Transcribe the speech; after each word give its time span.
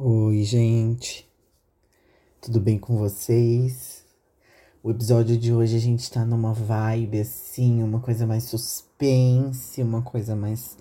Oi, 0.00 0.44
gente. 0.44 1.28
Tudo 2.40 2.60
bem 2.60 2.78
com 2.78 2.96
vocês? 2.96 4.04
O 4.80 4.92
episódio 4.92 5.36
de 5.36 5.52
hoje 5.52 5.74
a 5.74 5.80
gente 5.80 6.08
tá 6.08 6.24
numa 6.24 6.52
vibe 6.52 7.18
assim, 7.18 7.82
uma 7.82 7.98
coisa 7.98 8.24
mais 8.24 8.44
suspense, 8.44 9.82
uma 9.82 10.00
coisa 10.00 10.36
mais 10.36 10.78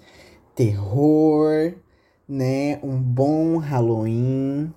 terror, 0.53 1.73
né? 2.29 2.79
Um 2.83 3.01
bom 3.01 3.57
Halloween. 3.57 4.71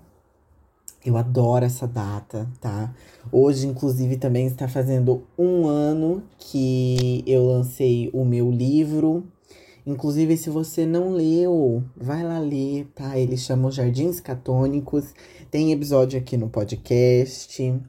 Eu 1.05 1.19
adoro 1.19 1.67
essa 1.67 1.87
data, 1.87 2.51
tá? 2.63 2.95
Hoje, 3.31 3.67
inclusive, 3.67 4.17
também 4.17 4.47
está 4.47 4.67
fazendo 4.67 5.23
um 5.39 5.67
ano 5.67 6.23
que 6.39 7.23
eu 7.27 7.45
lancei 7.45 8.09
o 8.15 8.25
meu 8.25 8.51
livro. 8.51 9.23
Inclusive, 9.91 10.37
se 10.37 10.49
você 10.51 10.87
não 10.87 11.11
leu, 11.11 11.83
vai 11.97 12.23
lá 12.23 12.39
ler, 12.39 12.87
tá? 12.95 13.19
Ele 13.19 13.37
chama 13.37 13.71
Jardins 13.71 14.21
Catônicos. 14.21 15.13
Tem 15.51 15.73
episódio 15.73 16.19
aqui 16.19 16.37
no 16.37 16.49
podcast. 16.49 17.81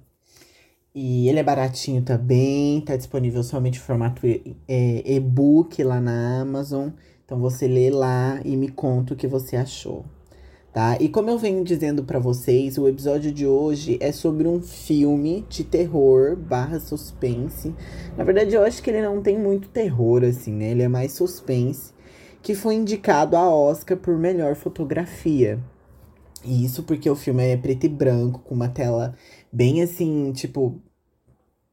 E 0.95 1.29
ele 1.29 1.39
é 1.39 1.43
baratinho 1.43 2.01
também. 2.01 2.81
Tá 2.81 2.95
disponível 2.95 3.43
somente 3.43 3.77
em 3.77 3.81
formato 3.81 4.21
é, 4.25 5.13
e-book 5.15 5.83
lá 5.83 6.01
na 6.01 6.41
Amazon. 6.41 6.89
Então 7.23 7.39
você 7.39 7.67
lê 7.67 7.89
lá 7.89 8.41
e 8.43 8.57
me 8.57 8.69
conta 8.69 9.13
o 9.13 9.17
que 9.17 9.27
você 9.27 9.55
achou 9.55 10.03
tá? 10.73 10.97
E 10.99 11.09
como 11.09 11.29
eu 11.29 11.37
venho 11.37 11.63
dizendo 11.63 12.03
para 12.03 12.19
vocês, 12.19 12.77
o 12.77 12.87
episódio 12.87 13.31
de 13.31 13.45
hoje 13.45 13.97
é 13.99 14.11
sobre 14.11 14.47
um 14.47 14.61
filme 14.61 15.45
de 15.49 15.63
terror 15.63 16.35
barra 16.35 16.79
suspense. 16.79 17.73
Na 18.17 18.23
verdade, 18.23 18.55
eu 18.55 18.63
acho 18.63 18.81
que 18.81 18.89
ele 18.89 19.01
não 19.01 19.21
tem 19.21 19.37
muito 19.37 19.69
terror, 19.69 20.23
assim, 20.23 20.53
né? 20.53 20.71
Ele 20.71 20.83
é 20.83 20.87
mais 20.87 21.13
suspense. 21.13 21.93
Que 22.41 22.55
foi 22.55 22.75
indicado 22.75 23.35
a 23.35 23.49
Oscar 23.53 23.97
por 23.97 24.17
melhor 24.17 24.55
fotografia. 24.55 25.59
E 26.43 26.65
isso 26.65 26.83
porque 26.83 27.09
o 27.09 27.15
filme 27.15 27.43
é 27.43 27.57
preto 27.57 27.85
e 27.85 27.89
branco, 27.89 28.39
com 28.39 28.55
uma 28.55 28.67
tela 28.67 29.15
bem 29.51 29.81
assim, 29.83 30.31
tipo, 30.31 30.81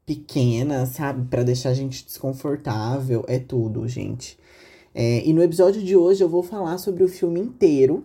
pequena, 0.04 0.86
sabe? 0.86 1.26
para 1.28 1.42
deixar 1.42 1.70
a 1.70 1.74
gente 1.74 2.04
desconfortável. 2.04 3.24
É 3.28 3.38
tudo, 3.38 3.86
gente. 3.88 4.38
É, 4.94 5.26
e 5.26 5.32
no 5.32 5.42
episódio 5.42 5.82
de 5.82 5.96
hoje 5.96 6.22
eu 6.22 6.28
vou 6.28 6.42
falar 6.42 6.78
sobre 6.78 7.04
o 7.04 7.08
filme 7.08 7.40
inteiro 7.40 8.04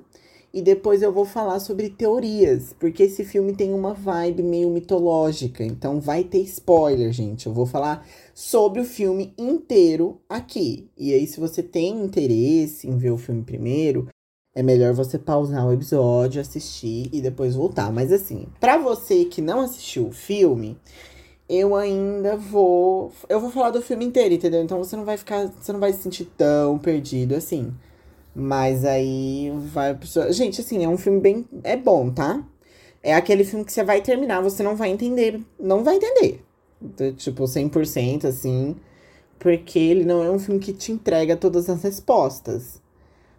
e 0.53 0.61
depois 0.61 1.01
eu 1.01 1.11
vou 1.11 1.25
falar 1.25 1.59
sobre 1.59 1.89
teorias, 1.89 2.75
porque 2.79 3.03
esse 3.03 3.25
filme 3.25 3.55
tem 3.55 3.73
uma 3.73 3.93
vibe 3.93 4.43
meio 4.43 4.69
mitológica, 4.69 5.63
então 5.63 5.99
vai 5.99 6.23
ter 6.23 6.41
spoiler, 6.41 7.11
gente. 7.11 7.47
Eu 7.47 7.53
vou 7.53 7.65
falar 7.65 8.05
sobre 8.35 8.79
o 8.79 8.85
filme 8.85 9.33
inteiro 9.35 10.21
aqui. 10.29 10.87
E 10.95 11.11
aí, 11.11 11.25
se 11.25 11.39
você 11.39 11.63
tem 11.63 12.03
interesse 12.03 12.87
em 12.87 12.95
ver 12.97 13.09
o 13.09 13.17
filme 13.17 13.41
primeiro, 13.41 14.07
é 14.53 14.61
melhor 14.61 14.93
você 14.93 15.17
pausar 15.17 15.67
o 15.67 15.73
episódio, 15.73 16.39
assistir 16.39 17.09
e 17.11 17.19
depois 17.19 17.55
voltar. 17.55 17.91
Mas 17.91 18.11
assim, 18.11 18.45
para 18.59 18.77
você 18.77 19.25
que 19.25 19.41
não 19.41 19.61
assistiu 19.61 20.07
o 20.09 20.13
filme, 20.13 20.77
eu 21.49 21.75
ainda 21.75 22.37
vou. 22.37 23.11
Eu 23.27 23.39
vou 23.39 23.49
falar 23.49 23.71
do 23.71 23.81
filme 23.81 24.05
inteiro, 24.05 24.35
entendeu? 24.35 24.61
Então 24.61 24.77
você 24.77 24.95
não 24.95 25.03
vai 25.03 25.17
ficar. 25.17 25.47
Você 25.47 25.73
não 25.73 25.79
vai 25.79 25.91
se 25.93 26.03
sentir 26.03 26.25
tão 26.37 26.77
perdido 26.77 27.33
assim. 27.33 27.73
Mas 28.35 28.83
aí 28.83 29.51
vai. 29.71 29.97
Gente, 30.31 30.61
assim, 30.61 30.83
é 30.83 30.89
um 30.89 30.97
filme 30.97 31.19
bem. 31.19 31.45
É 31.63 31.77
bom, 31.77 32.09
tá? 32.11 32.43
É 33.01 33.13
aquele 33.13 33.43
filme 33.43 33.65
que 33.65 33.73
você 33.73 33.83
vai 33.83 34.01
terminar, 34.01 34.41
você 34.41 34.63
não 34.63 34.75
vai 34.75 34.89
entender. 34.89 35.39
Não 35.59 35.83
vai 35.83 35.95
entender. 35.95 36.43
Tipo, 37.17 37.43
100% 37.43 38.25
assim. 38.25 38.75
Porque 39.39 39.77
ele 39.77 40.05
não 40.05 40.23
é 40.23 40.31
um 40.31 40.39
filme 40.39 40.59
que 40.59 40.73
te 40.73 40.91
entrega 40.91 41.35
todas 41.35 41.69
as 41.69 41.83
respostas. 41.83 42.81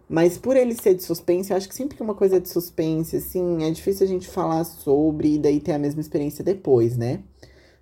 Mas 0.07 0.37
por 0.37 0.55
ele 0.55 0.75
ser 0.75 0.93
de 0.93 1.03
suspense, 1.03 1.49
eu 1.49 1.57
acho 1.57 1.67
que 1.67 1.73
sempre 1.73 1.97
que 1.97 2.03
uma 2.03 2.13
coisa 2.13 2.37
é 2.37 2.39
de 2.39 2.47
suspense, 2.47 3.17
assim, 3.17 3.63
é 3.63 3.71
difícil 3.71 4.05
a 4.05 4.09
gente 4.09 4.27
falar 4.27 4.63
sobre 4.63 5.35
e 5.35 5.39
daí 5.39 5.59
ter 5.59 5.71
a 5.73 5.79
mesma 5.79 5.99
experiência 5.99 6.43
depois, 6.43 6.95
né? 6.95 7.21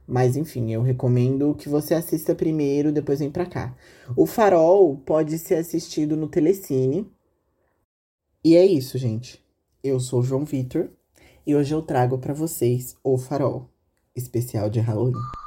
Mas 0.07 0.35
enfim, 0.35 0.71
eu 0.71 0.81
recomendo 0.81 1.55
que 1.55 1.69
você 1.69 1.93
assista 1.93 2.35
primeiro, 2.35 2.91
depois 2.91 3.19
vem 3.19 3.31
pra 3.31 3.45
cá. 3.45 3.75
O 4.15 4.25
Farol 4.25 4.97
pode 4.97 5.37
ser 5.37 5.55
assistido 5.55 6.17
no 6.17 6.27
Telecine. 6.27 7.09
E 8.43 8.55
é 8.55 8.65
isso, 8.65 8.97
gente. 8.97 9.43
Eu 9.83 9.99
sou 9.99 10.19
o 10.19 10.23
João 10.23 10.43
Vitor 10.43 10.89
e 11.45 11.55
hoje 11.55 11.73
eu 11.73 11.81
trago 11.81 12.17
para 12.17 12.33
vocês 12.33 12.95
o 13.03 13.17
Farol, 13.17 13.69
especial 14.15 14.69
de 14.69 14.79
Halloween. 14.79 15.42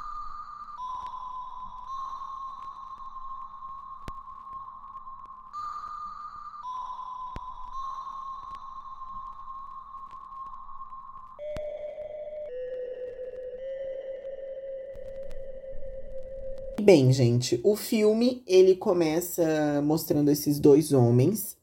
Bem, 16.87 17.11
gente, 17.11 17.59
o 17.65 17.75
filme 17.75 18.41
ele 18.47 18.73
começa 18.73 19.81
mostrando 19.83 20.31
esses 20.31 20.57
dois 20.57 20.93
homens. 20.93 21.57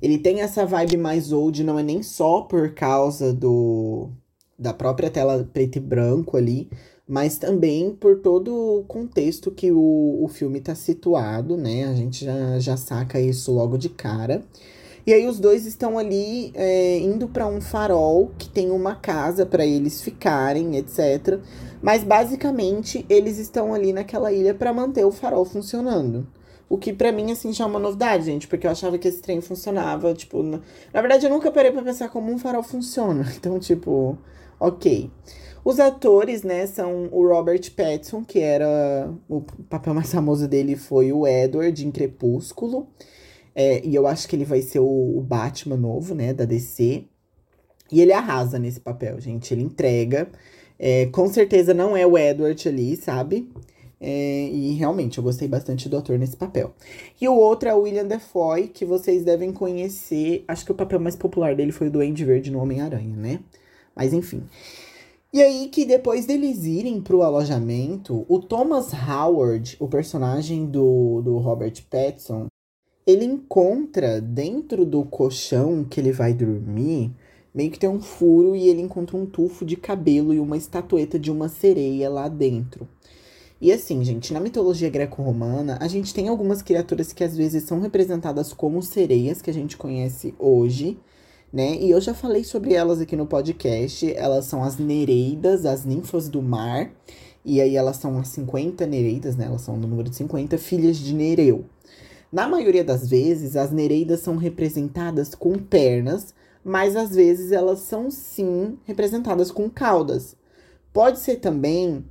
Ele 0.00 0.16
tem 0.16 0.40
essa 0.40 0.64
vibe 0.64 0.96
mais 0.96 1.32
old, 1.32 1.62
não 1.62 1.78
é 1.78 1.82
nem 1.82 2.02
só 2.02 2.40
por 2.40 2.72
causa 2.72 3.30
do 3.30 4.08
da 4.58 4.72
própria 4.72 5.10
tela 5.10 5.46
preto 5.52 5.76
e 5.76 5.80
branco 5.80 6.34
ali, 6.34 6.70
mas 7.06 7.36
também 7.36 7.94
por 7.94 8.20
todo 8.20 8.54
o 8.54 8.84
contexto 8.84 9.50
que 9.50 9.70
o, 9.70 10.24
o 10.24 10.28
filme 10.28 10.62
tá 10.62 10.74
situado, 10.74 11.58
né? 11.58 11.84
A 11.84 11.92
gente 11.92 12.24
já, 12.24 12.58
já 12.58 12.74
saca 12.78 13.20
isso 13.20 13.52
logo 13.52 13.76
de 13.76 13.90
cara. 13.90 14.42
E 15.06 15.12
aí 15.12 15.26
os 15.26 15.38
dois 15.38 15.66
estão 15.66 15.98
ali 15.98 16.52
é, 16.54 16.98
indo 17.00 17.28
para 17.28 17.46
um 17.46 17.60
farol 17.60 18.30
que 18.38 18.48
tem 18.48 18.70
uma 18.70 18.94
casa 18.94 19.44
para 19.44 19.66
eles 19.66 20.00
ficarem, 20.00 20.76
etc. 20.76 21.38
Mas 21.82 22.04
basicamente 22.04 23.04
eles 23.08 23.38
estão 23.38 23.72
ali 23.72 23.92
naquela 23.92 24.32
ilha 24.32 24.54
para 24.54 24.72
manter 24.72 25.04
o 25.04 25.10
farol 25.10 25.44
funcionando. 25.44 26.26
O 26.68 26.78
que 26.78 26.92
para 26.92 27.10
mim, 27.10 27.32
assim, 27.32 27.52
já 27.52 27.64
é 27.64 27.66
uma 27.66 27.80
novidade, 27.80 28.26
gente, 28.26 28.46
porque 28.46 28.64
eu 28.64 28.70
achava 28.70 28.96
que 28.96 29.08
esse 29.08 29.20
trem 29.20 29.40
funcionava, 29.40 30.14
tipo. 30.14 30.40
Na, 30.40 30.60
na 30.94 31.00
verdade, 31.00 31.26
eu 31.26 31.30
nunca 31.30 31.50
parei 31.50 31.72
pra 31.72 31.82
pensar 31.82 32.08
como 32.10 32.32
um 32.32 32.38
farol 32.38 32.62
funciona. 32.62 33.24
Então, 33.36 33.58
tipo, 33.58 34.16
ok. 34.58 35.10
Os 35.64 35.80
atores, 35.80 36.42
né, 36.42 36.66
são 36.66 37.08
o 37.10 37.26
Robert 37.26 37.72
Pattinson, 37.74 38.24
que 38.24 38.38
era. 38.38 39.12
O 39.28 39.42
papel 39.68 39.94
mais 39.94 40.12
famoso 40.12 40.46
dele 40.46 40.76
foi 40.76 41.12
o 41.12 41.26
Edward 41.26 41.84
em 41.84 41.90
Crepúsculo. 41.90 42.88
É, 43.54 43.84
e 43.84 43.94
eu 43.94 44.06
acho 44.06 44.28
que 44.28 44.36
ele 44.36 44.44
vai 44.44 44.62
ser 44.62 44.78
o, 44.78 45.18
o 45.18 45.20
Batman 45.20 45.76
novo, 45.76 46.14
né, 46.14 46.32
da 46.32 46.44
DC. 46.44 47.04
E 47.90 48.00
ele 48.00 48.12
arrasa 48.12 48.58
nesse 48.60 48.78
papel, 48.80 49.20
gente. 49.20 49.52
Ele 49.52 49.62
entrega. 49.64 50.28
É, 50.82 51.04
com 51.06 51.28
certeza 51.28 51.74
não 51.74 51.94
é 51.94 52.06
o 52.06 52.16
Edward 52.16 52.66
ali, 52.66 52.96
sabe? 52.96 53.46
É, 54.00 54.48
e 54.48 54.72
realmente, 54.72 55.18
eu 55.18 55.24
gostei 55.24 55.46
bastante 55.46 55.90
do 55.90 55.98
ator 55.98 56.18
nesse 56.18 56.38
papel. 56.38 56.72
E 57.20 57.28
o 57.28 57.34
outro 57.34 57.68
é 57.68 57.74
o 57.74 57.82
William 57.82 58.06
Defoe, 58.06 58.68
que 58.68 58.86
vocês 58.86 59.22
devem 59.22 59.52
conhecer. 59.52 60.42
Acho 60.48 60.64
que 60.64 60.72
o 60.72 60.74
papel 60.74 60.98
mais 60.98 61.14
popular 61.14 61.54
dele 61.54 61.70
foi 61.70 61.88
o 61.88 61.90
do 61.90 62.00
Andy 62.00 62.24
Verde 62.24 62.50
no 62.50 62.60
Homem-Aranha, 62.60 63.14
né? 63.14 63.40
Mas 63.94 64.14
enfim. 64.14 64.42
E 65.34 65.42
aí 65.42 65.68
que 65.68 65.84
depois 65.84 66.24
deles 66.24 66.64
irem 66.64 66.98
pro 67.02 67.22
alojamento, 67.22 68.24
o 68.26 68.38
Thomas 68.40 68.90
Howard, 68.94 69.76
o 69.78 69.86
personagem 69.86 70.64
do, 70.64 71.20
do 71.20 71.36
Robert 71.36 71.74
Pattinson, 71.90 72.46
ele 73.06 73.26
encontra 73.26 74.18
dentro 74.18 74.86
do 74.86 75.04
colchão 75.04 75.84
que 75.84 76.00
ele 76.00 76.10
vai 76.10 76.32
dormir 76.32 77.12
meio 77.54 77.70
que 77.70 77.78
tem 77.78 77.88
um 77.88 78.00
furo 78.00 78.54
e 78.54 78.68
ele 78.68 78.80
encontra 78.80 79.16
um 79.16 79.26
tufo 79.26 79.64
de 79.64 79.76
cabelo 79.76 80.32
e 80.32 80.40
uma 80.40 80.56
estatueta 80.56 81.18
de 81.18 81.30
uma 81.30 81.48
sereia 81.48 82.08
lá 82.08 82.28
dentro. 82.28 82.88
E 83.60 83.70
assim, 83.70 84.02
gente, 84.02 84.32
na 84.32 84.40
mitologia 84.40 84.88
greco-romana, 84.88 85.76
a 85.80 85.86
gente 85.86 86.14
tem 86.14 86.28
algumas 86.28 86.62
criaturas 86.62 87.12
que 87.12 87.22
às 87.22 87.36
vezes 87.36 87.64
são 87.64 87.78
representadas 87.78 88.54
como 88.54 88.82
sereias 88.82 89.42
que 89.42 89.50
a 89.50 89.54
gente 89.54 89.76
conhece 89.76 90.34
hoje, 90.38 90.98
né? 91.52 91.76
E 91.76 91.90
eu 91.90 92.00
já 92.00 92.14
falei 92.14 92.42
sobre 92.42 92.72
elas 92.72 93.00
aqui 93.00 93.16
no 93.16 93.26
podcast. 93.26 94.10
Elas 94.14 94.46
são 94.46 94.62
as 94.64 94.78
Nereidas, 94.78 95.66
as 95.66 95.84
ninfas 95.84 96.28
do 96.28 96.40
mar. 96.40 96.90
E 97.44 97.60
aí 97.60 97.76
elas 97.76 97.96
são 97.96 98.18
as 98.18 98.28
50 98.28 98.86
Nereidas, 98.86 99.36
né? 99.36 99.46
Elas 99.46 99.62
são 99.62 99.78
do 99.78 99.86
número 99.86 100.08
de 100.08 100.16
50, 100.16 100.56
filhas 100.56 100.96
de 100.96 101.12
Nereu. 101.12 101.64
Na 102.32 102.48
maioria 102.48 102.84
das 102.84 103.08
vezes, 103.08 103.56
as 103.56 103.72
Nereidas 103.72 104.20
são 104.20 104.36
representadas 104.36 105.34
com 105.34 105.52
pernas, 105.54 106.32
mas 106.64 106.96
às 106.96 107.14
vezes 107.14 107.52
elas 107.52 107.80
são 107.80 108.10
sim 108.10 108.78
representadas 108.84 109.50
com 109.50 109.68
caudas. 109.68 110.36
Pode 110.92 111.18
ser 111.20 111.36
também 111.36 112.04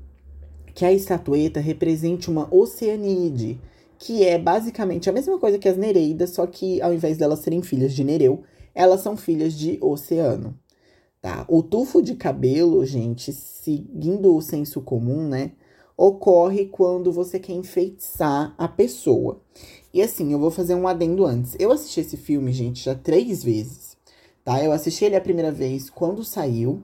que 0.74 0.86
a 0.86 0.94
estatueta 0.94 1.60
represente 1.60 2.30
uma 2.30 2.48
oceanídea, 2.54 3.58
que 3.98 4.24
é 4.24 4.38
basicamente 4.38 5.10
a 5.10 5.14
mesma 5.14 5.38
coisa 5.38 5.60
que 5.60 5.68
as 5.68 5.78
Nereidas, 5.78 6.30
só 6.32 6.48
que 6.48 6.82
ao 6.82 6.94
invés 6.94 7.18
delas 7.18 7.40
serem 7.40 7.62
filhas 7.62 7.94
de 7.94 8.04
Nereu, 8.04 8.44
elas 8.74 9.02
são 9.02 9.18
filhas 9.18 9.54
de 9.54 9.78
Oceano. 9.82 10.58
Tá? 11.22 11.46
O 11.50 11.62
tufo 11.62 12.02
de 12.02 12.16
cabelo, 12.16 12.86
gente, 12.86 13.34
seguindo 13.34 14.34
o 14.34 14.42
senso 14.42 14.80
comum, 14.80 15.28
né, 15.28 15.52
ocorre 15.98 16.68
quando 16.68 17.12
você 17.12 17.38
quer 17.38 17.52
enfeitiçar 17.52 18.56
a 18.58 18.70
pessoa. 18.70 19.42
E 19.94 20.02
assim, 20.02 20.32
eu 20.32 20.40
vou 20.40 20.50
fazer 20.50 20.76
um 20.76 20.88
adendo 20.88 21.26
antes. 21.26 21.58
Eu 21.60 21.74
assisti 21.74 22.00
esse 22.00 22.16
filme, 22.16 22.54
gente, 22.54 22.86
já 22.86 22.96
três 22.96 23.44
vezes. 23.44 23.89
Tá? 24.44 24.64
Eu 24.64 24.72
assisti 24.72 25.06
ele 25.06 25.16
a 25.16 25.22
primeira 25.22 25.52
vez 25.52 25.90
quando 25.90 26.24
saiu. 26.24 26.82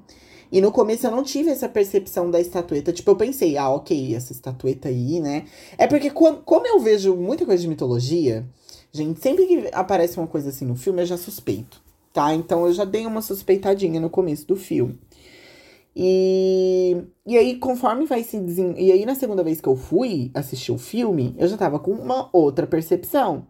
E 0.51 0.61
no 0.61 0.71
começo 0.71 1.05
eu 1.05 1.11
não 1.11 1.23
tive 1.23 1.49
essa 1.49 1.67
percepção 1.67 2.29
da 2.29 2.39
estatueta. 2.39 2.93
Tipo, 2.93 3.11
eu 3.11 3.15
pensei, 3.15 3.57
ah, 3.57 3.69
ok, 3.69 4.15
essa 4.15 4.31
estatueta 4.31 4.89
aí, 4.89 5.19
né? 5.19 5.45
É 5.77 5.87
porque, 5.87 6.09
como 6.11 6.67
eu 6.67 6.79
vejo 6.79 7.15
muita 7.15 7.45
coisa 7.45 7.61
de 7.61 7.67
mitologia, 7.67 8.45
gente, 8.91 9.19
sempre 9.21 9.45
que 9.47 9.69
aparece 9.73 10.17
uma 10.17 10.27
coisa 10.27 10.49
assim 10.49 10.65
no 10.65 10.75
filme, 10.75 11.01
eu 11.01 11.05
já 11.05 11.17
suspeito, 11.17 11.81
tá? 12.13 12.33
Então 12.33 12.65
eu 12.65 12.73
já 12.73 12.85
dei 12.85 13.05
uma 13.05 13.21
suspeitadinha 13.21 13.99
no 13.99 14.09
começo 14.09 14.47
do 14.47 14.55
filme. 14.55 14.99
E, 15.95 16.97
e 17.25 17.37
aí, 17.37 17.57
conforme 17.57 18.05
vai 18.05 18.21
se 18.23 18.39
desen... 18.39 18.75
E 18.77 18.91
aí, 18.91 19.05
na 19.05 19.15
segunda 19.15 19.43
vez 19.43 19.61
que 19.61 19.69
eu 19.69 19.77
fui 19.77 20.29
assistir 20.33 20.71
o 20.71 20.77
filme, 20.77 21.33
eu 21.37 21.47
já 21.47 21.57
tava 21.57 21.79
com 21.79 21.91
uma 21.91 22.29
outra 22.33 22.67
percepção. 22.67 23.47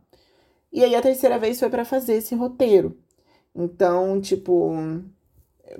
E 0.72 0.84
aí, 0.84 0.94
a 0.96 1.02
terceira 1.02 1.40
vez 1.40 1.60
foi 1.60 1.69
para 1.69 1.84
fazer 1.84 2.13
esse 2.13 2.36
roteiro. 2.36 2.98
Então, 3.56 4.19
tipo, 4.19 4.74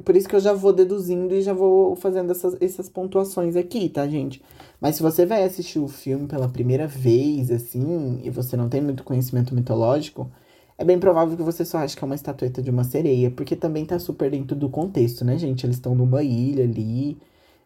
por 0.04 0.16
isso 0.16 0.28
que 0.28 0.36
eu 0.36 0.40
já 0.40 0.54
vou 0.54 0.74
deduzindo 0.74 1.34
e 1.36 1.42
já 1.42 1.54
vou 1.54 1.96
fazendo 1.96 2.32
essas, 2.32 2.56
essas 2.62 2.90
pontuações 2.90 3.56
aqui, 3.56 3.90
tá, 3.90 4.08
gente? 4.08 4.42
Mas 4.80 4.96
se 4.96 5.04
você 5.04 5.26
vai 5.26 5.44
assistir 5.44 5.80
o 5.80 5.88
filme 5.88 6.28
pela 6.28 6.48
primeira 6.48 6.88
vez, 6.88 7.52
assim, 7.52 8.22
e 8.24 8.30
você 8.30 8.58
não 8.58 8.70
tem 8.70 8.82
muito 8.82 9.04
conhecimento 9.04 9.54
mitológico, 9.54 10.30
é 10.78 10.84
bem 10.84 11.00
provável 11.00 11.38
que 11.38 11.44
você 11.44 11.64
só 11.64 11.80
ache 11.80 11.96
que 11.96 12.04
é 12.04 12.06
uma 12.06 12.16
estatueta 12.16 12.62
de 12.62 12.70
uma 12.70 12.84
sereia, 12.84 13.32
porque 13.32 13.56
também 13.56 13.86
tá 13.86 14.00
super 14.00 14.32
dentro 14.32 14.56
do 14.56 14.70
contexto, 14.70 15.24
né, 15.24 15.38
gente? 15.38 15.66
Eles 15.66 15.78
estão 15.78 15.96
numa 15.96 16.24
ilha 16.24 16.64
ali, 16.64 17.18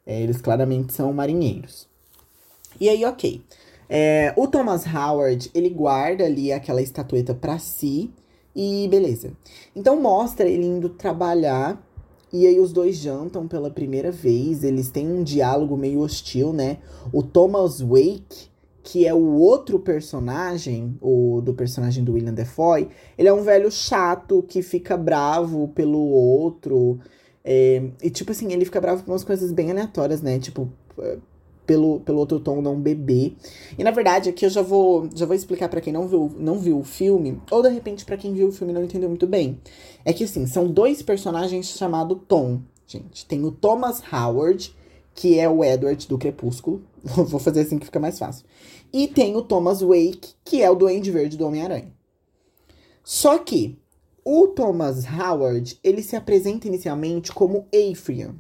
é, 0.06 0.22
eles 0.22 0.42
claramente 0.42 0.94
são 0.94 1.12
marinheiros. 1.14 1.88
E 2.80 2.90
aí, 2.90 3.04
ok. 3.06 3.42
É, 3.90 4.34
o 4.38 4.48
Thomas 4.48 4.86
Howard, 4.86 5.50
ele 5.54 5.70
guarda 5.70 6.24
ali 6.24 6.52
aquela 6.52 6.82
estatueta 6.82 7.34
para 7.34 7.58
si 7.58 8.12
e 8.60 8.90
beleza. 8.90 9.32
Então 9.74 10.02
mostra 10.02 10.50
ele 10.50 10.66
indo 10.66 10.90
trabalhar 10.90 11.82
e 12.32 12.46
aí 12.46 12.60
os 12.60 12.74
dois 12.74 12.98
jantam 12.98 13.48
pela 13.48 13.72
primeira 13.72 14.12
vez, 14.12 14.66
eles 14.66 14.90
têm 14.90 15.08
um 15.08 15.24
diálogo 15.24 15.78
meio 15.78 16.02
hostil, 16.02 16.52
né? 16.52 16.80
O 17.14 17.24
Thomas 17.24 17.80
Wake, 17.80 18.50
que 18.84 19.08
é 19.08 19.14
o 19.14 19.36
outro 19.36 19.80
personagem, 19.80 20.98
o 21.02 21.42
do 21.42 21.54
personagem 21.54 22.04
do 22.04 22.12
William 22.12 22.34
Defoe, 22.34 22.90
ele 23.18 23.30
é 23.30 23.34
um 23.34 23.44
velho 23.44 23.72
chato 23.72 24.44
que 24.46 24.62
fica 24.62 24.98
bravo 24.98 25.70
pelo 25.70 26.00
outro. 26.00 27.00
É, 27.46 27.82
e 28.04 28.10
tipo 28.10 28.32
assim, 28.32 28.52
ele 28.52 28.66
fica 28.66 28.82
bravo 28.82 29.06
com 29.06 29.12
umas 29.12 29.24
coisas 29.24 29.54
bem 29.54 29.72
aleatórias, 29.72 30.22
né? 30.22 30.38
Tipo, 30.38 30.70
pelo, 31.70 32.00
pelo 32.00 32.18
outro 32.18 32.40
tom 32.40 32.64
não 32.64 32.82
beber. 32.82 33.36
E 33.78 33.84
na 33.84 33.92
verdade, 33.92 34.28
aqui 34.28 34.44
eu 34.44 34.50
já 34.50 34.64
vou, 34.64 35.08
já 35.14 35.28
vou 35.28 35.36
explicar 35.36 35.70
para 35.70 35.80
quem 35.80 35.94
não 35.94 36.08
viu, 36.08 36.32
não 36.36 36.58
viu 36.58 36.80
o 36.80 36.84
filme, 36.84 37.40
ou 37.52 37.62
de 37.62 37.70
repente 37.70 38.04
para 38.04 38.18
quem 38.18 38.34
viu 38.34 38.48
o 38.48 38.52
filme 38.52 38.74
não 38.74 38.84
entendeu 38.84 39.08
muito 39.08 39.28
bem. 39.28 39.62
É 40.04 40.12
que 40.12 40.24
assim, 40.24 40.48
são 40.48 40.68
dois 40.68 41.04
personagens 41.04 41.68
chamados 41.68 42.18
Tom, 42.28 42.62
gente. 42.88 43.24
Tem 43.28 43.46
o 43.46 43.52
Thomas 43.52 44.02
Howard, 44.12 44.76
que 45.14 45.38
é 45.38 45.48
o 45.48 45.64
Edward 45.64 46.08
do 46.08 46.18
Crepúsculo. 46.18 46.82
vou 47.04 47.40
fazer 47.40 47.62
assim 47.62 47.78
que 47.78 47.86
fica 47.86 48.00
mais 48.00 48.18
fácil. 48.18 48.48
E 48.92 49.08
tem 49.08 49.36
o 49.36 49.44
Thomas 49.44 49.82
Wake, 49.82 50.34
que 50.44 50.64
é 50.64 50.72
o 50.72 50.76
Duende 50.76 51.12
Verde 51.12 51.38
do 51.38 51.46
Homem-Aranha. 51.46 51.94
Só 53.04 53.38
que 53.38 53.78
o 54.26 54.48
Thomas 54.48 55.06
Howard, 55.06 55.80
ele 55.84 56.02
se 56.02 56.16
apresenta 56.16 56.68
inicialmente 56.68 57.32
como 57.32 57.68
Ephraim. 57.72 58.40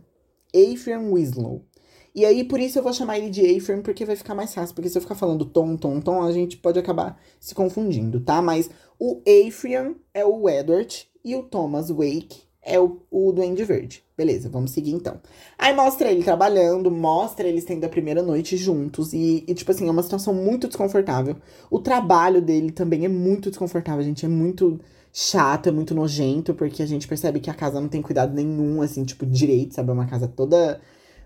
Ephraim 0.51 1.11
Winslow. 1.13 1.63
E 2.13 2.25
aí, 2.25 2.43
por 2.43 2.59
isso 2.59 2.79
eu 2.79 2.83
vou 2.83 2.93
chamar 2.93 3.17
ele 3.17 3.29
de 3.29 3.41
A-frame, 3.41 3.83
porque 3.83 4.05
vai 4.05 4.15
ficar 4.15 4.35
mais 4.35 4.53
fácil. 4.53 4.75
Porque 4.75 4.89
se 4.89 4.97
eu 4.97 5.01
ficar 5.01 5.15
falando 5.15 5.45
tom, 5.45 5.75
tom, 5.77 5.99
tom, 5.99 6.23
a 6.23 6.31
gente 6.31 6.57
pode 6.57 6.79
acabar 6.79 7.19
se 7.39 7.53
confundindo, 7.53 8.19
tá? 8.19 8.41
Mas 8.41 8.69
o 8.99 9.21
Ephraim 9.25 9.95
é 10.13 10.25
o 10.25 10.49
Edward 10.49 11.07
e 11.23 11.35
o 11.35 11.43
Thomas 11.43 11.89
Wake 11.89 12.49
é 12.61 12.79
o, 12.79 13.01
o 13.09 13.31
Duende 13.31 13.63
Verde. 13.63 14.03
Beleza, 14.17 14.49
vamos 14.49 14.71
seguir 14.71 14.91
então. 14.91 15.19
Aí 15.57 15.73
mostra 15.73 16.11
ele 16.11 16.23
trabalhando, 16.23 16.91
mostra 16.91 17.47
eles 17.47 17.63
tendo 17.63 17.85
a 17.85 17.89
primeira 17.89 18.21
noite 18.21 18.57
juntos. 18.57 19.13
E, 19.13 19.45
e, 19.47 19.53
tipo 19.53 19.71
assim, 19.71 19.87
é 19.87 19.91
uma 19.91 20.03
situação 20.03 20.33
muito 20.33 20.67
desconfortável. 20.67 21.37
O 21.71 21.79
trabalho 21.79 22.41
dele 22.41 22.71
também 22.71 23.05
é 23.05 23.09
muito 23.09 23.49
desconfortável, 23.49 24.03
gente. 24.03 24.25
É 24.25 24.29
muito 24.29 24.79
chato, 25.13 25.69
é 25.69 25.71
muito 25.71 25.95
nojento, 25.95 26.53
porque 26.53 26.83
a 26.83 26.85
gente 26.85 27.07
percebe 27.07 27.39
que 27.39 27.49
a 27.49 27.53
casa 27.53 27.79
não 27.79 27.87
tem 27.87 28.01
cuidado 28.01 28.33
nenhum, 28.35 28.81
assim, 28.81 29.03
tipo, 29.03 29.25
direito, 29.25 29.75
sabe? 29.75 29.89
É 29.89 29.93
uma 29.93 30.05
casa 30.05 30.27
toda 30.27 30.79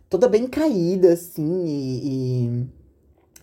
toda 0.09 0.27
bem 0.27 0.47
caída, 0.47 1.13
assim, 1.13 1.65
e, 1.65 2.07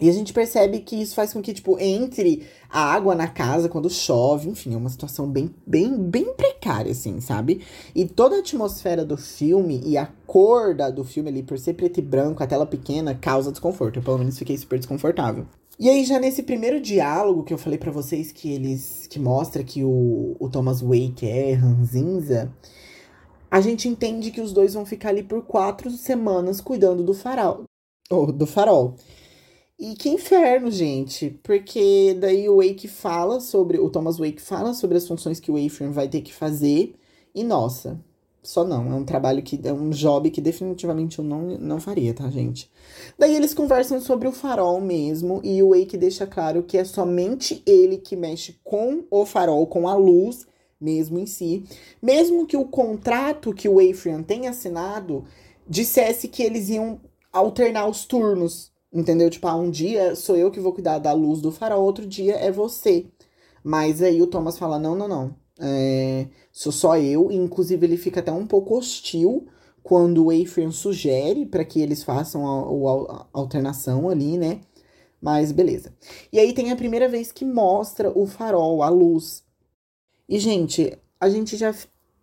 e, 0.01 0.07
e, 0.07 0.09
a 0.11 0.13
gente 0.13 0.33
percebe 0.33 0.81
que 0.81 0.97
isso 0.97 1.15
faz 1.15 1.33
com 1.33 1.43
que, 1.43 1.53
tipo, 1.53 1.79
entre 1.79 2.47
a 2.69 2.81
água 2.81 3.15
na 3.15 3.27
casa 3.27 3.69
quando 3.69 3.91
chove, 3.91 4.49
enfim, 4.49 4.75
é 4.75 4.77
uma 4.77 4.89
situação 4.89 5.29
bem, 5.29 5.55
bem, 5.67 5.97
bem 5.97 6.33
precária, 6.35 6.93
assim, 6.93 7.21
sabe? 7.21 7.61
E 7.95 8.07
toda 8.07 8.37
a 8.37 8.39
atmosfera 8.39 9.05
do 9.05 9.17
filme 9.17 9.81
e 9.85 9.97
a 9.97 10.07
cor 10.27 10.75
da, 10.75 10.91
do 10.91 11.05
filme 11.05 11.29
ali, 11.29 11.43
por 11.43 11.59
ser 11.59 11.75
preto 11.75 11.99
e 11.99 12.03
branco, 12.03 12.43
a 12.43 12.47
tela 12.47 12.67
pequena, 12.67 13.15
causa 13.15 13.51
desconforto. 13.51 13.99
Eu, 13.99 14.03
pelo 14.03 14.19
menos, 14.19 14.39
fiquei 14.39 14.57
super 14.57 14.79
desconfortável. 14.79 15.47
E 15.83 15.89
aí, 15.89 16.05
já 16.05 16.19
nesse 16.19 16.43
primeiro 16.43 16.79
diálogo 16.79 17.43
que 17.43 17.55
eu 17.55 17.59
falei 17.59 17.79
para 17.79 17.91
vocês 17.91 18.31
que 18.31 18.53
eles. 18.53 19.07
que 19.09 19.19
mostra 19.19 19.65
que 19.65 19.83
o, 19.83 20.37
o 20.39 20.49
Thomas 20.51 20.83
Wake 20.83 21.27
é 21.27 21.55
ranzinza 21.55 22.53
a 23.51 23.61
gente 23.61 23.89
entende 23.89 24.31
que 24.31 24.41
os 24.41 24.53
dois 24.53 24.75
vão 24.75 24.87
ficar 24.87 25.09
ali 25.09 25.23
por 25.23 25.43
quatro 25.43 25.91
semanas 25.91 26.61
cuidando 26.61 27.03
do 27.03 27.13
farol. 27.13 27.65
Oh, 28.11 28.31
do 28.31 28.47
farol. 28.47 28.95
E 29.79 29.95
que 29.95 30.09
inferno, 30.11 30.71
gente. 30.71 31.31
Porque 31.43 32.15
daí 32.21 32.49
o 32.49 32.59
Wake 32.59 32.87
fala 32.87 33.41
sobre. 33.41 33.79
O 33.79 33.89
Thomas 33.89 34.19
Wake 34.19 34.41
fala 34.41 34.75
sobre 34.75 34.99
as 34.99 35.09
funções 35.09 35.41
que 35.41 35.51
o 35.51 35.59
Ephraim 35.59 35.91
vai 35.91 36.07
ter 36.07 36.21
que 36.21 36.35
fazer. 36.35 36.95
E 37.35 37.43
nossa, 37.43 37.99
só 38.43 38.63
não. 38.63 38.93
É 38.93 38.95
um 38.95 39.05
trabalho 39.05 39.43
que. 39.43 39.59
É 39.65 39.73
um 39.73 39.89
job 39.89 40.31
que 40.31 40.41
definitivamente 40.41 41.19
eu 41.19 41.25
não, 41.25 41.57
não 41.59 41.81
faria, 41.81 42.13
tá, 42.13 42.29
gente? 42.29 42.71
Daí 43.19 43.35
eles 43.35 43.55
conversam 43.55 44.01
sobre 44.03 44.29
o 44.29 44.33
farol 44.33 44.81
mesmo. 44.83 45.41
E 45.43 45.63
o 45.63 45.71
Wake 45.71 45.97
deixa 45.97 46.27
claro 46.27 46.63
que 46.63 46.77
é 46.77 46.85
somente 46.85 47.63
ele 47.65 47.97
que 47.97 48.15
mexe 48.15 48.61
com 48.63 49.05
o 49.11 49.25
farol, 49.25 49.67
com 49.67 49.89
a 49.89 49.95
luz 49.95 50.47
mesmo 50.81 51.19
em 51.19 51.27
si. 51.27 51.65
Mesmo 52.01 52.47
que 52.47 52.57
o 52.57 52.65
contrato 52.65 53.55
que 53.55 53.69
o 53.69 53.81
Ephraim 53.81 54.23
tenha 54.23 54.51
assinado 54.51 55.25
dissesse 55.69 56.29
que 56.29 56.43
eles 56.43 56.69
iam 56.69 57.01
alternar 57.33 57.87
os 57.89 58.05
turnos. 58.05 58.71
Entendeu? 58.93 59.31
Tipo, 59.31 59.47
ah, 59.47 59.57
um 59.57 59.71
dia 59.71 60.17
sou 60.17 60.37
eu 60.37 60.51
que 60.51 60.59
vou 60.59 60.73
cuidar 60.73 60.99
da 60.99 61.13
luz 61.13 61.41
do 61.41 61.53
farol, 61.53 61.85
outro 61.85 62.05
dia 62.05 62.35
é 62.37 62.51
você. 62.51 63.07
Mas 63.63 64.03
aí 64.03 64.21
o 64.21 64.27
Thomas 64.27 64.59
fala: 64.59 64.79
não, 64.79 64.97
não, 64.97 65.07
não. 65.07 65.37
É, 65.61 66.27
sou 66.53 66.73
só 66.73 66.97
eu. 66.99 67.31
E, 67.31 67.37
inclusive, 67.37 67.87
ele 67.87 67.97
fica 67.97 68.21
até 68.21 68.33
um 68.33 68.47
pouco 68.47 68.77
hostil 68.77 69.47
quando 69.83 70.27
o 70.27 70.33
Ephraim 70.33 70.73
sugere 70.73 71.47
para 71.47 71.65
que 71.65 71.81
eles 71.81 72.03
façam 72.03 72.47
a, 72.47 73.13
a, 73.13 73.17
a, 73.19 73.27
alternação 73.33 74.09
ali, 74.09 74.39
né? 74.39 74.61
Mas 75.21 75.53
beleza. 75.53 75.95
E 76.33 76.39
aí 76.39 76.53
tem 76.53 76.73
a 76.73 76.77
primeira 76.77 77.09
vez 77.09 77.31
que 77.31 77.45
mostra 77.45 78.11
o 78.17 78.27
farol, 78.27 78.83
a 78.83 78.89
luz. 78.89 79.45
E, 80.31 80.39
gente, 80.39 80.97
a 81.21 81.29
gente 81.29 81.57
já 81.57 81.75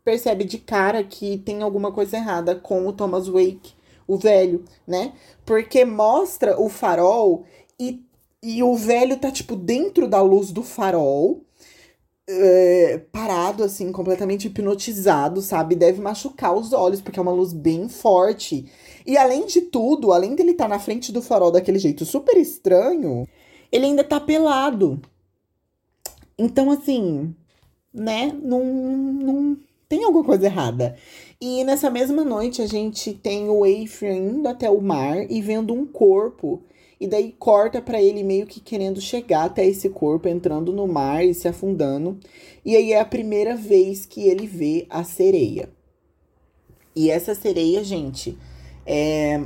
percebe 0.02 0.46
de 0.46 0.58
cara 0.58 1.04
que 1.04 1.38
tem 1.40 1.62
alguma 1.62 1.92
coisa 1.92 2.16
errada 2.16 2.56
com 2.56 2.88
o 2.88 2.94
Thomas 2.94 3.28
Wake, 3.28 3.74
o 4.08 4.16
velho, 4.16 4.64
né? 4.88 5.12
Porque 5.46 5.84
mostra 5.84 6.58
o 6.58 6.70
farol 6.70 7.44
e, 7.78 8.02
e 8.42 8.64
o 8.64 8.74
velho 8.78 9.18
tá, 9.18 9.30
tipo, 9.30 9.58
dentro 9.58 10.08
da 10.08 10.22
luz 10.22 10.52
do 10.52 10.64
farol. 10.64 11.44
É, 12.30 13.02
parado, 13.12 13.64
assim, 13.64 13.92
completamente 13.92 14.48
hipnotizado, 14.48 15.42
sabe? 15.42 15.76
Deve 15.76 16.02
machucar 16.02 16.56
os 16.56 16.72
olhos, 16.72 17.02
porque 17.02 17.20
é 17.20 17.22
uma 17.22 17.32
luz 17.34 17.52
bem 17.52 17.90
forte. 17.90 18.72
E 19.06 19.18
além 19.18 19.46
de 19.46 19.62
tudo, 19.62 20.14
além 20.14 20.34
dele 20.34 20.52
estar 20.52 20.66
tá 20.66 20.70
na 20.70 20.80
frente 20.80 21.12
do 21.12 21.22
farol 21.22 21.52
daquele 21.52 21.80
jeito 21.80 22.06
super 22.06 22.38
estranho, 22.38 23.28
ele 23.70 23.86
ainda 23.86 24.04
tá 24.04 24.20
pelado. 24.20 25.02
Então, 26.38 26.72
assim, 26.72 27.34
né? 27.94 28.36
Não, 28.42 28.64
não 28.64 29.58
tem 29.88 30.04
alguma 30.04 30.24
coisa 30.24 30.46
errada. 30.46 30.96
E 31.40 31.64
nessa 31.64 31.90
mesma 31.90 32.24
noite 32.24 32.62
a 32.62 32.68
gente 32.68 33.14
tem 33.14 33.50
o 33.50 33.66
Ephraim 33.66 34.40
indo 34.40 34.48
até 34.48 34.70
o 34.70 34.82
mar 34.82 35.30
e 35.30 35.42
vendo 35.42 35.74
um 35.74 35.86
corpo. 35.86 36.64
E 37.00 37.08
daí 37.08 37.32
corta 37.32 37.80
para 37.82 38.02
ele 38.02 38.24
meio 38.24 38.48
que 38.48 38.60
querendo 38.60 39.00
chegar 39.00 39.46
até 39.46 39.66
esse 39.66 39.88
corpo, 39.90 40.28
entrando 40.28 40.74
no 40.74 40.88
mar 40.88 41.24
e 41.24 41.34
se 41.34 41.48
afundando. 41.48 42.20
E 42.66 42.76
aí 42.76 42.92
é 42.92 43.00
a 43.00 43.06
primeira 43.06 43.56
vez 43.56 44.06
que 44.06 44.28
ele 44.28 44.48
vê 44.48 44.88
a 44.90 45.04
sereia. 45.04 45.70
E 46.96 47.12
essa 47.12 47.36
sereia, 47.36 47.84
gente, 47.84 48.36
é 48.86 49.44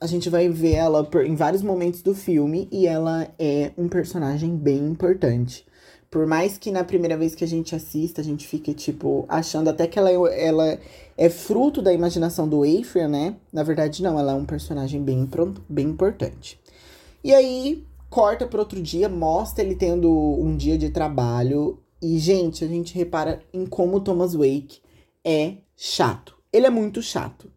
a 0.00 0.06
gente 0.06 0.28
vai 0.28 0.48
ver 0.48 0.74
ela 0.74 1.08
em 1.26 1.34
vários 1.34 1.62
momentos 1.62 2.02
do 2.02 2.14
filme 2.14 2.68
e 2.70 2.86
ela 2.86 3.28
é 3.38 3.72
um 3.78 3.88
personagem 3.88 4.54
bem 4.54 4.86
importante. 4.86 5.65
Por 6.10 6.26
mais 6.26 6.56
que 6.56 6.70
na 6.70 6.84
primeira 6.84 7.16
vez 7.16 7.34
que 7.34 7.44
a 7.44 7.48
gente 7.48 7.74
assista, 7.74 8.20
a 8.20 8.24
gente 8.24 8.46
fique, 8.46 8.72
tipo, 8.72 9.24
achando 9.28 9.68
até 9.68 9.86
que 9.86 9.98
ela, 9.98 10.10
é, 10.10 10.46
ela 10.46 10.78
é 11.16 11.28
fruto 11.28 11.82
da 11.82 11.92
imaginação 11.92 12.48
do 12.48 12.64
Ephraim, 12.64 13.08
né? 13.08 13.36
Na 13.52 13.62
verdade, 13.62 14.02
não, 14.02 14.18
ela 14.18 14.32
é 14.32 14.34
um 14.34 14.44
personagem 14.44 15.02
bem, 15.02 15.28
bem 15.68 15.88
importante. 15.88 16.58
E 17.24 17.34
aí, 17.34 17.84
corta 18.08 18.46
para 18.46 18.60
outro 18.60 18.80
dia, 18.80 19.08
mostra 19.08 19.64
ele 19.64 19.74
tendo 19.74 20.10
um 20.10 20.56
dia 20.56 20.78
de 20.78 20.90
trabalho. 20.90 21.78
E, 22.00 22.18
gente, 22.18 22.64
a 22.64 22.68
gente 22.68 22.94
repara 22.94 23.42
em 23.52 23.66
como 23.66 24.00
Thomas 24.00 24.34
Wake 24.34 24.78
é 25.24 25.54
chato. 25.76 26.36
Ele 26.52 26.66
é 26.66 26.70
muito 26.70 27.02
chato. 27.02 27.50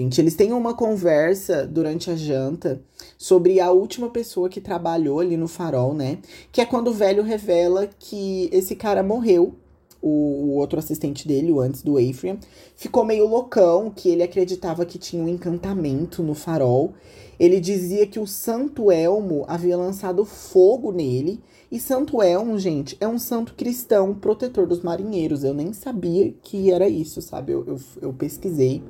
Gente, 0.00 0.18
eles 0.18 0.34
têm 0.34 0.54
uma 0.54 0.72
conversa 0.72 1.66
durante 1.66 2.10
a 2.10 2.16
janta 2.16 2.80
sobre 3.18 3.60
a 3.60 3.70
última 3.70 4.08
pessoa 4.08 4.48
que 4.48 4.58
trabalhou 4.58 5.20
ali 5.20 5.36
no 5.36 5.46
farol, 5.46 5.92
né? 5.92 6.20
Que 6.50 6.62
é 6.62 6.64
quando 6.64 6.88
o 6.88 6.94
velho 6.94 7.22
revela 7.22 7.86
que 7.98 8.48
esse 8.50 8.74
cara 8.74 9.02
morreu. 9.02 9.54
O, 10.00 10.08
o 10.08 10.50
outro 10.54 10.78
assistente 10.78 11.28
dele, 11.28 11.52
o 11.52 11.60
antes 11.60 11.82
do 11.82 12.00
Ephraim, 12.00 12.38
ficou 12.74 13.04
meio 13.04 13.26
loucão, 13.28 13.92
que 13.94 14.08
ele 14.08 14.22
acreditava 14.22 14.86
que 14.86 14.96
tinha 14.96 15.22
um 15.22 15.28
encantamento 15.28 16.22
no 16.22 16.32
farol. 16.32 16.94
Ele 17.38 17.60
dizia 17.60 18.06
que 18.06 18.18
o 18.18 18.26
Santo 18.26 18.90
Elmo 18.90 19.44
havia 19.46 19.76
lançado 19.76 20.24
fogo 20.24 20.92
nele. 20.92 21.40
E 21.70 21.78
Santo 21.78 22.22
Elmo, 22.22 22.58
gente, 22.58 22.96
é 22.98 23.06
um 23.06 23.18
santo 23.18 23.52
cristão 23.54 24.14
protetor 24.14 24.66
dos 24.66 24.80
marinheiros. 24.80 25.44
Eu 25.44 25.52
nem 25.52 25.74
sabia 25.74 26.32
que 26.42 26.70
era 26.70 26.88
isso, 26.88 27.20
sabe? 27.20 27.52
Eu, 27.52 27.66
eu, 27.66 27.80
eu 28.00 28.12
pesquisei 28.14 28.82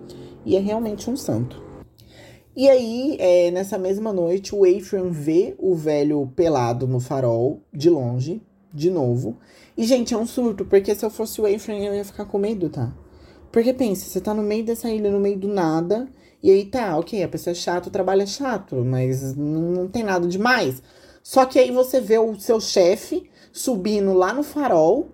e 0.45 0.57
é 0.57 0.61
realmente 0.61 1.11
um 1.11 1.17
santo. 1.17 1.63
E 2.57 2.69
aí, 2.69 3.17
é, 3.19 3.51
nessa 3.51 3.79
mesma 3.79 4.13
noite, 4.13 4.55
o 4.55 4.67
Ephraim 4.67 5.11
vê 5.11 5.55
o 5.59 5.75
velho 5.75 6.31
pelado 6.35 6.87
no 6.87 6.99
farol, 6.99 7.61
de 7.73 7.89
longe, 7.89 8.43
de 8.73 8.91
novo. 8.91 9.39
E, 9.77 9.85
gente, 9.85 10.15
é 10.15 10.17
um 10.17 10.27
surto, 10.27 10.65
porque 10.65 10.95
se 10.95 11.05
eu 11.05 11.11
fosse 11.11 11.41
o 11.41 11.47
Ephraim, 11.47 11.85
eu 11.85 11.95
ia 11.95 12.05
ficar 12.05 12.25
com 12.25 12.39
medo, 12.39 12.69
tá? 12.69 12.93
Porque 13.53 13.73
pensa, 13.73 14.05
você 14.05 14.21
tá 14.21 14.35
no 14.35 14.43
meio 14.43 14.65
dessa 14.65 14.91
ilha, 14.91 15.11
no 15.11 15.21
meio 15.21 15.39
do 15.39 15.49
nada, 15.49 16.09
e 16.43 16.51
aí 16.51 16.65
tá, 16.65 16.99
ok, 16.99 17.23
a 17.23 17.29
pessoa 17.29 17.53
é 17.53 17.55
chata, 17.55 17.89
o 17.89 17.93
trabalho 17.93 18.23
é 18.23 18.27
chato, 18.27 18.77
mas 18.85 19.37
não, 19.37 19.63
não 19.73 19.89
tem 19.89 20.03
nada 20.03 20.27
demais. 20.27 20.83
Só 21.23 21.45
que 21.45 21.59
aí 21.59 21.71
você 21.71 22.01
vê 22.01 22.19
o 22.19 22.39
seu 22.39 22.61
chefe 22.61 23.31
subindo 23.53 24.13
lá 24.13 24.33
no 24.33 24.43
farol, 24.43 25.09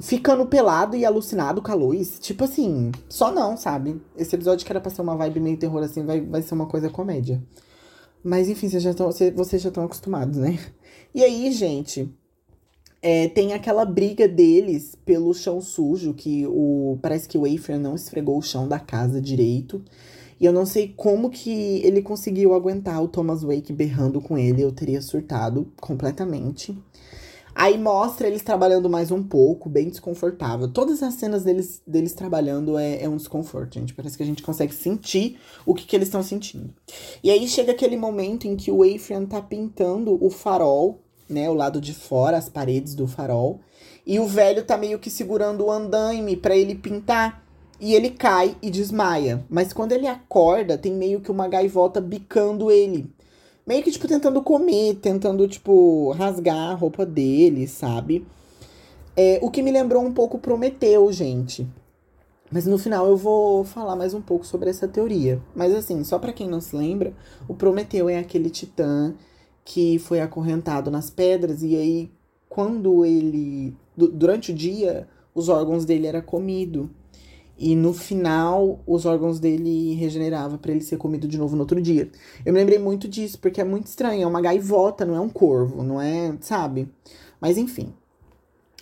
ficando 0.00 0.46
pelado 0.46 0.96
e 0.96 1.04
alucinado 1.04 1.62
com 1.62 1.70
a 1.70 1.74
luz. 1.74 2.18
Tipo 2.18 2.44
assim, 2.44 2.92
só 3.08 3.32
não, 3.32 3.56
sabe? 3.56 4.00
Esse 4.16 4.34
episódio 4.34 4.64
que 4.64 4.72
era 4.72 4.80
pra 4.80 4.90
ser 4.90 5.02
uma 5.02 5.16
vibe 5.16 5.40
meio 5.40 5.56
terror, 5.56 5.82
assim, 5.82 6.04
vai, 6.04 6.20
vai 6.20 6.42
ser 6.42 6.54
uma 6.54 6.66
coisa 6.66 6.88
comédia. 6.88 7.42
Mas 8.22 8.48
enfim, 8.48 8.68
vocês 8.68 8.82
já 8.82 8.92
vocês 9.34 9.62
já 9.62 9.68
estão 9.68 9.84
acostumados, 9.84 10.38
né? 10.38 10.58
E 11.14 11.22
aí, 11.22 11.52
gente, 11.52 12.08
é, 13.02 13.28
tem 13.28 13.52
aquela 13.52 13.84
briga 13.84 14.28
deles 14.28 14.96
pelo 15.04 15.34
chão 15.34 15.60
sujo, 15.60 16.14
que 16.14 16.46
o 16.46 16.98
parece 17.02 17.28
que 17.28 17.36
o 17.36 17.46
Ephraim 17.46 17.78
não 17.78 17.94
esfregou 17.96 18.38
o 18.38 18.42
chão 18.42 18.66
da 18.68 18.78
casa 18.78 19.20
direito. 19.20 19.82
E 20.40 20.44
eu 20.44 20.52
não 20.52 20.64
sei 20.64 20.88
como 20.96 21.30
que 21.30 21.80
ele 21.84 22.00
conseguiu 22.00 22.54
aguentar 22.54 23.02
o 23.02 23.08
Thomas 23.08 23.42
Wake 23.42 23.72
berrando 23.72 24.20
com 24.20 24.38
ele. 24.38 24.62
Eu 24.62 24.72
teria 24.72 25.02
surtado 25.02 25.70
completamente. 25.80 26.76
Aí 27.54 27.76
mostra 27.76 28.26
eles 28.26 28.42
trabalhando 28.42 28.88
mais 28.88 29.10
um 29.10 29.22
pouco, 29.22 29.68
bem 29.68 29.88
desconfortável. 29.88 30.68
Todas 30.68 31.02
as 31.02 31.14
cenas 31.14 31.44
deles, 31.44 31.82
deles 31.86 32.14
trabalhando 32.14 32.78
é, 32.78 33.02
é 33.02 33.08
um 33.08 33.16
desconforto, 33.16 33.74
gente. 33.74 33.92
Parece 33.92 34.16
que 34.16 34.22
a 34.22 34.26
gente 34.26 34.42
consegue 34.42 34.74
sentir 34.74 35.38
o 35.66 35.74
que, 35.74 35.84
que 35.84 35.94
eles 35.94 36.08
estão 36.08 36.22
sentindo. 36.22 36.72
E 37.22 37.30
aí 37.30 37.46
chega 37.46 37.72
aquele 37.72 37.96
momento 37.96 38.46
em 38.46 38.56
que 38.56 38.70
o 38.70 38.84
Ephraim 38.84 39.26
tá 39.26 39.40
pintando 39.42 40.18
o 40.24 40.30
farol, 40.30 41.00
né? 41.28 41.48
O 41.50 41.54
lado 41.54 41.78
de 41.78 41.92
fora, 41.92 42.38
as 42.38 42.48
paredes 42.48 42.94
do 42.94 43.06
farol. 43.06 43.60
E 44.06 44.18
o 44.18 44.26
velho 44.26 44.64
tá 44.64 44.78
meio 44.78 44.98
que 44.98 45.10
segurando 45.10 45.66
o 45.66 45.70
andaime 45.70 46.36
para 46.36 46.56
ele 46.56 46.74
pintar. 46.74 47.44
E 47.78 47.94
ele 47.94 48.10
cai 48.10 48.56
e 48.62 48.70
desmaia. 48.70 49.44
Mas 49.50 49.72
quando 49.72 49.92
ele 49.92 50.06
acorda, 50.06 50.78
tem 50.78 50.92
meio 50.92 51.20
que 51.20 51.30
uma 51.30 51.48
gaivota 51.48 52.00
bicando 52.00 52.70
ele 52.70 53.12
meio 53.66 53.82
que, 53.82 53.90
tipo, 53.90 54.08
tentando 54.08 54.42
comer, 54.42 54.96
tentando, 54.96 55.46
tipo, 55.48 56.10
rasgar 56.12 56.70
a 56.70 56.74
roupa 56.74 57.06
dele, 57.06 57.66
sabe? 57.66 58.26
É, 59.16 59.38
o 59.42 59.50
que 59.50 59.62
me 59.62 59.70
lembrou 59.70 60.02
um 60.02 60.12
pouco 60.12 60.38
Prometeu, 60.38 61.12
gente. 61.12 61.68
Mas 62.50 62.66
no 62.66 62.76
final 62.76 63.06
eu 63.06 63.16
vou 63.16 63.64
falar 63.64 63.96
mais 63.96 64.12
um 64.12 64.20
pouco 64.20 64.46
sobre 64.46 64.68
essa 64.68 64.86
teoria. 64.86 65.40
Mas 65.54 65.74
assim, 65.74 66.04
só 66.04 66.18
para 66.18 66.32
quem 66.32 66.48
não 66.48 66.60
se 66.60 66.76
lembra, 66.76 67.14
o 67.48 67.54
Prometeu 67.54 68.08
é 68.10 68.18
aquele 68.18 68.50
titã 68.50 69.14
que 69.64 69.98
foi 69.98 70.20
acorrentado 70.20 70.90
nas 70.90 71.08
pedras 71.08 71.62
e 71.62 71.76
aí 71.76 72.10
quando 72.48 73.04
ele 73.04 73.74
durante 73.96 74.50
o 74.50 74.54
dia 74.54 75.08
os 75.34 75.48
órgãos 75.48 75.84
dele 75.84 76.06
era 76.06 76.20
comido 76.20 76.90
e 77.62 77.76
no 77.76 77.94
final 77.94 78.80
os 78.84 79.06
órgãos 79.06 79.38
dele 79.38 79.94
regeneravam 79.94 80.58
para 80.58 80.72
ele 80.72 80.80
ser 80.80 80.96
comido 80.96 81.28
de 81.28 81.38
novo 81.38 81.54
no 81.54 81.62
outro 81.62 81.80
dia. 81.80 82.10
Eu 82.44 82.52
me 82.52 82.58
lembrei 82.58 82.78
muito 82.78 83.06
disso, 83.06 83.38
porque 83.38 83.60
é 83.60 83.64
muito 83.64 83.86
estranho, 83.86 84.24
é 84.24 84.26
uma 84.26 84.40
gaivota, 84.40 85.06
não 85.06 85.14
é 85.14 85.20
um 85.20 85.28
corvo, 85.28 85.84
não 85.84 86.00
é, 86.00 86.36
sabe? 86.40 86.88
Mas 87.40 87.56
enfim. 87.56 87.94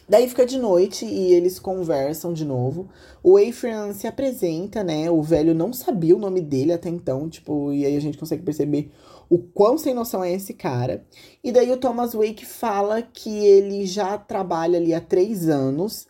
Daí 0.08 0.26
fica 0.28 0.46
de 0.46 0.58
noite 0.58 1.04
e 1.04 1.34
eles 1.34 1.60
conversam 1.60 2.32
de 2.32 2.44
novo. 2.44 2.88
O 3.22 3.38
Ephraim 3.38 3.92
se 3.92 4.06
apresenta, 4.06 4.82
né? 4.82 5.10
O 5.10 5.22
velho 5.22 5.54
não 5.54 5.72
sabia 5.72 6.16
o 6.16 6.18
nome 6.18 6.40
dele 6.40 6.72
até 6.72 6.88
então, 6.88 7.28
tipo, 7.28 7.72
e 7.72 7.84
aí 7.84 7.94
a 7.94 8.00
gente 8.00 8.18
consegue 8.18 8.42
perceber 8.42 8.90
o 9.28 9.38
quão 9.38 9.78
sem 9.78 9.94
noção 9.94 10.24
é 10.24 10.32
esse 10.32 10.54
cara. 10.54 11.04
E 11.44 11.52
daí 11.52 11.70
o 11.70 11.76
Thomas 11.76 12.14
Wake 12.14 12.44
fala 12.46 13.02
que 13.02 13.46
ele 13.46 13.86
já 13.86 14.18
trabalha 14.18 14.78
ali 14.78 14.92
há 14.94 15.00
três 15.00 15.48
anos 15.48 16.08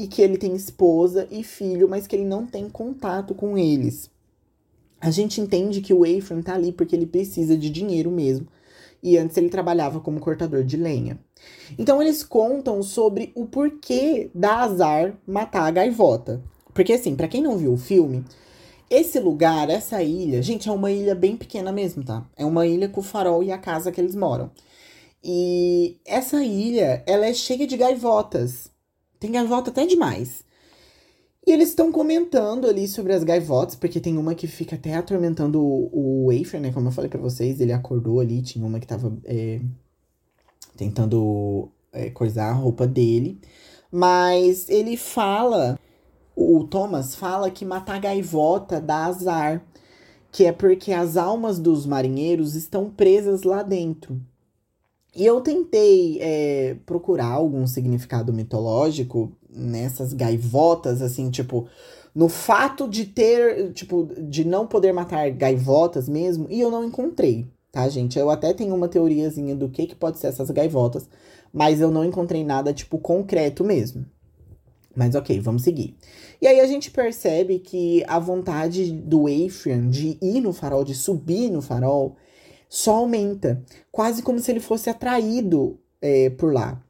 e 0.00 0.06
que 0.06 0.22
ele 0.22 0.38
tem 0.38 0.54
esposa 0.54 1.28
e 1.30 1.42
filho, 1.44 1.86
mas 1.86 2.06
que 2.06 2.16
ele 2.16 2.24
não 2.24 2.46
tem 2.46 2.70
contato 2.70 3.34
com 3.34 3.58
eles. 3.58 4.10
A 4.98 5.10
gente 5.10 5.42
entende 5.42 5.82
que 5.82 5.92
o 5.92 6.06
Ephraim 6.06 6.40
tá 6.40 6.54
ali 6.54 6.72
porque 6.72 6.96
ele 6.96 7.04
precisa 7.04 7.54
de 7.54 7.68
dinheiro 7.68 8.10
mesmo. 8.10 8.46
E 9.02 9.18
antes 9.18 9.36
ele 9.36 9.50
trabalhava 9.50 10.00
como 10.00 10.18
cortador 10.18 10.64
de 10.64 10.78
lenha. 10.78 11.18
Então 11.78 12.00
eles 12.00 12.22
contam 12.22 12.82
sobre 12.82 13.30
o 13.34 13.44
porquê 13.44 14.30
da 14.34 14.60
azar 14.60 15.18
matar 15.26 15.64
a 15.66 15.70
gaivota. 15.70 16.42
Porque 16.72 16.94
assim, 16.94 17.14
para 17.14 17.28
quem 17.28 17.42
não 17.42 17.58
viu 17.58 17.74
o 17.74 17.78
filme, 17.78 18.24
esse 18.88 19.20
lugar, 19.20 19.68
essa 19.68 20.02
ilha, 20.02 20.40
gente, 20.40 20.66
é 20.66 20.72
uma 20.72 20.90
ilha 20.90 21.14
bem 21.14 21.36
pequena 21.36 21.70
mesmo, 21.70 22.02
tá? 22.02 22.26
É 22.34 22.44
uma 22.46 22.66
ilha 22.66 22.88
com 22.88 23.00
o 23.00 23.04
farol 23.04 23.42
e 23.42 23.52
a 23.52 23.58
casa 23.58 23.92
que 23.92 24.00
eles 24.00 24.14
moram. 24.14 24.50
E 25.22 25.98
essa 26.06 26.42
ilha, 26.42 27.02
ela 27.06 27.26
é 27.26 27.34
cheia 27.34 27.66
de 27.66 27.76
gaivotas. 27.76 28.70
Tem 29.20 29.30
gaivota 29.30 29.70
até 29.70 29.86
demais. 29.86 30.42
E 31.46 31.52
eles 31.52 31.68
estão 31.68 31.92
comentando 31.92 32.66
ali 32.66 32.88
sobre 32.88 33.12
as 33.12 33.22
gaivotas, 33.22 33.74
porque 33.74 34.00
tem 34.00 34.16
uma 34.18 34.34
que 34.34 34.46
fica 34.46 34.76
até 34.76 34.94
atormentando 34.94 35.60
o, 35.60 35.90
o 35.92 36.26
Wafer, 36.26 36.60
né? 36.60 36.72
Como 36.72 36.88
eu 36.88 36.92
falei 36.92 37.10
para 37.10 37.20
vocês, 37.20 37.60
ele 37.60 37.72
acordou 37.72 38.20
ali, 38.20 38.42
tinha 38.42 38.64
uma 38.66 38.80
que 38.80 38.86
tava 38.86 39.16
é, 39.24 39.60
tentando 40.76 41.70
é, 41.92 42.10
coisar 42.10 42.50
a 42.50 42.54
roupa 42.54 42.86
dele. 42.86 43.40
Mas 43.90 44.68
ele 44.68 44.96
fala, 44.96 45.78
o 46.36 46.64
Thomas 46.64 47.14
fala 47.14 47.50
que 47.50 47.64
matar 47.64 48.00
gaivota 48.00 48.80
dá 48.80 49.06
azar, 49.06 49.64
que 50.32 50.44
é 50.44 50.52
porque 50.52 50.92
as 50.92 51.16
almas 51.16 51.58
dos 51.58 51.86
marinheiros 51.86 52.54
estão 52.54 52.90
presas 52.90 53.42
lá 53.42 53.62
dentro. 53.62 54.20
E 55.14 55.26
eu 55.26 55.40
tentei 55.40 56.18
é, 56.20 56.76
procurar 56.86 57.32
algum 57.32 57.66
significado 57.66 58.32
mitológico 58.32 59.32
nessas 59.48 60.12
gaivotas, 60.12 61.02
assim, 61.02 61.30
tipo, 61.30 61.66
no 62.14 62.28
fato 62.28 62.88
de 62.88 63.06
ter, 63.06 63.72
tipo, 63.72 64.08
de 64.18 64.44
não 64.44 64.66
poder 64.66 64.92
matar 64.92 65.30
gaivotas 65.30 66.08
mesmo, 66.08 66.46
e 66.48 66.60
eu 66.60 66.70
não 66.70 66.84
encontrei, 66.84 67.48
tá, 67.72 67.88
gente? 67.88 68.18
Eu 68.18 68.30
até 68.30 68.52
tenho 68.52 68.74
uma 68.74 68.88
teoriazinha 68.88 69.56
do 69.56 69.68
que, 69.68 69.86
que 69.86 69.96
pode 69.96 70.18
ser 70.18 70.28
essas 70.28 70.50
gaivotas, 70.50 71.08
mas 71.52 71.80
eu 71.80 71.90
não 71.90 72.04
encontrei 72.04 72.44
nada, 72.44 72.72
tipo, 72.72 72.96
concreto 72.98 73.64
mesmo. 73.64 74.06
Mas 74.94 75.14
ok, 75.14 75.38
vamos 75.40 75.62
seguir. 75.62 75.96
E 76.42 76.46
aí 76.46 76.60
a 76.60 76.66
gente 76.66 76.90
percebe 76.90 77.58
que 77.58 78.04
a 78.08 78.18
vontade 78.18 78.92
do 78.92 79.28
Ephraim 79.28 79.88
de 79.88 80.18
ir 80.20 80.40
no 80.40 80.52
farol, 80.52 80.84
de 80.84 80.94
subir 80.94 81.50
no 81.50 81.62
farol, 81.62 82.16
só 82.70 82.98
aumenta, 82.98 83.60
quase 83.90 84.22
como 84.22 84.38
se 84.38 84.48
ele 84.52 84.60
fosse 84.60 84.88
atraído 84.88 85.76
é, 86.00 86.30
por 86.30 86.54
lá. 86.54 86.80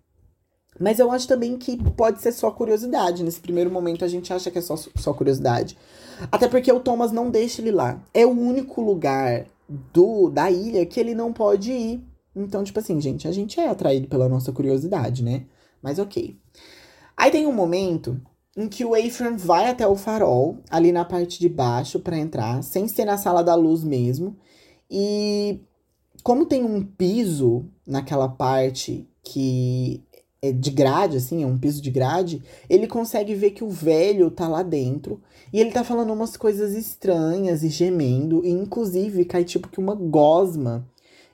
Mas 0.79 0.99
eu 0.99 1.11
acho 1.11 1.27
também 1.27 1.57
que 1.57 1.77
pode 1.93 2.21
ser 2.21 2.33
só 2.33 2.51
curiosidade. 2.51 3.25
Nesse 3.25 3.41
primeiro 3.41 3.71
momento 3.71 4.05
a 4.05 4.09
gente 4.09 4.33
acha 4.33 4.51
que 4.51 4.59
é 4.59 4.63
só, 4.63 4.77
só 4.77 5.15
curiosidade. 5.15 5.77
Até 6.31 6.49
porque 6.49 6.71
o 6.71 6.81
Thomas 6.81 7.13
não 7.13 7.31
deixa 7.31 7.63
ele 7.63 7.73
lá. 7.73 8.03
É 8.13 8.27
o 8.27 8.31
único 8.31 8.83
lugar 8.83 9.47
do 9.93 10.29
da 10.29 10.51
ilha 10.51 10.85
que 10.85 11.01
ele 11.01 11.15
não 11.15 11.33
pode 11.33 11.73
ir. 11.73 12.05
Então, 12.37 12.63
tipo 12.63 12.79
assim, 12.79 13.01
gente, 13.01 13.27
a 13.27 13.33
gente 13.33 13.59
é 13.59 13.69
atraído 13.69 14.07
pela 14.07 14.29
nossa 14.29 14.53
curiosidade, 14.53 15.23
né? 15.23 15.47
Mas 15.83 15.99
ok. 15.99 16.39
Aí 17.17 17.31
tem 17.31 17.47
um 17.47 17.53
momento 17.53 18.21
em 18.57 18.69
que 18.69 18.85
o 18.85 18.97
Ephraim 18.97 19.37
vai 19.37 19.69
até 19.69 19.87
o 19.87 19.97
farol, 19.97 20.59
ali 20.71 20.93
na 20.93 21.05
parte 21.05 21.39
de 21.39 21.49
baixo, 21.49 22.01
para 22.01 22.19
entrar, 22.19 22.63
sem 22.63 22.87
ser 22.87 23.05
na 23.05 23.17
sala 23.17 23.43
da 23.43 23.55
luz 23.55 23.83
mesmo. 23.83 24.37
E 24.91 25.61
como 26.23 26.47
tem 26.47 26.65
um 26.65 26.83
piso 26.83 27.65
naquela 27.87 28.29
parte 28.29 29.09
que 29.23 30.03
é 30.43 30.53
de 30.53 30.71
grade, 30.71 31.19
assim, 31.19 31.43
é 31.43 31.47
um 31.47 31.59
piso 31.59 31.83
de 31.83 31.91
grade, 31.91 32.43
ele 32.69 32.87
consegue 32.87 33.35
ver 33.35 33.51
que 33.51 33.63
o 33.63 33.69
velho 33.69 34.31
tá 34.31 34.49
lá 34.49 34.63
dentro 34.63 35.21
e 35.53 35.61
ele 35.61 35.71
tá 35.71 35.85
falando 35.85 36.13
umas 36.13 36.37
coisas 36.37 36.75
estranhas 36.75 37.63
e 37.63 37.69
gemendo, 37.69 38.45
e 38.45 38.51
inclusive 38.51 39.25
cai 39.25 39.45
tipo 39.45 39.69
que 39.69 39.79
uma 39.79 39.95
gosma 39.95 40.87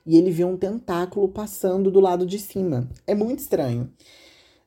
e 0.05 0.17
ele 0.17 0.31
vê 0.31 0.43
um 0.43 0.57
tentáculo 0.57 1.27
passando 1.27 1.91
do 1.91 1.99
lado 1.99 2.25
de 2.25 2.39
cima. 2.39 2.89
É 3.05 3.13
muito 3.13 3.39
estranho. 3.39 3.91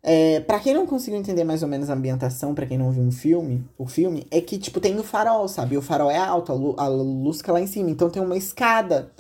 É, 0.03 0.41
para 0.41 0.59
quem 0.61 0.73
não 0.73 0.87
conseguiu 0.87 1.19
entender 1.19 1.45
mais 1.45 1.63
ou 1.63 1.69
menos 1.69 1.91
a 1.91 1.95
ambientação, 1.95 2.55
para 2.55 2.67
quem 2.67 2.79
não 2.79 2.91
viu 2.91 3.03
um 3.03 3.13
filme, 3.13 3.63
o 3.77 3.87
filme 3.87 4.27
é 4.31 4.41
que 4.41 4.59
tipo 4.59 4.81
tem 4.81 4.99
o 4.99 5.03
farol, 5.03 5.47
sabe? 5.49 5.77
O 5.77 5.83
farol 5.83 6.11
é 6.11 6.17
alto, 6.17 6.75
a, 6.79 6.85
a 6.85 6.89
luz 6.89 7.39
fica 7.39 7.53
lá 7.53 7.61
em 7.61 7.67
cima, 7.67 7.91
então 7.91 8.09
tem 8.09 8.23
uma 8.23 8.37
escada 8.37 9.11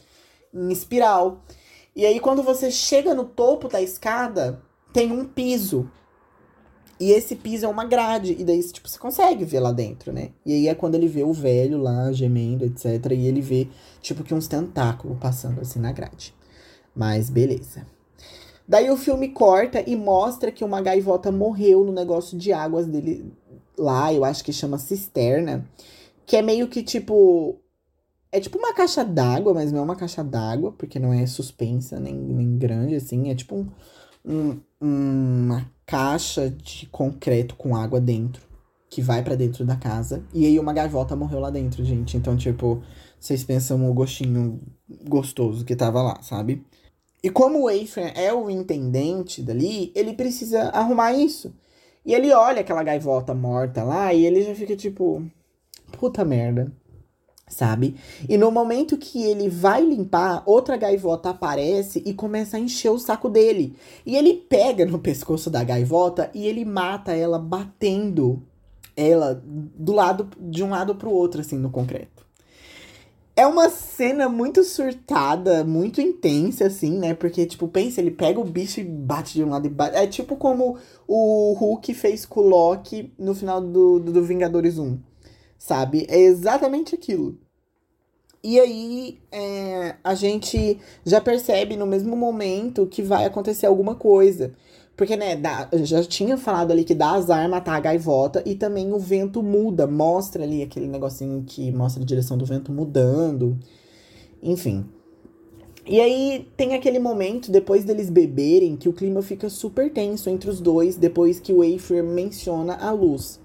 em 0.52 0.71
espiral. 0.71 1.42
E 1.95 2.07
aí 2.07 2.21
quando 2.21 2.42
você 2.42 2.71
chega 2.71 3.14
no 3.14 3.25
topo 3.25 3.69
da 3.69 3.80
escada, 3.80 4.62
tem 4.92 5.12
um 5.12 5.25
piso. 5.25 5.90
E 6.99 7.12
esse 7.12 7.35
piso 7.35 7.64
é 7.64 7.69
uma 7.69 7.87
grade, 7.87 8.37
e 8.38 8.45
daí 8.45 8.62
tipo 8.62 8.87
você 8.87 8.99
consegue 8.99 9.42
ver 9.42 9.61
lá 9.61 9.73
dentro, 9.73 10.12
né? 10.12 10.33
E 10.45 10.52
aí 10.52 10.69
é 10.69 10.75
quando 10.75 10.97
ele 10.97 11.09
vê 11.09 11.23
o 11.23 11.33
velho 11.33 11.78
lá 11.78 12.12
gemendo, 12.12 12.64
etc, 12.66 13.12
e 13.12 13.26
ele 13.26 13.40
vê 13.40 13.69
tipo 14.02 14.23
que 14.23 14.35
uns 14.35 14.47
tentáculos 14.47 15.16
passando 15.19 15.62
assim 15.62 15.78
na 15.78 15.92
grade. 15.92 16.35
Mas 16.95 17.30
beleza. 17.30 17.87
Daí 18.69 18.90
o 18.90 18.97
filme 18.97 19.28
corta 19.30 19.83
e 19.85 19.97
mostra 19.97 20.52
que 20.52 20.62
uma 20.62 20.83
gaivota 20.83 21.33
morreu 21.33 21.85
no 21.85 21.92
negócio 21.92 22.37
de 22.37 22.52
águas 22.52 22.87
dele 22.87 23.33
lá, 23.76 24.12
eu 24.12 24.25
acho 24.25 24.45
que 24.45 24.52
chama 24.52 24.78
cisterna, 24.78 25.66
que 26.26 26.37
é 26.37 26.42
meio 26.42 26.69
que 26.69 26.83
tipo 26.83 27.57
é 28.33 28.41
tipo 28.41 28.59
uma 28.59 28.75
caixa 28.75 29.05
d'água, 29.05 29.55
mas 29.55 29.73
não 29.73 29.81
é 29.81 29.83
uma 29.83 29.97
caixa 29.97 30.23
d'água, 30.23 30.73
porque 30.73 30.99
não 30.99 31.13
é 31.13 31.27
suspensa 31.27 31.99
nem, 31.99 32.15
nem 32.15 32.57
grande 32.57 32.95
assim, 32.95 33.31
é 33.31 33.35
tipo 33.35 33.57
um, 33.57 33.69
um, 34.25 34.61
uma 34.81 35.71
caixa 35.85 36.49
de 36.51 36.87
concreto 36.87 37.57
com 37.57 37.75
água 37.75 38.01
dentro 38.01 38.51
que 38.89 39.01
vai 39.01 39.23
para 39.23 39.37
dentro 39.37 39.65
da 39.65 39.77
casa. 39.77 40.25
E 40.35 40.45
aí 40.45 40.59
uma 40.59 40.73
gaivota 40.73 41.15
morreu 41.15 41.39
lá 41.39 41.49
dentro, 41.49 41.85
gente. 41.85 42.17
Então, 42.17 42.37
tipo, 42.37 42.83
vocês 43.19 43.45
pensam 43.45 43.89
o 43.89 43.95
gostinho 43.95 44.61
gostoso 45.09 45.65
que 45.65 45.77
tava 45.77 46.03
lá, 46.03 46.21
sabe? 46.23 46.67
E 47.23 47.31
como 47.31 47.63
o 47.63 47.71
Ephraim 47.71 48.13
é 48.17 48.33
o 48.33 48.51
intendente 48.51 49.43
dali, 49.43 49.93
ele 49.95 50.15
precisa 50.15 50.71
arrumar 50.71 51.13
isso. 51.13 51.55
E 52.05 52.15
ele 52.15 52.33
olha 52.33 52.63
aquela 52.63 52.83
gaivota 52.83 53.33
morta 53.33 53.85
lá 53.85 54.13
e 54.13 54.25
ele 54.27 54.43
já 54.43 54.55
fica 54.55 54.75
tipo, 54.75 55.23
puta 55.93 56.25
merda, 56.25 56.73
sabe? 57.50 57.97
E 58.28 58.38
no 58.38 58.50
momento 58.50 58.97
que 58.97 59.23
ele 59.23 59.50
vai 59.50 59.85
limpar, 59.85 60.42
outra 60.47 60.76
gaivota 60.76 61.30
aparece 61.30 62.02
e 62.07 62.14
começa 62.14 62.57
a 62.57 62.61
encher 62.61 62.90
o 62.90 62.99
saco 62.99 63.28
dele. 63.28 63.76
E 64.07 64.16
ele 64.16 64.33
pega 64.35 64.87
no 64.87 64.99
pescoço 64.99 65.50
da 65.50 65.62
gaivota 65.62 66.30
e 66.33 66.47
ele 66.47 66.64
mata 66.64 67.12
ela 67.12 67.38
batendo 67.38 68.42
ela 68.97 69.42
do 69.45 69.92
lado 69.92 70.28
de 70.38 70.62
um 70.62 70.71
lado 70.71 70.95
pro 70.95 71.11
outro 71.11 71.40
assim 71.40 71.59
no 71.59 71.71
concreto. 71.71 72.21
É 73.37 73.47
uma 73.47 73.71
cena 73.71 74.28
muito 74.28 74.62
surtada, 74.62 75.64
muito 75.64 76.00
intensa, 76.00 76.66
assim, 76.66 76.99
né? 76.99 77.14
Porque, 77.14 77.47
tipo, 77.47 77.66
pensa, 77.69 78.00
ele 78.00 78.11
pega 78.11 78.38
o 78.38 78.45
bicho 78.45 78.80
e 78.80 78.85
bate 78.85 79.33
de 79.33 79.42
um 79.42 79.49
lado 79.49 79.66
e 79.66 79.71
bate. 79.71 79.97
É 79.97 80.07
tipo 80.07 80.37
como 80.37 80.76
o 81.09 81.54
Hulk 81.54 81.95
fez 81.95 82.26
com 82.26 82.40
o 82.40 82.49
Loki 82.49 83.14
no 83.19 83.35
final 83.35 83.61
do, 83.61 83.99
do, 83.99 84.12
do 84.12 84.23
Vingadores 84.23 84.76
1. 84.76 84.99
Sabe? 85.61 86.07
É 86.09 86.19
exatamente 86.19 86.95
aquilo. 86.95 87.37
E 88.43 88.59
aí, 88.59 89.19
é, 89.31 89.97
a 90.02 90.14
gente 90.14 90.79
já 91.05 91.21
percebe 91.21 91.76
no 91.76 91.87
mesmo 91.87 92.17
momento 92.17 92.87
que 92.87 93.02
vai 93.02 93.26
acontecer 93.26 93.67
alguma 93.67 93.95
coisa. 93.95 94.55
Porque, 94.97 95.14
né, 95.17 95.38
já 95.83 96.02
tinha 96.02 96.38
falado 96.38 96.71
ali 96.71 96.83
que 96.83 96.95
dá 96.95 97.11
azar 97.11 97.47
matar 97.47 97.75
a 97.75 97.81
gaivota 97.81 98.43
e 98.47 98.55
também 98.55 98.90
o 98.95 98.99
vento 98.99 99.43
muda, 99.43 99.87
mostra 99.87 100.45
ali 100.45 100.62
aquele 100.62 100.88
negocinho 100.88 101.45
que 101.47 101.71
mostra 101.71 102.02
a 102.02 102.07
direção 102.07 102.38
do 102.38 102.47
vento 102.47 102.73
mudando. 102.73 103.59
Enfim. 104.43 104.87
E 105.87 106.00
aí 106.00 106.49
tem 106.57 106.75
aquele 106.75 106.99
momento, 106.99 107.50
depois 107.50 107.85
deles 107.85 108.09
beberem, 108.09 108.76
que 108.76 108.88
o 108.88 108.95
clima 108.95 109.21
fica 109.21 109.50
super 109.50 109.93
tenso 109.93 110.31
entre 110.31 110.49
os 110.49 110.59
dois, 110.59 110.97
depois 110.97 111.38
que 111.38 111.52
o 111.52 111.61
Afer 111.62 112.02
menciona 112.02 112.76
a 112.76 112.90
luz 112.90 113.38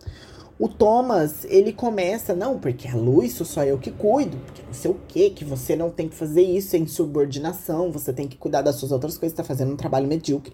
o 0.57 0.69
Thomas, 0.69 1.43
ele 1.45 1.74
começa, 1.74 2.33
não, 2.33 2.57
porque 2.57 2.88
a 2.88 2.95
luz 2.95 3.33
sou 3.33 3.45
só 3.45 3.63
eu 3.65 3.77
que 3.77 3.91
cuido, 3.91 4.38
porque 4.38 4.62
não 4.65 4.74
sei 4.74 4.89
o 4.89 4.97
que, 5.05 5.29
que 5.29 5.43
você 5.43 5.75
não 5.75 5.89
tem 5.89 6.07
que 6.07 6.15
fazer 6.15 6.44
isso 6.44 6.77
em 6.77 6.87
subordinação, 6.87 7.91
você 7.91 8.13
tem 8.13 8.25
que 8.25 8.37
cuidar 8.37 8.61
das 8.61 8.75
suas 8.75 8.94
outras 8.94 9.18
coisas, 9.18 9.35
tá 9.35 9.44
fazendo 9.44 9.74
um 9.74 9.75
trabalho 9.75 10.07
medíocre. 10.07 10.53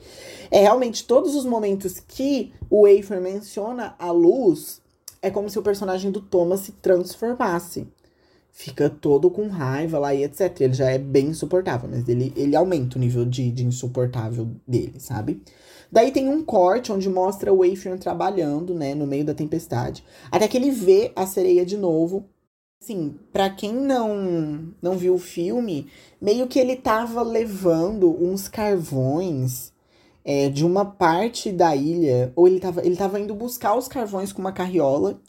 É 0.49 0.59
realmente 0.59 1.05
todos 1.05 1.35
os 1.35 1.45
momentos 1.45 1.99
que 1.99 2.51
o 2.67 2.87
Wafer 2.87 3.21
menciona 3.21 3.95
a 3.99 4.11
luz, 4.11 4.81
é 5.21 5.29
como 5.29 5.49
se 5.51 5.59
o 5.59 5.63
personagem 5.63 6.09
do 6.09 6.19
Thomas 6.19 6.61
se 6.61 6.71
transformasse. 6.71 7.87
Fica 8.51 8.89
todo 8.89 9.29
com 9.29 9.47
raiva 9.47 9.97
lá 9.99 10.13
e 10.13 10.23
etc. 10.23 10.59
Ele 10.61 10.73
já 10.73 10.89
é 10.89 10.97
bem 10.97 11.27
insuportável, 11.27 11.87
mas 11.89 12.09
ele, 12.09 12.33
ele 12.35 12.55
aumenta 12.55 12.97
o 12.97 12.99
nível 12.99 13.23
de, 13.23 13.49
de 13.51 13.63
insuportável 13.63 14.49
dele, 14.67 14.99
sabe? 14.99 15.41
Daí 15.91 16.11
tem 16.11 16.29
um 16.29 16.43
corte 16.43 16.91
onde 16.91 17.09
mostra 17.09 17.53
o 17.53 17.63
Afion 17.63 17.97
trabalhando, 17.97 18.73
né, 18.73 18.95
no 18.95 19.05
meio 19.05 19.25
da 19.25 19.33
tempestade, 19.33 20.03
até 20.31 20.47
que 20.47 20.55
ele 20.55 20.71
vê 20.71 21.11
a 21.15 21.25
sereia 21.25 21.65
de 21.65 21.77
novo. 21.77 22.25
Assim, 22.81 23.15
para 23.31 23.49
quem 23.49 23.73
não 23.73 24.73
não 24.81 24.97
viu 24.97 25.13
o 25.15 25.19
filme, 25.19 25.87
meio 26.19 26.47
que 26.47 26.59
ele 26.59 26.75
tava 26.75 27.21
levando 27.21 28.09
uns 28.23 28.47
carvões 28.47 29.71
é, 30.23 30.49
de 30.49 30.65
uma 30.65 30.85
parte 30.85 31.51
da 31.51 31.75
ilha, 31.75 32.31
ou 32.35 32.47
ele 32.47 32.59
tava, 32.59 32.85
ele 32.85 32.95
tava 32.95 33.19
indo 33.19 33.35
buscar 33.35 33.75
os 33.75 33.87
carvões 33.87 34.31
com 34.33 34.39
uma 34.41 34.51
carriola 34.51 35.19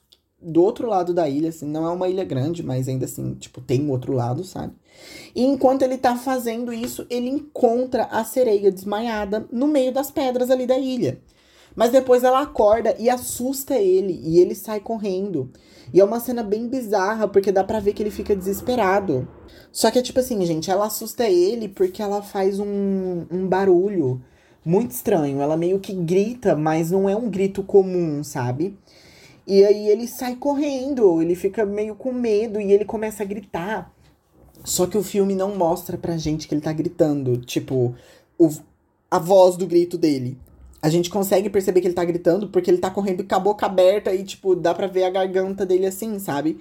do 0.43 0.63
outro 0.63 0.89
lado 0.89 1.15
da 1.15 1.29
ilha, 1.29 1.49
assim, 1.49 1.67
não 1.67 1.87
é 1.87 1.91
uma 1.91 2.09
ilha 2.09 2.25
grande, 2.25 2.63
mas 2.63 2.89
ainda 2.89 3.05
assim, 3.05 3.35
tipo, 3.35 3.61
tem 3.61 3.89
outro 3.91 4.13
lado, 4.13 4.45
sabe? 4.45 4.75
E 5.35 5.45
enquanto 5.45 5.83
ele 5.83 5.97
tá 5.97 6.17
fazendo 6.17 6.73
isso, 6.73 7.07
ele 7.09 7.29
encontra 7.29 8.05
a 8.05 8.25
sereia 8.25 8.71
desmaiada 8.71 9.47
no 9.51 9.67
meio 9.67 9.93
das 9.93 10.11
pedras 10.11 10.51
ali 10.51 10.67
da 10.67 10.79
ilha. 10.79 11.21
Mas 11.75 11.91
depois 11.91 12.23
ela 12.23 12.43
acorda 12.43 12.95
e 12.99 13.09
assusta 13.09 13.77
ele, 13.77 14.21
e 14.23 14.39
ele 14.39 14.55
sai 14.55 14.81
correndo. 14.81 15.51
E 15.93 16.01
é 16.01 16.05
uma 16.05 16.21
cena 16.21 16.43
bem 16.43 16.69
bizarra, 16.69 17.27
porque 17.29 17.53
dá 17.53 17.65
pra 17.65 17.81
ver 17.81 17.93
que 17.93 18.03
ele 18.03 18.11
fica 18.11 18.37
desesperado. 18.37 19.27
Só 19.71 19.91
que 19.91 19.99
é 19.99 20.03
tipo 20.03 20.21
assim, 20.21 20.45
gente, 20.45 20.71
ela 20.71 20.87
assusta 20.87 21.29
ele 21.29 21.69
porque 21.69 22.03
ela 22.03 22.23
faz 22.23 22.59
um, 22.61 23.25
um 23.31 23.47
barulho 23.47 24.23
muito 24.65 24.93
estranho. 24.93 25.41
Ela 25.41 25.57
meio 25.57 25.81
que 25.81 25.95
grita, 25.95 26.55
mas 26.55 26.91
não 26.91 27.09
é 27.09 27.17
um 27.17 27.31
grito 27.31 27.63
comum, 27.63 28.23
sabe? 28.23 28.77
E 29.47 29.65
aí 29.65 29.89
ele 29.89 30.07
sai 30.07 30.37
correndo, 30.37 31.21
ele 31.21 31.35
fica 31.35 31.65
meio 31.65 31.95
com 31.95 32.13
medo 32.13 32.61
e 32.61 32.73
ele 32.73 32.85
começa 32.85 33.23
a 33.23 33.27
gritar. 33.27 33.93
Só 34.65 34.87
que 34.87 34.97
o 34.97 35.03
filme 35.03 35.35
não 35.35 35.57
mostra 35.57 35.99
pra 35.99 36.17
gente 36.17 36.47
que 36.47 36.55
ele 36.55 36.61
tá 36.61 36.73
gritando, 36.73 37.39
tipo, 37.39 37.95
o, 38.39 38.49
a 39.11 39.19
voz 39.19 39.57
do 39.57 39.67
grito 39.67 39.99
dele. 39.99 40.39
A 40.81 40.89
gente 40.89 41.11
consegue 41.11 41.51
perceber 41.51 41.81
que 41.81 41.87
ele 41.89 41.95
tá 41.95 42.05
gritando 42.05 42.49
porque 42.49 42.71
ele 42.71 42.79
tá 42.79 42.91
correndo 42.91 43.25
com 43.25 43.35
a 43.35 43.41
boca 43.41 43.67
aberta 43.67 44.15
e, 44.15 44.25
tipo, 44.25 44.55
dá 44.55 44.75
pra 44.75 44.87
ver 44.87 45.05
a 45.05 45.11
garganta 45.11 45.65
dele 45.67 45.87
assim, 45.87 46.19
sabe? 46.19 46.59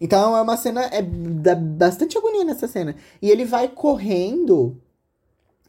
Então 0.00 0.36
é 0.36 0.42
uma 0.42 0.56
cena. 0.56 0.82
É 0.92 1.00
dá 1.00 1.54
bastante 1.54 2.18
agonia 2.18 2.44
nessa 2.44 2.68
cena. 2.68 2.94
E 3.22 3.30
ele 3.30 3.44
vai 3.44 3.68
correndo. 3.68 4.76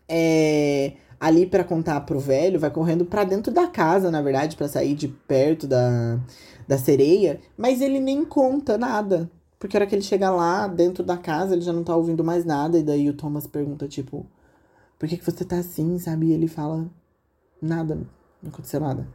É, 0.08 0.94
ali 1.20 1.46
para 1.46 1.64
contar 1.64 2.02
pro 2.02 2.20
velho, 2.20 2.60
vai 2.60 2.70
correndo 2.70 3.06
para 3.06 3.24
dentro 3.24 3.52
da 3.52 3.68
casa, 3.68 4.12
na 4.12 4.22
verdade, 4.22 4.56
para 4.56 4.68
sair 4.68 4.96
de 4.96 5.08
perto 5.08 5.68
da, 5.68 6.20
da 6.68 6.78
sereia, 6.78 7.40
mas 7.58 7.82
ele 7.82 8.00
nem 8.00 8.24
conta 8.26 8.78
nada. 8.78 9.30
Porque 9.58 9.76
a 9.76 9.80
hora 9.80 9.88
que 9.88 9.96
ele 9.96 10.02
chega 10.02 10.30
lá, 10.30 10.68
dentro 10.68 11.04
da 11.04 11.18
casa, 11.18 11.54
ele 11.54 11.62
já 11.62 11.74
não 11.74 11.84
tá 11.84 11.96
ouvindo 11.96 12.24
mais 12.24 12.46
nada. 12.46 12.78
E 12.78 12.84
daí 12.84 13.10
o 13.10 13.14
Thomas 13.16 13.48
pergunta, 13.48 13.88
tipo, 13.88 14.26
por 15.00 15.10
que, 15.10 15.18
que 15.18 15.26
você 15.26 15.44
tá 15.46 15.58
assim, 15.58 15.98
sabe? 15.98 16.28
E 16.28 16.34
ele 16.34 16.48
fala, 16.48 16.90
nada, 17.62 17.96
não 18.44 18.50
aconteceu 18.50 18.80
nada. 18.80 19.08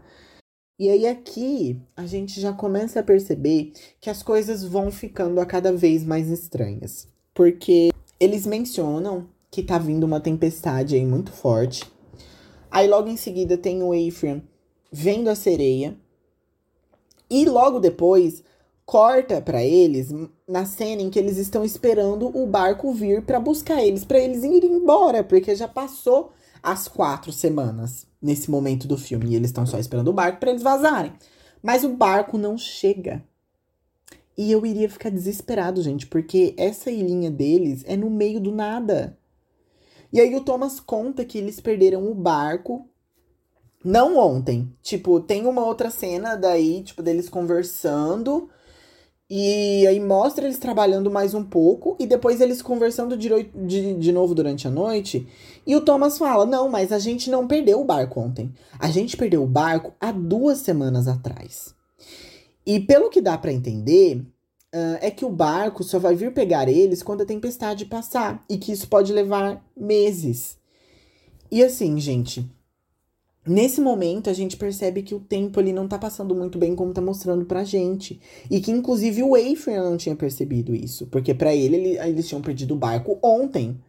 E 0.78 0.88
aí 0.88 1.06
aqui 1.06 1.80
a 1.94 2.06
gente 2.06 2.40
já 2.40 2.52
começa 2.52 3.00
a 3.00 3.02
perceber 3.02 3.72
que 4.00 4.08
as 4.08 4.22
coisas 4.22 4.64
vão 4.64 4.90
ficando 4.90 5.40
a 5.40 5.46
cada 5.46 5.72
vez 5.72 6.04
mais 6.04 6.28
estranhas. 6.28 7.06
Porque 7.34 7.90
eles 8.18 8.46
mencionam 8.46 9.28
que 9.50 9.62
tá 9.62 9.78
vindo 9.78 10.04
uma 10.04 10.20
tempestade 10.20 10.94
aí 10.94 11.04
muito 11.04 11.32
forte. 11.32 11.90
Aí 12.70 12.86
logo 12.86 13.08
em 13.08 13.16
seguida 13.16 13.58
tem 13.58 13.82
o 13.82 13.92
Ephraim 13.92 14.42
vendo 14.92 15.28
a 15.28 15.34
sereia. 15.34 15.96
E 17.28 17.44
logo 17.44 17.80
depois 17.80 18.44
corta 18.84 19.40
para 19.40 19.62
eles 19.62 20.12
na 20.48 20.64
cena 20.64 21.00
em 21.00 21.10
que 21.10 21.18
eles 21.18 21.36
estão 21.36 21.64
esperando 21.64 22.26
o 22.36 22.46
barco 22.46 22.92
vir 22.92 23.22
para 23.22 23.38
buscar 23.38 23.84
eles, 23.84 24.04
para 24.04 24.18
eles 24.18 24.42
irem 24.42 24.72
embora, 24.72 25.22
porque 25.22 25.54
já 25.54 25.68
passou 25.68 26.32
as 26.62 26.88
quatro 26.88 27.32
semanas 27.32 28.06
nesse 28.20 28.50
momento 28.50 28.88
do 28.88 28.98
filme 28.98 29.30
e 29.30 29.36
eles 29.36 29.50
estão 29.50 29.64
só 29.64 29.78
esperando 29.78 30.08
o 30.08 30.12
barco 30.12 30.40
para 30.40 30.50
eles 30.50 30.62
vazarem. 30.62 31.12
Mas 31.62 31.84
o 31.84 31.90
barco 31.90 32.36
não 32.36 32.58
chega. 32.58 33.24
E 34.36 34.50
eu 34.50 34.64
iria 34.64 34.88
ficar 34.88 35.10
desesperado, 35.10 35.82
gente, 35.82 36.06
porque 36.06 36.54
essa 36.56 36.90
ilhinha 36.90 37.30
deles 37.30 37.84
é 37.86 37.96
no 37.96 38.10
meio 38.10 38.40
do 38.40 38.50
nada. 38.50 39.16
E 40.12 40.20
aí 40.20 40.34
o 40.34 40.40
Thomas 40.40 40.80
conta 40.80 41.24
que 41.24 41.38
eles 41.38 41.60
perderam 41.60 42.10
o 42.10 42.14
barco 42.14 42.86
não 43.84 44.18
ontem. 44.18 44.70
Tipo, 44.82 45.20
tem 45.20 45.46
uma 45.46 45.64
outra 45.64 45.90
cena 45.90 46.36
daí, 46.36 46.82
tipo, 46.82 47.02
deles 47.02 47.28
conversando 47.28 48.48
E 49.28 49.86
aí 49.86 50.00
mostra 50.00 50.44
eles 50.44 50.58
trabalhando 50.58 51.10
mais 51.10 51.34
um 51.34 51.44
pouco 51.44 51.96
e 52.00 52.06
depois 52.06 52.40
eles 52.40 52.60
conversando 52.60 53.16
de, 53.16 53.28
de, 53.54 53.94
de 53.94 54.12
novo 54.12 54.34
durante 54.34 54.66
a 54.66 54.70
noite. 54.70 55.26
E 55.66 55.76
o 55.76 55.80
Thomas 55.80 56.18
fala: 56.18 56.44
Não, 56.44 56.68
mas 56.68 56.92
a 56.92 56.98
gente 56.98 57.30
não 57.30 57.46
perdeu 57.46 57.80
o 57.80 57.84
barco 57.84 58.20
ontem. 58.20 58.52
A 58.78 58.90
gente 58.90 59.16
perdeu 59.16 59.42
o 59.42 59.46
barco 59.46 59.94
há 60.00 60.12
duas 60.12 60.58
semanas 60.58 61.06
atrás. 61.08 61.74
E 62.66 62.80
pelo 62.80 63.08
que 63.08 63.20
dá 63.20 63.38
para 63.38 63.52
entender, 63.52 64.24
uh, 64.74 64.98
é 65.00 65.10
que 65.10 65.24
o 65.24 65.30
barco 65.30 65.82
só 65.84 65.98
vai 65.98 66.14
vir 66.14 66.32
pegar 66.32 66.68
eles 66.68 67.02
quando 67.02 67.22
a 67.22 67.26
tempestade 67.26 67.84
passar. 67.84 68.44
E 68.48 68.58
que 68.58 68.72
isso 68.72 68.88
pode 68.88 69.12
levar 69.12 69.64
meses. 69.76 70.58
E 71.50 71.62
assim, 71.62 71.98
gente, 71.98 72.48
Nesse 73.46 73.80
momento, 73.80 74.28
a 74.28 74.34
gente 74.34 74.56
percebe 74.56 75.02
que 75.02 75.14
o 75.14 75.20
tempo 75.20 75.58
ali 75.58 75.72
não 75.72 75.88
tá 75.88 75.98
passando 75.98 76.34
muito 76.34 76.58
bem 76.58 76.76
como 76.76 76.92
tá 76.92 77.00
mostrando 77.00 77.46
pra 77.46 77.64
gente. 77.64 78.20
E 78.50 78.60
que, 78.60 78.70
inclusive, 78.70 79.22
o 79.22 79.34
Adrian 79.34 79.82
não 79.82 79.96
tinha 79.96 80.14
percebido 80.14 80.74
isso. 80.74 81.06
Porque 81.06 81.32
para 81.32 81.54
ele, 81.54 81.76
ele, 81.76 81.98
eles 81.98 82.28
tinham 82.28 82.42
perdido 82.42 82.74
o 82.74 82.76
barco 82.76 83.18
ontem. 83.22 83.80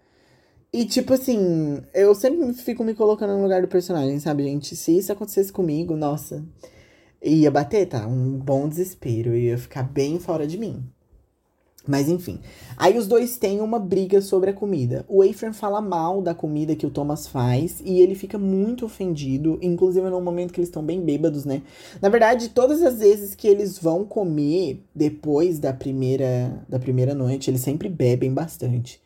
E, 0.74 0.86
tipo 0.86 1.14
assim, 1.14 1.82
eu 1.94 2.16
sempre 2.16 2.54
fico 2.54 2.82
me 2.84 2.94
colocando 2.94 3.34
no 3.34 3.44
lugar 3.44 3.62
do 3.62 3.68
personagem, 3.68 4.20
sabe, 4.20 4.44
gente? 4.44 4.74
Se 4.76 4.98
isso 4.98 5.12
acontecesse 5.12 5.52
comigo, 5.52 5.98
nossa, 5.98 6.44
ia 7.22 7.52
bater, 7.52 7.88
tá? 7.88 8.08
Um 8.08 8.38
bom 8.38 8.68
desespero. 8.68 9.36
Ia 9.36 9.58
ficar 9.58 9.84
bem 9.84 10.20
fora 10.20 10.48
de 10.48 10.58
mim. 10.58 10.84
Mas 11.88 12.08
enfim. 12.08 12.40
Aí 12.78 12.98
os 12.98 13.08
dois 13.08 13.38
têm 13.38 13.60
uma 13.60 13.80
briga 13.80 14.22
sobre 14.22 14.52
a 14.52 14.54
comida. 14.54 15.04
O 15.08 15.24
Ephraim 15.24 15.52
fala 15.52 15.82
mal 15.82 16.22
da 16.22 16.34
comida 16.34 16.76
que 16.76 16.86
o 16.86 16.92
Thomas 16.92 17.28
faz 17.28 17.82
e 17.84 18.00
ele 18.00 18.14
fica 18.14 18.38
muito 18.38 18.86
ofendido, 18.86 19.58
inclusive 19.62 20.08
no 20.10 20.22
momento 20.22 20.54
que 20.54 20.60
eles 20.60 20.70
estão 20.70 20.84
bem 20.84 21.02
bêbados, 21.02 21.44
né? 21.44 21.64
Na 22.00 22.10
verdade, 22.10 22.50
todas 22.50 22.84
as 22.84 23.00
vezes 23.00 23.34
que 23.34 23.48
eles 23.48 23.80
vão 23.80 24.06
comer 24.06 24.84
depois 24.94 25.58
da 25.58 25.74
primeira 25.74 26.64
da 26.70 26.80
primeira 26.80 27.16
noite, 27.16 27.50
eles 27.50 27.62
sempre 27.62 27.90
bebem 27.90 28.32
bastante, 28.32 29.02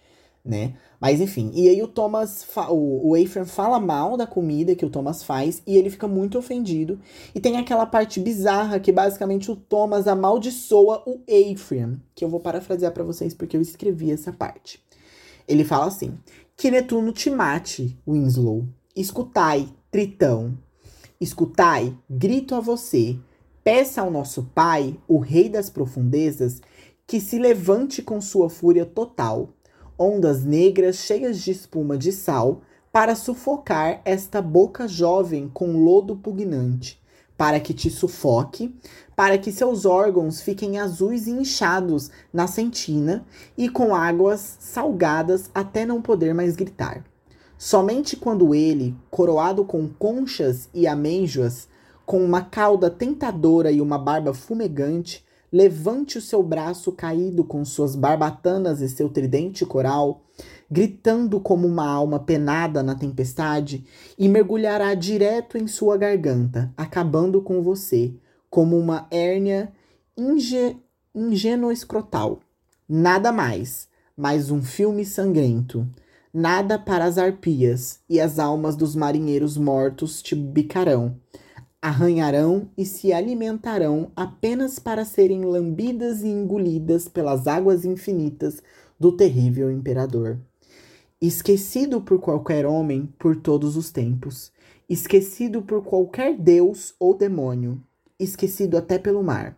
né? 0.46 0.76
Mas 1.02 1.20
enfim, 1.20 1.52
e 1.54 1.68
aí 1.68 1.82
o 1.82 1.88
Thomas, 1.88 2.46
o, 2.70 3.12
o 3.12 3.46
fala 3.46 3.80
mal 3.80 4.16
da 4.16 4.28
comida 4.28 4.76
que 4.76 4.86
o 4.86 4.90
Thomas 4.90 5.24
faz 5.24 5.62
e 5.66 5.76
ele 5.76 5.90
fica 5.90 6.08
muito 6.08 6.38
ofendido. 6.38 7.00
E 7.34 7.40
tem 7.40 7.58
aquela 7.58 7.86
parte 7.86 8.20
bizarra 8.20 8.80
que 8.80 8.92
basicamente 8.92 9.52
o 9.52 9.56
Thomas 9.56 10.08
amaldiçoa 10.08 11.04
o 11.08 11.22
Ephraim, 11.28 12.00
que 12.14 12.24
eu 12.24 12.30
vou 12.30 12.40
parafrasear 12.40 12.94
para 12.94 13.04
vocês 13.04 13.34
porque 13.34 13.58
eu 13.58 13.62
escrevi 13.62 14.12
essa 14.12 14.32
parte. 14.32 14.80
Ele 15.48 15.64
fala 15.64 15.88
assim: 15.88 16.18
Que 16.56 16.70
Netuno 16.70 17.12
te 17.12 17.30
mate, 17.30 17.98
Winslow. 18.08 18.66
Escutai, 18.96 19.68
Tritão. 19.92 20.58
Escutai, 21.20 21.98
grito 22.10 22.54
a 22.54 22.60
você. 22.60 23.18
Peça 23.64 24.02
ao 24.02 24.12
nosso 24.12 24.44
Pai, 24.54 24.96
o 25.08 25.18
Rei 25.18 25.50
das 25.50 25.72
Profundezas, 25.72 26.62
que 27.08 27.20
se 27.20 27.40
levante 27.40 28.02
com 28.02 28.22
sua 28.22 28.48
fúria 28.48 28.86
total 28.86 29.50
ondas 29.98 30.44
negras 30.44 30.98
cheias 30.98 31.42
de 31.42 31.52
espuma 31.52 31.98
de 31.98 32.12
sal, 32.12 32.62
para 32.92 33.14
sufocar 33.14 34.00
esta 34.06 34.42
boca 34.42 34.88
jovem 34.88 35.50
com 35.54 35.84
lodo 35.84 36.16
pugnante, 36.16 36.98
para 37.36 37.60
que 37.60 37.74
te 37.74 37.90
sufoque, 37.90 38.74
para 39.16 39.38
que 39.38 39.52
seus 39.52 39.86
órgãos 39.86 40.40
fiquem 40.40 40.80
azuis 40.80 41.28
e 41.28 41.32
inchados 41.32 42.10
na 42.32 42.48
sentina 42.48 43.26
e 43.58 43.68
com 43.68 43.94
águas 43.94 44.58
salgadas 44.62 45.50
até 45.54 45.86
não 45.86 46.02
poder 46.02 46.34
mais 46.34 46.56
gritar. 46.56 47.04
Somente 47.58 48.16
quando 48.16 48.56
ele, 48.56 48.96
coroado 49.10 49.66
com 49.66 49.90
conchas 49.90 50.70
e 50.74 50.86
amêijoas, 50.86 51.68
com 52.06 52.24
uma 52.24 52.44
cauda 52.44 52.90
tentadora 52.90 53.72
e 53.72 53.82
uma 53.82 53.98
barba 53.98 54.34
fumegante, 54.34 55.25
levante 55.52 56.18
o 56.18 56.22
seu 56.22 56.44
braço 56.44 56.92
caído 56.92 57.44
com 57.44 57.64
suas 57.64 57.96
barbatanas 57.96 58.82
e 58.82 58.90
seu 58.90 59.10
tridente 59.10 59.66
coral, 59.66 60.24
gritando 60.70 61.40
como 61.40 61.68
uma 61.68 61.88
alma 61.88 62.20
penada 62.20 62.82
na 62.82 62.96
tempestade, 62.96 63.86
e 64.18 64.28
mergulhará 64.28 64.94
direto 64.94 65.58
em 65.58 65.68
sua 65.68 65.98
garganta, 65.98 66.74
acabando 66.76 67.42
com 67.42 67.62
você, 67.62 68.14
como 68.50 68.78
uma 68.78 69.08
hérnia 69.12 69.72
inge 70.18 70.78
ingênuo-escrotal. 71.14 72.42
Nada 72.88 73.32
mais, 73.32 73.88
mais 74.18 74.52
um 74.52 74.62
filme 74.62 75.06
sangrento. 75.06 75.88
Nada 76.34 76.78
para 76.78 77.06
as 77.06 77.18
arpias, 77.18 78.00
e 78.10 78.20
as 78.20 78.40
almas 78.40 78.76
dos 78.76 78.96
marinheiros 78.96 79.58
mortos 79.58 80.22
te 80.22 80.36
bicarão 80.36 81.16
arranharão 81.86 82.68
e 82.76 82.84
se 82.84 83.14
alimentarão 83.14 84.12
apenas 84.16 84.80
para 84.80 85.06
serem 85.06 85.46
lambidas 85.46 86.24
e 86.24 86.28
engolidas 86.28 87.08
pelas 87.08 87.46
águas 87.46 87.86
infinitas 87.86 88.60
do 89.00 89.12
terrível 89.12 89.70
imperador. 89.70 90.40
Esquecido 91.22 92.02
por 92.02 92.20
qualquer 92.20 92.66
homem 92.66 93.14
por 93.20 93.36
todos 93.36 93.78
os 93.78 93.92
tempos, 93.92 94.52
esquecido 94.90 95.62
por 95.62 95.84
qualquer 95.84 96.36
deus 96.36 96.96
ou 97.00 97.16
demônio, 97.16 97.80
esquecido 98.20 98.80
até 98.80 98.98
pelo 98.98 99.24
mar, 99.24 99.56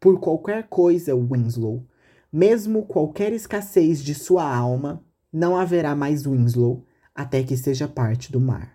por 0.00 0.18
qualquer 0.18 0.66
coisa, 0.68 1.14
Winslow, 1.14 1.86
mesmo 2.32 2.86
qualquer 2.86 3.32
escassez 3.32 4.02
de 4.02 4.16
sua 4.16 4.52
alma, 4.52 5.00
não 5.32 5.56
haverá 5.56 5.94
mais 5.94 6.26
Winslow 6.26 6.84
até 7.14 7.44
que 7.44 7.56
seja 7.56 7.86
parte 7.86 8.32
do 8.32 8.40
mar. 8.40 8.71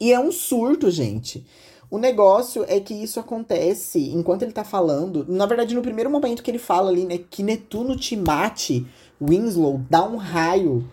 E 0.00 0.12
é 0.12 0.18
um 0.18 0.32
surto, 0.32 0.90
gente. 0.90 1.46
O 1.90 1.98
negócio 1.98 2.64
é 2.68 2.78
que 2.78 2.94
isso 2.94 3.18
acontece 3.18 3.98
enquanto 4.10 4.42
ele 4.42 4.52
tá 4.52 4.64
falando. 4.64 5.26
Na 5.28 5.44
verdade, 5.44 5.74
no 5.74 5.82
primeiro 5.82 6.08
momento 6.08 6.42
que 6.42 6.50
ele 6.50 6.58
fala 6.58 6.88
ali, 6.88 7.04
né? 7.04 7.18
Que 7.18 7.42
Netuno 7.42 7.96
te 7.96 8.16
mate, 8.16 8.86
Winslow 9.20 9.80
dá 9.90 10.06
um 10.06 10.16
raio. 10.16 10.88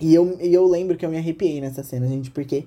E 0.00 0.14
eu, 0.14 0.36
e 0.40 0.52
eu 0.52 0.66
lembro 0.66 0.96
que 0.96 1.06
eu 1.06 1.10
me 1.10 1.16
arrepiei 1.16 1.60
nessa 1.60 1.82
cena, 1.82 2.06
gente, 2.06 2.30
porque 2.30 2.66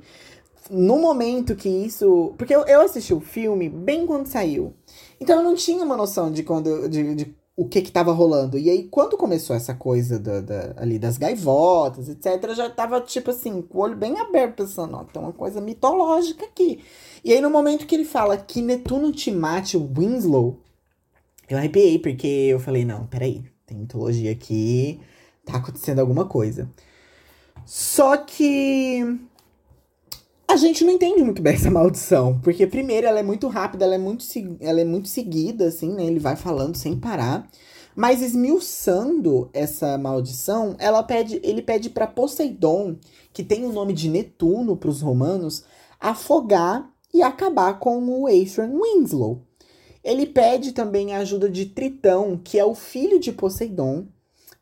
no 0.69 0.97
momento 0.99 1.55
que 1.55 1.67
isso. 1.67 2.33
Porque 2.37 2.55
eu, 2.55 2.61
eu 2.65 2.81
assisti 2.81 3.13
o 3.13 3.19
filme 3.19 3.67
bem 3.67 4.05
quando 4.05 4.27
saiu. 4.27 4.73
Então 5.19 5.37
eu 5.37 5.43
não 5.43 5.55
tinha 5.55 5.83
uma 5.83 5.97
noção 5.97 6.31
de 6.31 6.43
quando. 6.43 6.87
De, 6.87 7.15
de 7.15 7.40
o 7.61 7.67
que 7.67 7.79
que 7.79 7.91
tava 7.91 8.11
rolando. 8.11 8.57
E 8.57 8.71
aí, 8.71 8.87
quando 8.87 9.15
começou 9.15 9.55
essa 9.55 9.75
coisa 9.75 10.17
da, 10.17 10.41
da, 10.41 10.73
ali 10.77 10.97
das 10.97 11.15
gaivotas, 11.15 12.09
etc., 12.09 12.43
eu 12.43 12.55
já 12.55 12.69
tava, 12.71 12.99
tipo 13.01 13.29
assim, 13.29 13.61
com 13.61 13.77
o 13.77 13.81
olho 13.81 13.95
bem 13.95 14.19
aberto, 14.19 14.55
pensando, 14.55 14.97
ó, 14.97 15.03
tem 15.03 15.21
uma 15.21 15.31
coisa 15.31 15.61
mitológica 15.61 16.43
aqui. 16.43 16.83
E 17.23 17.31
aí, 17.31 17.39
no 17.39 17.51
momento 17.51 17.85
que 17.85 17.93
ele 17.93 18.03
fala 18.03 18.35
que 18.35 18.63
Netuno 18.63 19.11
te 19.11 19.29
mate 19.29 19.77
o 19.77 19.87
Winslow, 19.95 20.59
eu 21.47 21.55
arrepiei, 21.55 21.99
porque 21.99 22.25
eu 22.25 22.59
falei, 22.59 22.83
não, 22.83 23.05
peraí, 23.05 23.45
tem 23.67 23.77
mitologia 23.77 24.31
aqui, 24.31 24.99
tá 25.45 25.57
acontecendo 25.57 25.99
alguma 25.99 26.25
coisa. 26.25 26.67
Só 27.63 28.17
que 28.17 29.19
a 30.51 30.55
gente 30.57 30.83
não 30.83 30.91
entende 30.91 31.23
muito 31.23 31.41
bem 31.41 31.53
essa 31.55 31.71
maldição. 31.71 32.39
Porque, 32.41 32.67
primeiro, 32.67 33.07
ela 33.07 33.19
é 33.19 33.23
muito 33.23 33.47
rápida, 33.47 33.85
ela 33.85 33.95
é 33.95 33.97
muito, 33.97 34.25
ela 34.59 34.81
é 34.81 34.85
muito 34.85 35.07
seguida, 35.07 35.65
assim, 35.65 35.93
né? 35.93 36.05
Ele 36.05 36.19
vai 36.19 36.35
falando 36.35 36.75
sem 36.75 36.97
parar. 36.97 37.49
Mas 37.95 38.21
esmiuçando 38.21 39.49
essa 39.53 39.97
maldição, 39.97 40.75
ela 40.79 41.03
pede, 41.03 41.39
ele 41.43 41.61
pede 41.61 41.89
para 41.89 42.07
Poseidon, 42.07 42.97
que 43.33 43.43
tem 43.43 43.65
o 43.65 43.71
nome 43.71 43.93
de 43.93 44.09
Netuno 44.09 44.77
para 44.77 44.89
os 44.89 45.01
romanos, 45.01 45.63
afogar 45.99 46.89
e 47.13 47.21
acabar 47.21 47.79
com 47.79 47.99
o 48.07 48.27
Aethran 48.27 48.71
Winslow. 48.71 49.41
Ele 50.03 50.25
pede 50.25 50.71
também 50.71 51.13
a 51.13 51.19
ajuda 51.19 51.49
de 51.49 51.65
Tritão, 51.65 52.39
que 52.41 52.57
é 52.57 52.65
o 52.65 52.73
filho 52.73 53.19
de 53.19 53.31
Poseidon, 53.31 54.07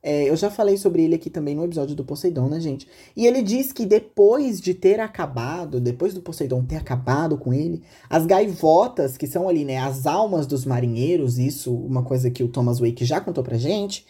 é, 0.01 0.29
eu 0.29 0.35
já 0.35 0.49
falei 0.49 0.77
sobre 0.77 1.03
ele 1.03 1.15
aqui 1.15 1.29
também 1.29 1.53
no 1.55 1.65
episódio 1.65 1.95
do 1.95 2.05
Poseidon, 2.05 2.47
né, 2.47 2.59
gente? 2.59 2.87
E 3.15 3.27
ele 3.27 3.41
diz 3.41 3.73
que 3.73 3.85
depois 3.85 4.61
de 4.61 4.73
ter 4.73 4.99
acabado, 4.99 5.79
depois 5.81 6.13
do 6.13 6.21
Poseidon 6.21 6.63
ter 6.63 6.77
acabado 6.77 7.37
com 7.37 7.53
ele, 7.53 7.83
as 8.09 8.25
gaivotas, 8.25 9.17
que 9.17 9.27
são 9.27 9.49
ali, 9.49 9.65
né, 9.65 9.77
as 9.77 10.07
almas 10.07 10.47
dos 10.47 10.63
marinheiros, 10.63 11.37
isso, 11.37 11.75
uma 11.75 12.03
coisa 12.03 12.31
que 12.31 12.43
o 12.43 12.47
Thomas 12.47 12.79
Wake 12.79 13.03
já 13.03 13.19
contou 13.19 13.43
pra 13.43 13.57
gente, 13.57 14.05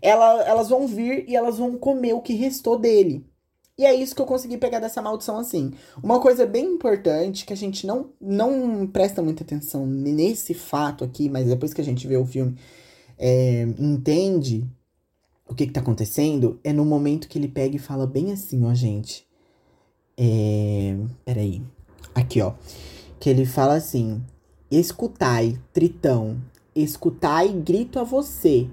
ela, 0.00 0.42
elas 0.44 0.68
vão 0.68 0.86
vir 0.86 1.24
e 1.28 1.34
elas 1.34 1.58
vão 1.58 1.76
comer 1.76 2.12
o 2.12 2.22
que 2.22 2.34
restou 2.34 2.78
dele. 2.78 3.26
E 3.76 3.84
é 3.84 3.94
isso 3.94 4.14
que 4.14 4.22
eu 4.22 4.26
consegui 4.26 4.58
pegar 4.58 4.78
dessa 4.78 5.02
maldição 5.02 5.38
assim. 5.38 5.72
Uma 6.02 6.20
coisa 6.20 6.46
bem 6.46 6.66
importante 6.66 7.44
que 7.44 7.52
a 7.52 7.56
gente 7.56 7.84
não, 7.86 8.10
não 8.20 8.86
presta 8.86 9.22
muita 9.22 9.42
atenção 9.42 9.86
nesse 9.86 10.54
fato 10.54 11.02
aqui, 11.02 11.28
mas 11.28 11.48
depois 11.48 11.74
que 11.74 11.80
a 11.80 11.84
gente 11.84 12.06
vê 12.06 12.16
o 12.16 12.26
filme, 12.26 12.56
é, 13.18 13.62
entende 13.78 14.68
o 15.48 15.54
que, 15.54 15.66
que 15.66 15.72
tá 15.72 15.80
acontecendo 15.80 16.58
é 16.64 16.72
no 16.72 16.84
momento 16.84 17.28
que 17.28 17.38
ele 17.38 17.48
pega 17.48 17.76
e 17.76 17.78
fala 17.78 18.06
bem 18.06 18.32
assim, 18.32 18.64
ó, 18.64 18.74
gente. 18.74 19.26
É. 20.16 20.96
Peraí. 21.24 21.62
Aqui, 22.14 22.40
ó. 22.40 22.54
Que 23.18 23.30
ele 23.30 23.44
fala 23.44 23.74
assim: 23.74 24.22
Escutai, 24.70 25.58
Tritão, 25.72 26.40
escutai, 26.74 27.48
grito 27.48 27.98
a 27.98 28.04
você. 28.04 28.68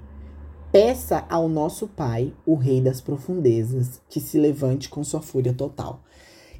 Peça 0.71 1.25
ao 1.29 1.49
nosso 1.49 1.87
Pai, 1.87 2.31
o 2.45 2.53
Rei 2.53 2.79
das 2.79 3.01
Profundezas, 3.01 3.99
que 4.07 4.19
se 4.19 4.37
levante 4.37 4.87
com 4.87 5.03
sua 5.03 5.21
fúria 5.21 5.53
total. 5.53 6.03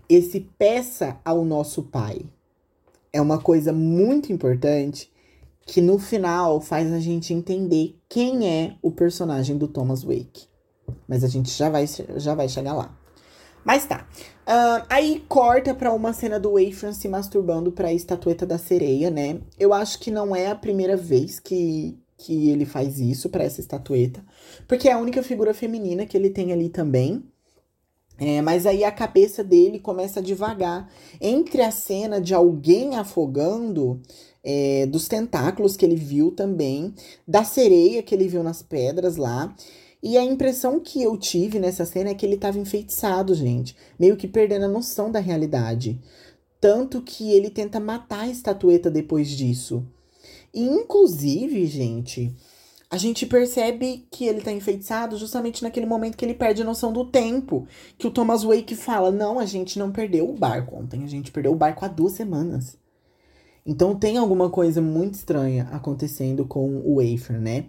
Esse 0.09 0.39
peça 0.39 1.19
ao 1.23 1.45
nosso 1.45 1.83
Pai 1.83 2.21
é 3.13 3.21
uma 3.21 3.39
coisa 3.39 3.71
muito 3.71 4.33
importante 4.33 5.11
que 5.71 5.81
no 5.81 5.99
final 5.99 6.59
faz 6.59 6.91
a 6.91 6.99
gente 6.99 7.33
entender 7.33 7.95
quem 8.07 8.47
é 8.47 8.75
o 8.81 8.91
personagem 8.91 9.57
do 9.57 9.67
Thomas 9.67 10.03
Wake. 10.03 10.47
Mas 11.07 11.23
a 11.23 11.27
gente 11.27 11.51
já 11.51 11.69
vai, 11.69 11.85
já 12.17 12.33
vai 12.33 12.49
chegar 12.49 12.73
lá. 12.73 12.97
Mas 13.63 13.85
tá. 13.85 14.07
Uh, 14.47 14.85
aí 14.89 15.23
corta 15.27 15.75
pra 15.75 15.93
uma 15.93 16.11
cena 16.11 16.39
do 16.39 16.57
Ephraim 16.57 16.93
se 16.93 17.07
masturbando 17.07 17.71
pra 17.71 17.93
estatueta 17.93 18.45
da 18.45 18.57
sereia, 18.57 19.11
né? 19.11 19.41
Eu 19.59 19.73
acho 19.73 19.99
que 19.99 20.09
não 20.09 20.35
é 20.35 20.47
a 20.47 20.55
primeira 20.55 20.97
vez 20.97 21.39
que, 21.39 21.95
que 22.17 22.49
ele 22.49 22.65
faz 22.65 22.99
isso 22.99 23.29
para 23.29 23.43
essa 23.43 23.61
estatueta. 23.61 24.23
Porque 24.67 24.89
é 24.89 24.93
a 24.93 24.97
única 24.97 25.21
figura 25.21 25.53
feminina 25.53 26.05
que 26.05 26.17
ele 26.17 26.31
tem 26.31 26.51
ali 26.51 26.69
também. 26.69 27.23
É, 28.17 28.41
mas 28.41 28.65
aí 28.65 28.83
a 28.83 28.91
cabeça 28.91 29.43
dele 29.43 29.79
começa 29.79 30.19
a 30.19 30.23
devagar. 30.23 30.89
Entre 31.21 31.61
a 31.61 31.71
cena 31.71 32.19
de 32.19 32.33
alguém 32.33 32.95
afogando, 32.95 34.01
é, 34.43 34.85
dos 34.85 35.07
tentáculos 35.07 35.75
que 35.75 35.85
ele 35.85 35.95
viu 35.95 36.31
também, 36.31 36.93
da 37.27 37.43
sereia 37.43 38.03
que 38.03 38.13
ele 38.13 38.27
viu 38.27 38.43
nas 38.43 38.61
pedras 38.61 39.17
lá. 39.17 39.53
E 40.01 40.17
a 40.17 40.23
impressão 40.23 40.79
que 40.79 41.03
eu 41.03 41.17
tive 41.17 41.59
nessa 41.59 41.85
cena 41.85 42.11
é 42.11 42.13
que 42.13 42.25
ele 42.25 42.35
estava 42.35 42.57
enfeitiçado, 42.57 43.35
gente. 43.35 43.75
Meio 43.99 44.15
que 44.15 44.27
perdendo 44.27 44.65
a 44.65 44.69
noção 44.69 45.11
da 45.11 45.19
realidade. 45.19 45.99
Tanto 46.59 47.01
que 47.01 47.31
ele 47.31 47.49
tenta 47.49 47.79
matar 47.79 48.21
a 48.21 48.29
estatueta 48.29 48.89
depois 48.89 49.29
disso. 49.29 49.85
E, 50.53 50.63
inclusive, 50.63 51.65
gente, 51.65 52.33
a 52.89 52.97
gente 52.97 53.25
percebe 53.25 54.07
que 54.09 54.25
ele 54.25 54.41
tá 54.41 54.51
enfeitiçado 54.51 55.17
justamente 55.17 55.61
naquele 55.61 55.85
momento 55.85 56.17
que 56.17 56.25
ele 56.25 56.33
perde 56.33 56.61
a 56.61 56.65
noção 56.65 56.91
do 56.91 57.05
tempo. 57.05 57.67
Que 57.97 58.07
o 58.07 58.11
Thomas 58.11 58.43
Wake 58.43 58.75
fala: 58.75 59.11
Não, 59.11 59.37
a 59.37 59.45
gente 59.45 59.77
não 59.77 59.91
perdeu 59.91 60.29
o 60.29 60.35
barco 60.35 60.75
ontem, 60.75 61.03
a 61.03 61.07
gente 61.07 61.31
perdeu 61.31 61.51
o 61.51 61.57
barco 61.57 61.85
há 61.85 61.87
duas 61.87 62.13
semanas. 62.13 62.77
Então 63.69 63.93
tem 63.93 64.17
alguma 64.17 64.49
coisa 64.49 64.81
muito 64.81 65.13
estranha 65.13 65.69
acontecendo 65.71 66.43
com 66.43 66.81
o 66.83 66.95
Wafer, 66.95 67.39
né? 67.39 67.65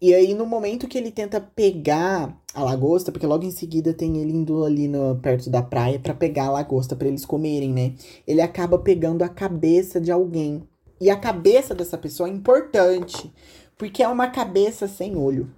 E 0.00 0.14
aí, 0.14 0.32
no 0.32 0.46
momento 0.46 0.86
que 0.86 0.96
ele 0.96 1.10
tenta 1.10 1.40
pegar 1.40 2.40
a 2.54 2.62
lagosta, 2.62 3.10
porque 3.10 3.26
logo 3.26 3.44
em 3.44 3.50
seguida 3.50 3.92
tem 3.92 4.18
ele 4.18 4.32
indo 4.32 4.64
ali 4.64 4.86
no, 4.86 5.16
perto 5.16 5.50
da 5.50 5.60
praia 5.60 5.98
para 5.98 6.14
pegar 6.14 6.44
a 6.44 6.52
lagosta 6.52 6.94
para 6.94 7.08
eles 7.08 7.24
comerem, 7.24 7.72
né? 7.72 7.94
Ele 8.28 8.40
acaba 8.40 8.78
pegando 8.78 9.22
a 9.22 9.28
cabeça 9.28 10.00
de 10.00 10.12
alguém. 10.12 10.62
E 11.00 11.10
a 11.10 11.16
cabeça 11.16 11.74
dessa 11.74 11.98
pessoa 11.98 12.28
é 12.28 12.32
importante, 12.32 13.32
porque 13.76 14.04
é 14.04 14.08
uma 14.08 14.28
cabeça 14.28 14.86
sem 14.86 15.16
olho. 15.16 15.50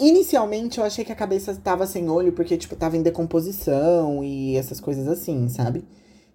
Inicialmente 0.00 0.78
eu 0.78 0.84
achei 0.84 1.04
que 1.04 1.12
a 1.12 1.16
cabeça 1.16 1.50
estava 1.50 1.86
sem 1.86 2.08
olho 2.08 2.32
porque, 2.32 2.56
tipo, 2.56 2.74
tava 2.74 2.96
em 2.96 3.02
decomposição 3.02 4.24
e 4.24 4.56
essas 4.56 4.80
coisas 4.80 5.06
assim, 5.06 5.46
sabe? 5.50 5.84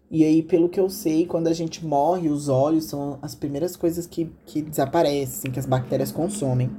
E 0.10 0.24
aí, 0.24 0.44
pelo 0.44 0.70
que 0.70 0.80
eu 0.80 0.90
sei, 0.90 1.26
quando 1.26 1.48
a 1.48 1.54
gente 1.54 1.86
morre, 1.86 2.30
os 2.30 2.48
olhos 2.48 2.86
são 2.86 3.18
as 3.22 3.34
primeiras 3.34 3.76
coisas 3.76 4.06
que, 4.06 4.30
que 4.46 4.62
desaparecem, 4.62 5.52
que 5.52 5.60
as 5.60 5.66
bactérias 5.66 6.12
consomem. 6.12 6.70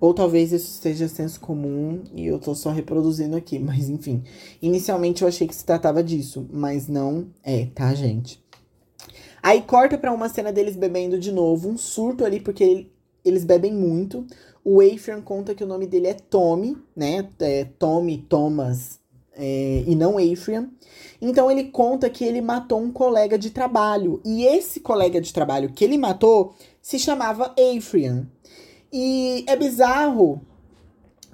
Ou 0.00 0.12
talvez 0.12 0.52
isso 0.52 0.82
seja 0.82 1.08
senso 1.08 1.40
comum 1.40 2.02
e 2.14 2.26
eu 2.26 2.38
tô 2.38 2.54
só 2.54 2.70
reproduzindo 2.70 3.36
aqui, 3.36 3.58
mas 3.60 3.88
enfim. 3.88 4.22
Inicialmente 4.60 5.22
eu 5.22 5.28
achei 5.28 5.46
que 5.46 5.54
se 5.54 5.64
tratava 5.64 6.02
disso, 6.02 6.46
mas 6.52 6.88
não 6.88 7.28
é, 7.42 7.66
tá, 7.66 7.94
gente? 7.94 8.42
Aí 9.42 9.62
corta 9.62 9.96
pra 9.96 10.12
uma 10.12 10.28
cena 10.28 10.52
deles 10.52 10.76
bebendo 10.76 11.18
de 11.18 11.30
novo, 11.30 11.68
um 11.68 11.76
surto 11.76 12.24
ali, 12.24 12.40
porque 12.40 12.88
eles 13.24 13.44
bebem 13.44 13.72
muito. 13.72 14.26
O 14.64 14.82
Ephraim 14.82 15.20
conta 15.20 15.54
que 15.54 15.62
o 15.62 15.66
nome 15.66 15.86
dele 15.86 16.08
é 16.08 16.14
Tommy, 16.14 16.76
né? 16.96 17.28
É 17.38 17.64
Tommy, 17.64 18.18
Thomas, 18.28 18.98
é, 19.36 19.84
e 19.86 19.94
não 19.94 20.18
Ephraim. 20.18 20.70
Então 21.20 21.50
ele 21.50 21.64
conta 21.64 22.10
que 22.10 22.24
ele 22.24 22.40
matou 22.40 22.80
um 22.80 22.92
colega 22.92 23.38
de 23.38 23.50
trabalho. 23.50 24.20
E 24.24 24.44
esse 24.44 24.80
colega 24.80 25.20
de 25.20 25.32
trabalho 25.32 25.72
que 25.72 25.84
ele 25.84 25.98
matou 25.98 26.54
se 26.82 26.98
chamava 26.98 27.54
Ephraim. 27.56 28.26
E 28.92 29.44
é 29.48 29.56
bizarro, 29.56 30.40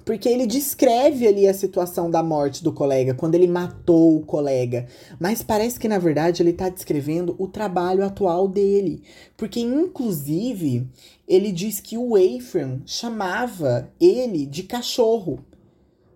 porque 0.05 0.27
ele 0.27 0.47
descreve 0.47 1.27
ali 1.27 1.47
a 1.47 1.53
situação 1.53 2.09
da 2.09 2.23
morte 2.23 2.63
do 2.63 2.73
colega, 2.73 3.13
quando 3.13 3.35
ele 3.35 3.47
matou 3.47 4.17
o 4.17 4.25
colega. 4.25 4.87
Mas 5.19 5.43
parece 5.43 5.79
que, 5.79 5.87
na 5.87 5.99
verdade, 5.99 6.41
ele 6.41 6.51
está 6.51 6.69
descrevendo 6.69 7.35
o 7.37 7.47
trabalho 7.47 8.03
atual 8.03 8.47
dele. 8.47 9.03
Porque, 9.37 9.59
inclusive, 9.59 10.87
ele 11.27 11.51
diz 11.51 11.79
que 11.79 11.97
o 11.97 12.17
Ephraim 12.17 12.81
chamava 12.85 13.91
ele 13.99 14.45
de 14.45 14.63
cachorro. 14.63 15.39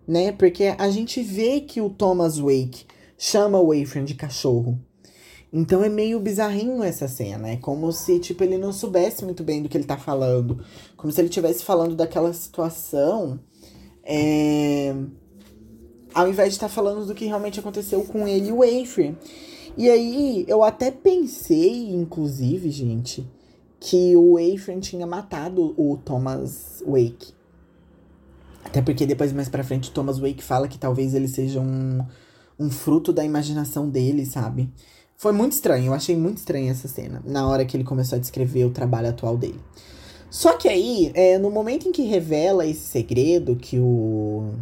Né? 0.06 0.32
Porque 0.32 0.74
a 0.78 0.88
gente 0.88 1.22
vê 1.22 1.60
que 1.60 1.80
o 1.80 1.90
Thomas 1.90 2.38
Wake 2.38 2.86
chama 3.18 3.58
o 3.58 3.74
Ephraim 3.74 4.04
de 4.04 4.14
cachorro. 4.14 4.78
Então 5.52 5.82
é 5.82 5.88
meio 5.88 6.20
bizarrinho 6.20 6.82
essa 6.82 7.08
cena. 7.08 7.48
É 7.48 7.56
como 7.56 7.90
se, 7.92 8.18
tipo, 8.18 8.44
ele 8.44 8.58
não 8.58 8.72
soubesse 8.72 9.24
muito 9.24 9.42
bem 9.42 9.62
do 9.62 9.68
que 9.68 9.76
ele 9.76 9.84
tá 9.84 9.96
falando. 9.96 10.62
Como 10.96 11.12
se 11.12 11.20
ele 11.20 11.28
estivesse 11.28 11.64
falando 11.64 11.94
daquela 11.94 12.32
situação. 12.32 13.40
É... 14.04 14.94
Ao 16.12 16.28
invés 16.28 16.50
de 16.50 16.56
estar 16.56 16.68
tá 16.68 16.74
falando 16.74 17.06
do 17.06 17.14
que 17.14 17.26
realmente 17.26 17.60
aconteceu 17.60 18.02
com 18.04 18.26
ele 18.26 18.48
e 18.48 18.52
o 18.52 18.64
Ephraim. 18.64 19.16
E 19.76 19.90
aí, 19.90 20.44
eu 20.48 20.62
até 20.62 20.90
pensei, 20.90 21.90
inclusive, 21.90 22.70
gente, 22.70 23.28
que 23.78 24.16
o 24.16 24.38
Ephraim 24.38 24.80
tinha 24.80 25.06
matado 25.06 25.74
o 25.76 25.98
Thomas 25.98 26.82
Wake. 26.86 27.35
Até 28.66 28.82
porque 28.82 29.06
depois, 29.06 29.32
mais 29.32 29.48
pra 29.48 29.62
frente, 29.62 29.92
Thomas 29.92 30.18
Wake 30.18 30.42
fala 30.42 30.66
que 30.66 30.76
talvez 30.76 31.14
ele 31.14 31.28
seja 31.28 31.60
um, 31.60 32.04
um 32.58 32.68
fruto 32.68 33.12
da 33.12 33.24
imaginação 33.24 33.88
dele, 33.88 34.26
sabe? 34.26 34.68
Foi 35.16 35.32
muito 35.32 35.52
estranho, 35.52 35.86
eu 35.86 35.94
achei 35.94 36.16
muito 36.16 36.38
estranha 36.38 36.72
essa 36.72 36.88
cena, 36.88 37.22
na 37.24 37.48
hora 37.48 37.64
que 37.64 37.76
ele 37.76 37.84
começou 37.84 38.16
a 38.16 38.20
descrever 38.20 38.64
o 38.64 38.70
trabalho 38.70 39.08
atual 39.08 39.36
dele. 39.36 39.60
Só 40.28 40.54
que 40.54 40.68
aí, 40.68 41.12
é, 41.14 41.38
no 41.38 41.50
momento 41.50 41.88
em 41.88 41.92
que 41.92 42.02
revela 42.02 42.66
esse 42.66 42.80
segredo, 42.80 43.54
que 43.54 43.78
o 43.78 44.52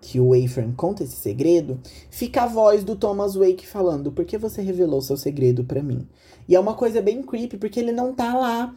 que 0.00 0.18
o 0.18 0.34
Ephraim 0.34 0.72
conta 0.72 1.04
esse 1.04 1.14
segredo, 1.14 1.78
fica 2.10 2.42
a 2.42 2.46
voz 2.46 2.82
do 2.82 2.96
Thomas 2.96 3.34
Wake 3.34 3.66
falando: 3.66 4.10
Por 4.10 4.24
que 4.24 4.38
você 4.38 4.62
revelou 4.62 5.00
seu 5.00 5.16
segredo 5.16 5.64
para 5.64 5.82
mim? 5.82 6.08
E 6.48 6.56
é 6.56 6.60
uma 6.60 6.74
coisa 6.74 7.02
bem 7.02 7.22
creepy, 7.22 7.56
porque 7.56 7.78
ele 7.78 7.92
não 7.92 8.12
tá 8.12 8.34
lá. 8.34 8.74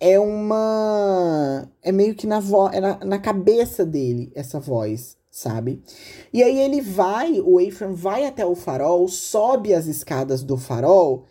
É 0.00 0.18
uma. 0.18 1.68
É 1.82 1.90
meio 1.90 2.14
que 2.14 2.26
na, 2.26 2.40
vo... 2.40 2.68
é 2.68 2.80
na, 2.80 2.98
na 3.04 3.18
cabeça 3.18 3.84
dele 3.84 4.30
essa 4.34 4.60
voz 4.60 5.18
sabe? 5.30 5.82
E 6.32 6.42
aí 6.42 6.58
ele 6.58 6.80
vai, 6.80 7.40
o 7.40 7.60
Ephraim 7.60 7.94
vai 7.94 8.26
até 8.26 8.44
o 8.44 8.54
farol, 8.54 9.06
sobe 9.08 9.72
as 9.72 9.86
escadas 9.86 10.42
do 10.42 10.56
farol 10.56 11.26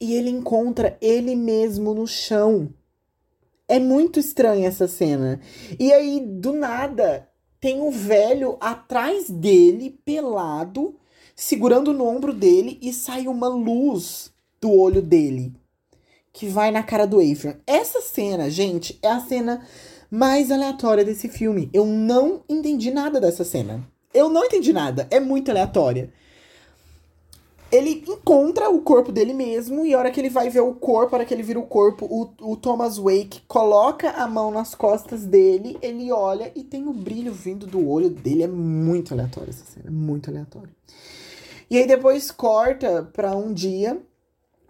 e 0.00 0.14
ele 0.14 0.30
encontra 0.30 0.98
ele 1.00 1.36
mesmo 1.36 1.94
no 1.94 2.06
chão. 2.06 2.68
É 3.68 3.78
muito 3.78 4.18
estranha 4.18 4.68
essa 4.68 4.86
cena. 4.88 5.40
E 5.78 5.92
aí, 5.92 6.20
do 6.20 6.52
nada, 6.52 7.28
tem 7.60 7.80
o 7.80 7.86
um 7.86 7.90
velho 7.90 8.56
atrás 8.60 9.30
dele, 9.30 9.98
pelado, 10.04 10.96
segurando 11.34 11.92
no 11.92 12.04
ombro 12.04 12.32
dele 12.34 12.78
e 12.82 12.92
sai 12.92 13.26
uma 13.26 13.48
luz 13.48 14.32
do 14.60 14.70
olho 14.70 15.00
dele 15.00 15.54
que 16.34 16.48
vai 16.48 16.72
na 16.72 16.82
cara 16.82 17.06
do 17.06 17.22
Ephraim. 17.22 17.54
Essa 17.64 18.00
cena, 18.00 18.50
gente, 18.50 18.98
é 19.00 19.08
a 19.08 19.20
cena 19.20 19.64
mais 20.10 20.50
aleatória 20.50 21.04
desse 21.04 21.28
filme. 21.28 21.70
Eu 21.72 21.86
não 21.86 22.42
entendi 22.48 22.90
nada 22.90 23.20
dessa 23.20 23.44
cena. 23.44 23.88
Eu 24.12 24.28
não 24.28 24.44
entendi 24.44 24.72
nada. 24.72 25.06
É 25.12 25.20
muito 25.20 25.52
aleatória. 25.52 26.12
Ele 27.70 28.04
encontra 28.08 28.68
o 28.68 28.80
corpo 28.80 29.12
dele 29.12 29.32
mesmo, 29.32 29.86
e 29.86 29.94
a 29.94 29.98
hora 29.98 30.10
que 30.10 30.20
ele 30.20 30.28
vai 30.28 30.50
ver 30.50 30.60
o 30.60 30.74
corpo, 30.74 31.14
a 31.14 31.18
hora 31.18 31.24
que 31.24 31.32
ele 31.32 31.42
vira 31.42 31.58
o 31.58 31.66
corpo, 31.66 32.06
o, 32.06 32.52
o 32.52 32.56
Thomas 32.56 32.98
Wake 32.98 33.42
coloca 33.48 34.10
a 34.10 34.26
mão 34.26 34.50
nas 34.50 34.74
costas 34.74 35.24
dele, 35.24 35.76
ele 35.82 36.12
olha 36.12 36.52
e 36.54 36.62
tem 36.62 36.86
o 36.86 36.92
brilho 36.92 37.32
vindo 37.32 37.66
do 37.66 37.88
olho 37.88 38.10
dele. 38.10 38.42
É 38.42 38.48
muito 38.48 39.14
aleatório 39.14 39.50
essa 39.50 39.64
cena, 39.64 39.90
muito 39.90 40.30
aleatório. 40.30 40.70
E 41.70 41.78
aí 41.78 41.86
depois 41.86 42.30
corta 42.30 43.08
pra 43.12 43.36
um 43.36 43.52
dia 43.52 44.00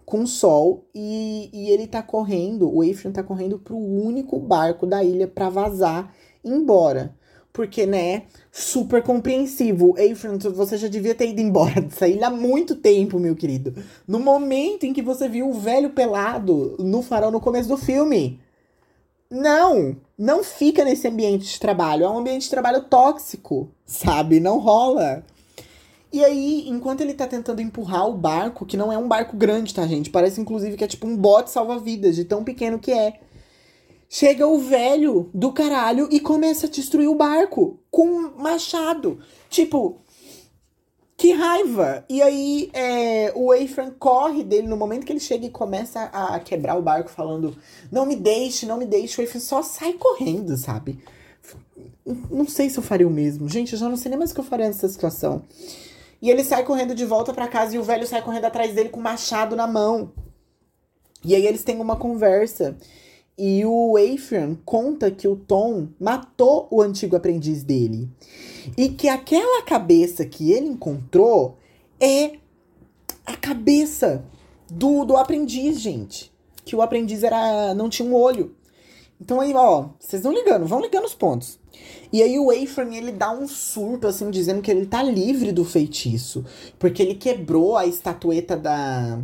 com 0.05 0.25
sol 0.27 0.87
e, 0.93 1.49
e 1.51 1.69
ele 1.69 1.87
tá 1.87 2.03
correndo, 2.03 2.73
o 2.73 2.83
Ephraim 2.83 3.11
tá 3.11 3.23
correndo 3.23 3.57
pro 3.57 3.75
único 3.75 4.39
barco 4.39 4.85
da 4.85 5.03
ilha 5.03 5.27
para 5.27 5.49
vazar 5.49 6.13
embora. 6.43 7.15
Porque, 7.51 7.85
né, 7.85 8.23
super 8.51 9.01
compreensivo. 9.01 9.97
Ephraim, 9.97 10.37
você 10.37 10.77
já 10.77 10.89
devia 10.89 11.15
ter 11.15 11.29
ido 11.29 11.39
embora 11.39 11.79
dessa 11.81 12.05
ilha 12.05 12.27
há 12.27 12.29
muito 12.29 12.75
tempo, 12.75 13.17
meu 13.17 13.33
querido. 13.33 13.73
No 14.05 14.19
momento 14.19 14.85
em 14.85 14.91
que 14.91 15.01
você 15.01 15.29
viu 15.29 15.49
o 15.49 15.53
velho 15.53 15.91
pelado 15.91 16.75
no 16.79 17.01
farol 17.01 17.31
no 17.31 17.39
começo 17.39 17.69
do 17.69 17.77
filme. 17.77 18.41
Não, 19.31 19.95
não 20.17 20.43
fica 20.43 20.83
nesse 20.83 21.07
ambiente 21.07 21.45
de 21.45 21.59
trabalho. 21.59 22.03
É 22.03 22.09
um 22.09 22.17
ambiente 22.17 22.43
de 22.43 22.49
trabalho 22.49 22.83
tóxico, 22.83 23.71
sabe? 23.85 24.41
Não 24.41 24.59
rola. 24.59 25.23
E 26.11 26.23
aí, 26.23 26.69
enquanto 26.69 27.01
ele 27.01 27.13
tá 27.13 27.27
tentando 27.27 27.61
empurrar 27.61 28.07
o 28.07 28.13
barco, 28.13 28.65
que 28.65 28.77
não 28.77 28.91
é 28.91 28.97
um 28.97 29.07
barco 29.07 29.35
grande, 29.35 29.73
tá, 29.73 29.85
gente? 29.85 30.09
Parece 30.09 30.39
inclusive 30.39 30.77
que 30.77 30.83
é 30.83 30.87
tipo 30.87 31.07
um 31.07 31.17
bote 31.17 31.51
salva-vidas, 31.51 32.15
de 32.15 32.23
tão 32.23 32.43
pequeno 32.43 32.79
que 32.79 32.91
é. 32.91 33.19
Chega 34.07 34.47
o 34.47 34.59
velho 34.59 35.29
do 35.33 35.51
caralho 35.51 36.07
e 36.11 36.19
começa 36.19 36.67
a 36.67 36.69
destruir 36.69 37.09
o 37.09 37.15
barco 37.15 37.79
com 37.91 38.07
um 38.07 38.37
machado. 38.37 39.19
Tipo, 39.49 39.99
Que 41.17 41.31
raiva! 41.31 42.05
E 42.09 42.21
aí 42.21 42.69
é, 42.73 43.31
o 43.35 43.53
Ephraim 43.53 43.91
corre 43.97 44.43
dele 44.43 44.67
no 44.67 44.77
momento 44.77 45.05
que 45.05 45.11
ele 45.13 45.19
chega 45.19 45.45
e 45.45 45.49
começa 45.49 46.03
a 46.03 46.39
quebrar 46.39 46.77
o 46.77 46.81
barco, 46.81 47.09
falando: 47.09 47.57
Não 47.91 48.05
me 48.05 48.15
deixe, 48.15 48.65
não 48.65 48.77
me 48.77 48.85
deixe. 48.85 49.19
O 49.19 49.23
Ephraim 49.23 49.41
só 49.41 49.61
sai 49.63 49.93
correndo, 49.93 50.55
sabe? 50.57 50.99
Não 52.29 52.47
sei 52.47 52.69
se 52.69 52.77
eu 52.77 52.83
faria 52.83 53.07
o 53.07 53.11
mesmo. 53.11 53.49
Gente, 53.49 53.73
eu 53.73 53.79
já 53.79 53.89
não 53.89 53.97
sei 53.97 54.09
nem 54.09 54.17
mais 54.19 54.31
o 54.31 54.33
que 54.33 54.39
eu 54.39 54.45
faria 54.45 54.67
nessa 54.67 54.87
situação. 54.87 55.41
E 56.25 56.31
ele 56.31 56.43
sai 56.43 56.63
correndo 56.63 56.95
de 56.95 57.05
volta 57.05 57.31
para 57.31 57.47
casa 57.47 57.75
e 57.75 57.77
o 57.77 57.83
velho 57.83 58.07
sai 58.07 58.19
correndo 58.19 58.45
atrás 58.45 58.73
dele 58.73 58.89
com 58.89 58.99
o 58.99 59.03
machado 59.03 59.55
na 59.55 59.67
mão. 59.67 60.11
E 61.23 61.35
aí 61.35 61.45
eles 61.45 61.63
têm 61.63 61.79
uma 61.79 61.97
conversa. 61.97 62.75
E 63.37 63.63
o 63.63 63.95
Ephraim 63.95 64.59
conta 64.65 65.11
que 65.11 65.27
o 65.27 65.35
Tom 65.35 65.89
matou 65.99 66.67
o 66.71 66.81
antigo 66.81 67.15
aprendiz 67.15 67.63
dele. 67.63 68.09
E 68.75 68.89
que 68.89 69.07
aquela 69.07 69.61
cabeça 69.61 70.25
que 70.25 70.51
ele 70.51 70.65
encontrou 70.65 71.59
é 71.99 72.39
a 73.23 73.37
cabeça 73.37 74.25
do, 74.67 75.05
do 75.05 75.17
aprendiz, 75.17 75.79
gente. 75.79 76.33
Que 76.65 76.75
o 76.75 76.81
aprendiz 76.81 77.21
era 77.21 77.75
não 77.75 77.87
tinha 77.87 78.09
um 78.09 78.15
olho. 78.15 78.55
Então 79.21 79.39
aí, 79.39 79.53
ó, 79.53 79.89
vocês 79.99 80.23
vão 80.23 80.33
ligando, 80.33 80.65
vão 80.65 80.81
ligando 80.81 81.05
os 81.05 81.13
pontos. 81.13 81.59
E 82.11 82.21
aí 82.21 82.37
o 82.39 82.51
Ephraim, 82.51 82.95
ele 82.95 83.11
dá 83.11 83.31
um 83.31 83.47
surto, 83.47 84.07
assim, 84.07 84.29
dizendo 84.29 84.61
que 84.61 84.71
ele 84.71 84.85
tá 84.85 85.03
livre 85.03 85.51
do 85.51 85.65
feitiço. 85.65 86.45
Porque 86.77 87.01
ele 87.01 87.15
quebrou 87.15 87.75
a 87.75 87.85
estatueta 87.85 88.55
da, 88.55 89.19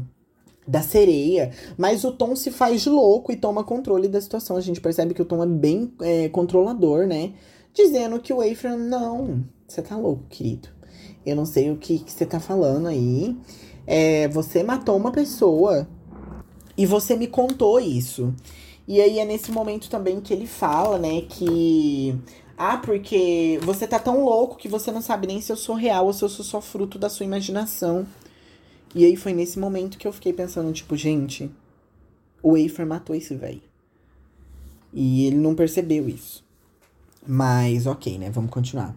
da 0.67 0.81
sereia. 0.81 1.51
Mas 1.77 2.03
o 2.03 2.11
Tom 2.11 2.35
se 2.35 2.51
faz 2.51 2.81
de 2.81 2.89
louco 2.89 3.31
e 3.31 3.35
toma 3.35 3.63
controle 3.63 4.07
da 4.07 4.21
situação. 4.21 4.57
A 4.57 4.61
gente 4.61 4.81
percebe 4.81 5.13
que 5.13 5.21
o 5.21 5.25
Tom 5.25 5.43
é 5.43 5.47
bem 5.47 5.93
é, 6.01 6.29
controlador, 6.29 7.05
né? 7.07 7.33
Dizendo 7.73 8.19
que 8.19 8.33
o 8.33 8.43
Ephraim, 8.43 8.77
não, 8.77 9.43
você 9.67 9.81
tá 9.81 9.95
louco, 9.95 10.23
querido. 10.29 10.69
Eu 11.25 11.35
não 11.35 11.45
sei 11.45 11.71
o 11.71 11.77
que, 11.77 11.99
que 11.99 12.11
você 12.11 12.25
tá 12.25 12.39
falando 12.39 12.87
aí. 12.87 13.37
É, 13.85 14.27
você 14.27 14.63
matou 14.63 14.97
uma 14.97 15.11
pessoa 15.11 15.87
e 16.77 16.85
você 16.85 17.15
me 17.15 17.27
contou 17.27 17.79
isso. 17.79 18.33
E 18.87 18.99
aí 18.99 19.19
é 19.19 19.25
nesse 19.25 19.51
momento 19.51 19.89
também 19.89 20.19
que 20.19 20.33
ele 20.33 20.47
fala, 20.47 20.97
né, 20.97 21.21
que. 21.21 22.15
Ah, 22.63 22.77
porque 22.77 23.59
você 23.63 23.87
tá 23.87 23.97
tão 23.97 24.23
louco 24.23 24.55
que 24.55 24.67
você 24.67 24.91
não 24.91 25.01
sabe 25.01 25.25
nem 25.25 25.41
se 25.41 25.51
eu 25.51 25.57
sou 25.57 25.73
real 25.73 26.05
ou 26.05 26.13
se 26.13 26.23
eu 26.23 26.29
sou 26.29 26.45
só 26.45 26.61
fruto 26.61 26.99
da 26.99 27.09
sua 27.09 27.25
imaginação. 27.25 28.05
E 28.93 29.03
aí 29.03 29.15
foi 29.15 29.33
nesse 29.33 29.57
momento 29.57 29.97
que 29.97 30.07
eu 30.07 30.13
fiquei 30.13 30.31
pensando, 30.31 30.71
tipo, 30.71 30.95
gente, 30.95 31.49
o 32.39 32.51
Wafer 32.51 32.85
matou 32.85 33.15
esse 33.15 33.33
velho. 33.33 33.63
E 34.93 35.25
ele 35.25 35.37
não 35.37 35.55
percebeu 35.55 36.07
isso. 36.07 36.45
Mas 37.25 37.87
ok, 37.87 38.19
né? 38.19 38.29
Vamos 38.29 38.51
continuar. 38.51 38.95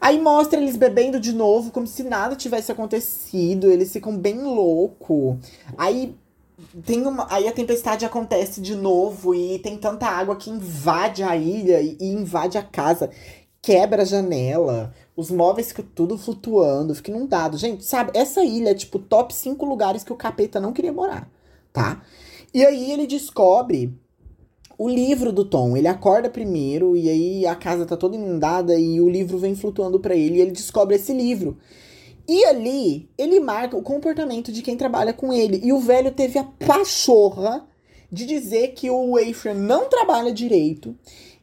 Aí 0.00 0.20
mostra 0.20 0.60
eles 0.60 0.76
bebendo 0.76 1.20
de 1.20 1.32
novo, 1.32 1.70
como 1.70 1.86
se 1.86 2.02
nada 2.02 2.34
tivesse 2.34 2.72
acontecido. 2.72 3.70
Eles 3.70 3.92
ficam 3.92 4.18
bem 4.18 4.42
louco. 4.42 5.38
Aí 5.78 6.16
tem 6.86 7.06
uma, 7.06 7.26
aí 7.32 7.48
a 7.48 7.52
tempestade 7.52 8.04
acontece 8.04 8.60
de 8.60 8.74
novo 8.74 9.34
e 9.34 9.58
tem 9.58 9.76
tanta 9.76 10.06
água 10.06 10.36
que 10.36 10.50
invade 10.50 11.22
a 11.22 11.36
ilha 11.36 11.80
e, 11.80 11.96
e 12.00 12.06
invade 12.06 12.56
a 12.56 12.62
casa, 12.62 13.10
quebra 13.60 14.02
a 14.02 14.04
janela. 14.04 14.94
Os 15.16 15.30
móveis 15.30 15.68
ficam 15.68 15.84
tudo 15.94 16.18
flutuando, 16.18 16.94
fica 16.94 17.10
inundado. 17.10 17.56
Gente, 17.56 17.84
sabe, 17.84 18.12
essa 18.14 18.44
ilha 18.44 18.70
é 18.70 18.74
tipo 18.74 18.98
top 18.98 19.34
5 19.34 19.64
lugares 19.66 20.04
que 20.04 20.12
o 20.12 20.16
capeta 20.16 20.60
não 20.60 20.72
queria 20.72 20.92
morar, 20.92 21.28
tá? 21.72 22.02
E 22.52 22.64
aí 22.64 22.92
ele 22.92 23.06
descobre 23.06 23.92
o 24.78 24.88
livro 24.88 25.32
do 25.32 25.44
Tom. 25.44 25.76
Ele 25.76 25.88
acorda 25.88 26.30
primeiro 26.30 26.96
e 26.96 27.08
aí 27.08 27.46
a 27.46 27.54
casa 27.54 27.86
tá 27.86 27.96
toda 27.96 28.16
inundada 28.16 28.78
e 28.78 29.00
o 29.00 29.08
livro 29.08 29.38
vem 29.38 29.54
flutuando 29.54 29.98
para 29.98 30.14
ele 30.14 30.36
e 30.36 30.40
ele 30.40 30.50
descobre 30.52 30.96
esse 30.96 31.12
livro. 31.12 31.58
E 32.26 32.44
ali 32.46 33.08
ele 33.18 33.38
marca 33.40 33.76
o 33.76 33.82
comportamento 33.82 34.50
de 34.50 34.62
quem 34.62 34.76
trabalha 34.76 35.12
com 35.12 35.32
ele. 35.32 35.60
E 35.62 35.72
o 35.72 35.80
velho 35.80 36.10
teve 36.10 36.38
a 36.38 36.44
pachorra 36.44 37.66
de 38.10 38.24
dizer 38.24 38.68
que 38.68 38.88
o 38.90 39.18
Ephraim 39.18 39.56
não 39.56 39.88
trabalha 39.88 40.32
direito 40.32 40.96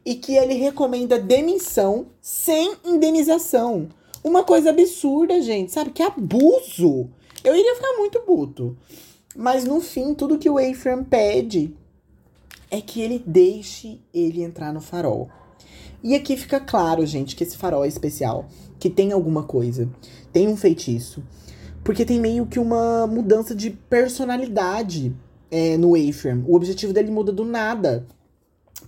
e 0.04 0.14
que 0.14 0.34
ele 0.34 0.54
recomenda 0.54 1.18
demissão 1.18 2.06
sem 2.20 2.74
indenização. 2.84 3.88
Uma 4.24 4.42
coisa 4.42 4.70
absurda, 4.70 5.40
gente, 5.40 5.72
sabe? 5.72 5.90
Que 5.90 6.02
abuso. 6.02 7.08
Eu 7.44 7.56
iria 7.56 7.74
ficar 7.76 7.96
muito 7.96 8.20
puto. 8.20 8.76
Mas 9.36 9.64
no 9.64 9.80
fim, 9.80 10.14
tudo 10.14 10.38
que 10.38 10.50
o 10.50 10.58
Ephraim 10.58 11.04
pede 11.04 11.74
é 12.70 12.80
que 12.80 13.00
ele 13.00 13.22
deixe 13.24 14.00
ele 14.12 14.42
entrar 14.42 14.72
no 14.72 14.80
farol. 14.80 15.28
E 16.02 16.14
aqui 16.14 16.36
fica 16.36 16.58
claro, 16.58 17.04
gente, 17.06 17.36
que 17.36 17.44
esse 17.44 17.56
farol 17.56 17.84
é 17.84 17.88
especial, 17.88 18.48
que 18.78 18.90
tem 18.90 19.12
alguma 19.12 19.44
coisa, 19.44 19.88
tem 20.32 20.48
um 20.48 20.56
feitiço, 20.56 21.22
porque 21.84 22.04
tem 22.04 22.18
meio 22.18 22.46
que 22.46 22.58
uma 22.58 23.06
mudança 23.06 23.54
de 23.54 23.70
personalidade 23.70 25.14
é, 25.50 25.76
no 25.76 25.96
Ephraim. 25.96 26.44
O 26.46 26.56
objetivo 26.56 26.92
dele 26.92 27.10
muda 27.10 27.30
do 27.30 27.44
nada. 27.44 28.06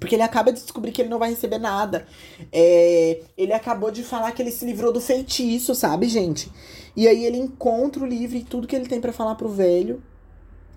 Porque 0.00 0.16
ele 0.16 0.22
acaba 0.22 0.52
de 0.52 0.60
descobrir 0.60 0.90
que 0.90 1.02
ele 1.02 1.08
não 1.08 1.18
vai 1.18 1.30
receber 1.30 1.58
nada. 1.58 2.06
É, 2.52 3.20
ele 3.36 3.52
acabou 3.52 3.90
de 3.90 4.02
falar 4.02 4.32
que 4.32 4.42
ele 4.42 4.50
se 4.50 4.64
livrou 4.64 4.92
do 4.92 5.00
feitiço, 5.00 5.74
sabe, 5.74 6.08
gente? 6.08 6.50
E 6.96 7.06
aí 7.06 7.24
ele 7.24 7.36
encontra 7.36 8.02
o 8.02 8.06
livro 8.06 8.36
e 8.36 8.42
tudo 8.42 8.66
que 8.66 8.74
ele 8.74 8.86
tem 8.86 9.00
para 9.00 9.12
falar 9.12 9.34
pro 9.34 9.48
velho 9.48 10.02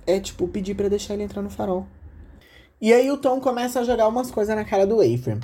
é, 0.05 0.19
tipo, 0.19 0.47
pedir 0.47 0.73
para 0.75 0.87
deixar 0.87 1.13
ele 1.13 1.23
entrar 1.23 1.41
no 1.41 1.49
farol. 1.49 1.85
E 2.79 2.93
aí 2.93 3.11
o 3.11 3.17
Tom 3.17 3.39
começa 3.41 3.79
a 3.79 3.83
jogar 3.83 4.07
umas 4.07 4.31
coisas 4.31 4.55
na 4.55 4.63
cara 4.63 4.87
do 4.87 5.03
Ephraim. 5.03 5.39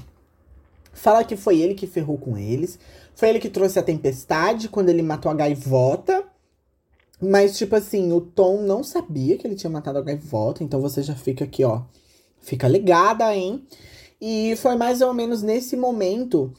Fala 0.93 1.23
que 1.23 1.36
foi 1.36 1.59
ele 1.59 1.73
que 1.73 1.88
ferrou 1.88 2.17
com 2.17 2.38
eles. 2.38 2.79
Foi 3.15 3.30
ele 3.30 3.39
que 3.39 3.49
trouxe 3.49 3.80
a 3.80 3.84
tempestade 3.84 4.69
quando 4.69 4.89
ele 4.89 5.02
matou 5.02 5.32
a 5.32 5.36
gaivota. 5.36 6.23
Mas, 7.21 7.58
tipo 7.58 7.76
assim, 7.76 8.12
o 8.12 8.19
Tom 8.19 8.62
não 8.63 8.84
sabia 8.84 9.38
que 9.38 9.47
ele 9.47 9.56
tinha 9.56 9.69
matado 9.69 9.97
a 9.97 10.02
gaivota. 10.02 10.63
Então 10.63 10.82
você 10.82 11.02
já 11.02 11.15
fica 11.15 11.45
aqui, 11.45 11.63
ó 11.63 11.84
Fica 12.43 12.67
ligada, 12.67 13.34
hein? 13.34 13.65
E 14.19 14.56
foi 14.58 14.76
mais 14.76 15.02
ou 15.02 15.13
menos 15.13 15.41
nesse 15.41 15.78
momento 15.78 16.54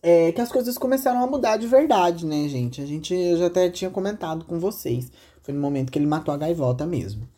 é, 0.00 0.30
que 0.30 0.40
as 0.40 0.50
coisas 0.50 0.78
começaram 0.78 1.22
a 1.22 1.26
mudar 1.26 1.56
de 1.56 1.66
verdade, 1.66 2.24
né, 2.24 2.48
gente? 2.48 2.80
A 2.80 2.86
gente 2.86 3.12
eu 3.12 3.36
já 3.36 3.46
até 3.46 3.68
tinha 3.68 3.90
comentado 3.90 4.44
com 4.44 4.58
vocês. 4.60 5.10
Foi 5.42 5.52
no 5.52 5.60
momento 5.60 5.90
que 5.90 5.98
ele 5.98 6.06
matou 6.06 6.32
a 6.32 6.36
gaivota 6.38 6.86
mesmo. 6.86 7.28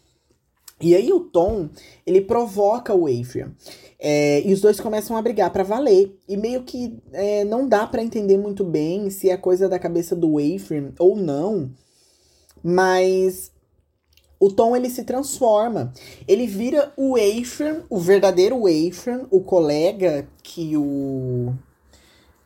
E 0.80 0.94
aí 0.94 1.10
o 1.12 1.20
Tom, 1.20 1.70
ele 2.06 2.20
provoca 2.20 2.94
o 2.94 3.08
Ephraim. 3.08 3.54
É, 3.98 4.42
e 4.46 4.52
os 4.52 4.60
dois 4.60 4.78
começam 4.78 5.16
a 5.16 5.22
brigar 5.22 5.50
para 5.50 5.62
valer. 5.62 6.18
E 6.28 6.36
meio 6.36 6.64
que 6.64 6.98
é, 7.12 7.44
não 7.44 7.66
dá 7.66 7.86
para 7.86 8.02
entender 8.02 8.36
muito 8.36 8.62
bem 8.62 9.08
se 9.08 9.30
é 9.30 9.36
coisa 9.36 9.68
da 9.68 9.78
cabeça 9.78 10.14
do 10.14 10.38
Ephraim 10.38 10.92
ou 10.98 11.16
não. 11.16 11.70
Mas 12.62 13.50
o 14.38 14.50
Tom 14.50 14.76
ele 14.76 14.90
se 14.90 15.04
transforma. 15.04 15.92
Ele 16.28 16.46
vira 16.46 16.92
o 16.96 17.16
Ephraim, 17.16 17.82
o 17.88 17.98
verdadeiro 17.98 18.68
Ephraim, 18.68 19.26
o 19.30 19.40
colega 19.40 20.28
que 20.42 20.76
o 20.76 21.54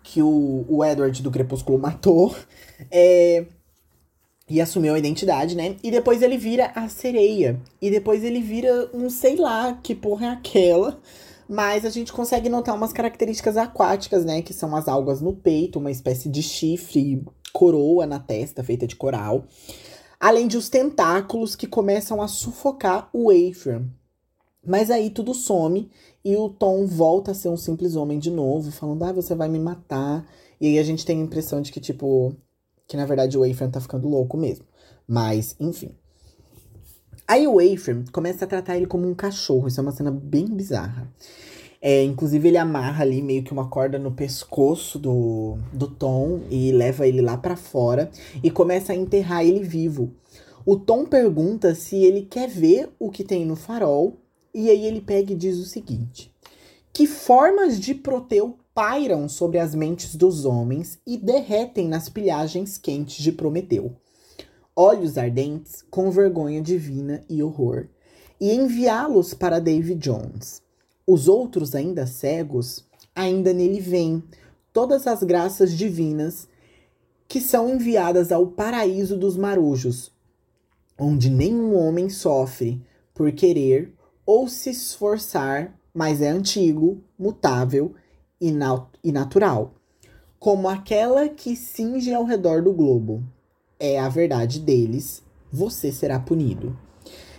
que 0.02 0.22
o, 0.22 0.64
o 0.68 0.84
Edward 0.84 1.22
do 1.22 1.30
Crepúsculo 1.30 1.78
matou. 1.78 2.34
É, 2.90 3.44
e 4.50 4.60
assumiu 4.60 4.94
a 4.94 4.98
identidade, 4.98 5.56
né? 5.56 5.76
E 5.82 5.90
depois 5.90 6.20
ele 6.20 6.36
vira 6.36 6.72
a 6.74 6.88
sereia. 6.88 7.58
E 7.80 7.90
depois 7.90 8.24
ele 8.24 8.42
vira 8.42 8.90
um 8.92 9.08
sei 9.08 9.36
lá 9.36 9.78
que 9.82 9.94
porra 9.94 10.26
é 10.26 10.28
aquela. 10.30 11.00
Mas 11.48 11.84
a 11.84 11.90
gente 11.90 12.12
consegue 12.12 12.48
notar 12.48 12.74
umas 12.74 12.92
características 12.92 13.56
aquáticas, 13.56 14.24
né? 14.24 14.42
Que 14.42 14.52
são 14.52 14.76
as 14.76 14.88
algas 14.88 15.20
no 15.20 15.32
peito, 15.32 15.78
uma 15.78 15.90
espécie 15.90 16.28
de 16.28 16.42
chifre, 16.42 17.24
coroa 17.52 18.06
na 18.06 18.18
testa 18.18 18.62
feita 18.62 18.86
de 18.86 18.96
coral 18.96 19.46
além 20.20 20.46
de 20.46 20.58
os 20.58 20.68
tentáculos 20.68 21.56
que 21.56 21.66
começam 21.66 22.20
a 22.20 22.28
sufocar 22.28 23.08
o 23.10 23.32
Ephraim. 23.32 23.90
Mas 24.64 24.90
aí 24.90 25.08
tudo 25.08 25.32
some 25.32 25.90
e 26.22 26.36
o 26.36 26.50
Tom 26.50 26.86
volta 26.86 27.30
a 27.30 27.34
ser 27.34 27.48
um 27.48 27.56
simples 27.56 27.96
homem 27.96 28.18
de 28.18 28.30
novo, 28.30 28.70
falando: 28.70 29.02
"Ah, 29.04 29.12
você 29.12 29.34
vai 29.34 29.48
me 29.48 29.58
matar". 29.58 30.26
E 30.60 30.66
aí 30.66 30.78
a 30.78 30.82
gente 30.82 31.06
tem 31.06 31.18
a 31.18 31.24
impressão 31.24 31.62
de 31.62 31.72
que 31.72 31.80
tipo 31.80 32.36
que 32.90 32.96
na 32.96 33.06
verdade 33.06 33.38
o 33.38 33.46
Ephraim 33.46 33.70
tá 33.70 33.80
ficando 33.80 34.08
louco 34.08 34.36
mesmo. 34.36 34.64
Mas, 35.06 35.54
enfim. 35.60 35.92
Aí 37.26 37.46
o 37.46 37.60
Ephraim 37.60 38.04
começa 38.10 38.44
a 38.44 38.48
tratar 38.48 38.76
ele 38.76 38.86
como 38.86 39.08
um 39.08 39.14
cachorro. 39.14 39.68
Isso 39.68 39.78
é 39.78 39.82
uma 39.82 39.92
cena 39.92 40.10
bem 40.10 40.46
bizarra. 40.46 41.08
É, 41.80 42.02
inclusive, 42.02 42.48
ele 42.48 42.58
amarra 42.58 43.04
ali 43.04 43.22
meio 43.22 43.44
que 43.44 43.52
uma 43.52 43.68
corda 43.68 43.96
no 43.96 44.10
pescoço 44.10 44.98
do, 44.98 45.56
do 45.72 45.86
Tom 45.86 46.40
e 46.50 46.72
leva 46.72 47.06
ele 47.06 47.22
lá 47.22 47.36
para 47.36 47.54
fora 47.54 48.10
e 48.42 48.50
começa 48.50 48.92
a 48.92 48.96
enterrar 48.96 49.44
ele 49.44 49.62
vivo. 49.62 50.10
O 50.66 50.74
Tom 50.74 51.06
pergunta 51.06 51.76
se 51.76 51.94
ele 51.94 52.22
quer 52.22 52.48
ver 52.48 52.88
o 52.98 53.08
que 53.08 53.22
tem 53.22 53.46
no 53.46 53.54
farol 53.54 54.16
e 54.52 54.68
aí 54.68 54.84
ele 54.84 55.00
pega 55.00 55.32
e 55.32 55.36
diz 55.36 55.58
o 55.58 55.64
seguinte: 55.64 56.34
Que 56.92 57.06
formas 57.06 57.78
de 57.78 57.94
Proteu 57.94 58.58
pairam 58.80 59.28
sobre 59.28 59.58
as 59.58 59.74
mentes 59.74 60.16
dos 60.16 60.46
homens 60.46 60.98
e 61.06 61.18
derretem 61.18 61.86
nas 61.86 62.08
pilhagens 62.08 62.78
quentes 62.78 63.22
de 63.22 63.30
Prometeu? 63.30 63.94
Olhos 64.74 65.18
ardentes 65.18 65.84
com 65.90 66.10
vergonha 66.10 66.62
divina 66.62 67.22
e 67.28 67.42
horror, 67.42 67.88
e 68.40 68.54
enviá-los 68.54 69.34
para 69.34 69.60
David 69.60 70.00
Jones. 70.00 70.62
Os 71.06 71.28
outros, 71.28 71.74
ainda 71.74 72.06
cegos, 72.06 72.82
ainda 73.14 73.52
nele 73.52 73.80
veem 73.80 74.24
todas 74.72 75.06
as 75.06 75.22
graças 75.22 75.76
divinas 75.76 76.48
que 77.28 77.38
são 77.38 77.68
enviadas 77.68 78.32
ao 78.32 78.46
paraíso 78.46 79.14
dos 79.14 79.36
marujos, 79.36 80.10
onde 80.98 81.28
nenhum 81.28 81.76
homem 81.76 82.08
sofre 82.08 82.82
por 83.12 83.30
querer 83.30 83.92
ou 84.24 84.48
se 84.48 84.70
esforçar, 84.70 85.78
mas 85.92 86.22
é 86.22 86.30
antigo, 86.30 87.04
mutável 87.18 87.94
e, 88.40 88.50
nat 88.50 88.86
e 89.04 89.12
natural, 89.12 89.74
como 90.38 90.68
aquela 90.68 91.28
que 91.28 91.54
cinge 91.54 92.14
ao 92.14 92.24
redor 92.24 92.62
do 92.62 92.72
globo. 92.72 93.22
É 93.78 93.98
a 93.98 94.08
verdade 94.08 94.60
deles, 94.60 95.22
você 95.52 95.92
será 95.92 96.18
punido. 96.18 96.76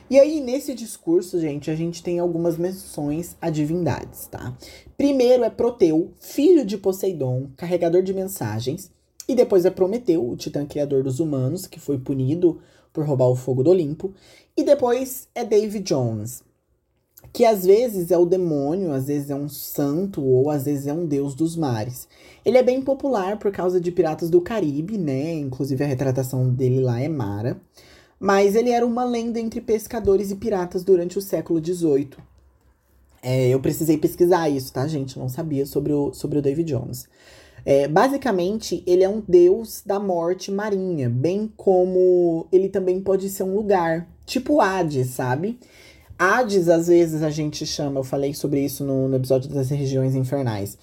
E 0.09 0.19
aí, 0.19 0.41
nesse 0.41 0.73
discurso, 0.73 1.39
gente, 1.39 1.71
a 1.71 1.75
gente 1.75 2.03
tem 2.03 2.19
algumas 2.19 2.57
menções 2.57 3.37
a 3.39 3.49
divindades, 3.49 4.27
tá? 4.27 4.53
Primeiro 4.97 5.45
é 5.45 5.49
Proteu, 5.49 6.11
filho 6.19 6.65
de 6.65 6.77
Poseidon, 6.77 7.47
carregador 7.55 8.03
de 8.03 8.13
mensagens. 8.13 8.91
E 9.25 9.33
depois 9.33 9.63
é 9.63 9.69
Prometeu, 9.69 10.29
o 10.29 10.35
titã 10.35 10.65
criador 10.65 11.01
dos 11.01 11.21
humanos, 11.21 11.65
que 11.65 11.79
foi 11.79 11.97
punido 11.97 12.59
por 12.91 13.05
roubar 13.05 13.29
o 13.29 13.35
fogo 13.37 13.63
do 13.63 13.69
Olimpo. 13.69 14.13
E 14.57 14.63
depois 14.63 15.29
é 15.33 15.45
David 15.45 15.85
Jones, 15.85 16.43
que 17.33 17.45
às 17.45 17.65
vezes 17.65 18.11
é 18.11 18.17
o 18.17 18.25
demônio, 18.25 18.91
às 18.91 19.07
vezes 19.07 19.29
é 19.29 19.35
um 19.35 19.47
santo 19.47 20.23
ou 20.23 20.49
às 20.49 20.65
vezes 20.65 20.87
é 20.87 20.93
um 20.93 21.05
deus 21.05 21.33
dos 21.33 21.55
mares. 21.55 22.07
Ele 22.43 22.57
é 22.57 22.63
bem 22.63 22.81
popular 22.81 23.37
por 23.37 23.51
causa 23.51 23.79
de 23.79 23.91
Piratas 23.91 24.29
do 24.29 24.41
Caribe, 24.41 24.97
né? 24.97 25.33
Inclusive 25.35 25.83
a 25.83 25.87
retratação 25.87 26.49
dele 26.49 26.81
lá 26.81 26.99
é 26.99 27.07
Mara 27.07 27.61
mas 28.21 28.53
ele 28.53 28.69
era 28.69 28.85
uma 28.85 29.03
lenda 29.03 29.39
entre 29.39 29.59
pescadores 29.59 30.29
e 30.29 30.35
piratas 30.35 30.83
durante 30.83 31.17
o 31.17 31.21
século 31.21 31.59
XVIII. 31.59 32.11
É, 33.19 33.49
eu 33.49 33.59
precisei 33.59 33.97
pesquisar 33.97 34.47
isso, 34.47 34.71
tá, 34.71 34.87
gente? 34.87 35.17
Não 35.17 35.27
sabia 35.27 35.65
sobre 35.65 35.91
o, 35.91 36.13
sobre 36.13 36.37
o 36.37 36.41
David 36.41 36.71
Jones. 36.71 37.09
É, 37.65 37.87
basicamente, 37.87 38.83
ele 38.85 39.03
é 39.03 39.09
um 39.09 39.23
deus 39.27 39.81
da 39.83 39.99
morte 39.99 40.51
marinha, 40.51 41.09
bem 41.09 41.51
como 41.57 42.45
ele 42.51 42.69
também 42.69 43.01
pode 43.01 43.27
ser 43.27 43.41
um 43.41 43.55
lugar, 43.55 44.07
tipo 44.23 44.61
Hades, 44.61 45.09
sabe? 45.09 45.59
Hades, 46.23 46.69
às 46.69 46.85
vezes, 46.85 47.23
a 47.23 47.31
gente 47.31 47.65
chama, 47.65 47.99
eu 47.99 48.03
falei 48.03 48.31
sobre 48.31 48.63
isso 48.63 48.83
no, 48.83 49.07
no 49.07 49.15
episódio 49.15 49.49
das 49.49 49.71
regiões 49.71 50.13
infernais. 50.13 50.77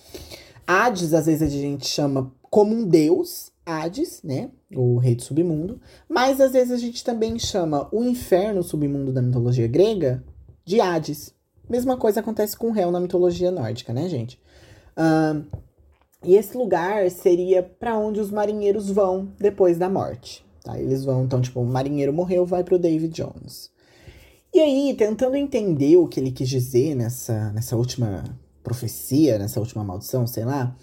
Hades, 0.66 1.14
às 1.14 1.26
vezes, 1.26 1.42
a 1.42 1.48
gente 1.48 1.86
chama 1.86 2.32
como 2.50 2.74
um 2.74 2.84
deus, 2.84 3.52
Hades, 3.64 4.20
né? 4.24 4.50
O 4.74 4.96
rei 4.98 5.14
do 5.14 5.22
submundo. 5.22 5.80
Mas 6.08 6.40
às 6.40 6.50
vezes 6.50 6.72
a 6.72 6.76
gente 6.76 7.04
também 7.04 7.38
chama 7.38 7.88
o 7.92 8.02
inferno, 8.02 8.62
o 8.62 8.64
submundo 8.64 9.12
da 9.12 9.22
mitologia 9.22 9.68
grega, 9.68 10.24
de 10.64 10.80
Hades. 10.80 11.32
Mesma 11.70 11.96
coisa 11.96 12.18
acontece 12.18 12.56
com 12.56 12.70
o 12.70 12.72
réu 12.72 12.90
na 12.90 12.98
mitologia 12.98 13.52
nórdica, 13.52 13.92
né, 13.92 14.08
gente? 14.08 14.40
Uh, 14.96 15.46
e 16.24 16.34
esse 16.34 16.56
lugar 16.56 17.08
seria 17.12 17.62
para 17.62 17.96
onde 17.96 18.18
os 18.18 18.32
marinheiros 18.32 18.90
vão 18.90 19.28
depois 19.38 19.78
da 19.78 19.88
morte. 19.88 20.44
Tá? 20.64 20.76
Eles 20.80 21.04
vão, 21.04 21.22
então, 21.22 21.40
tipo, 21.40 21.60
o 21.60 21.64
marinheiro 21.64 22.12
morreu, 22.12 22.44
vai 22.44 22.64
pro 22.64 22.76
David 22.76 23.14
Jones. 23.14 23.70
E 24.52 24.60
aí, 24.60 24.94
tentando 24.96 25.36
entender 25.36 25.96
o 25.96 26.08
que 26.08 26.18
ele 26.18 26.30
quis 26.30 26.48
dizer 26.48 26.94
nessa, 26.94 27.52
nessa 27.52 27.76
última 27.76 28.24
profecia, 28.62 29.38
nessa 29.38 29.60
última 29.60 29.84
maldição, 29.84 30.26
sei 30.26 30.44
lá, 30.44 30.74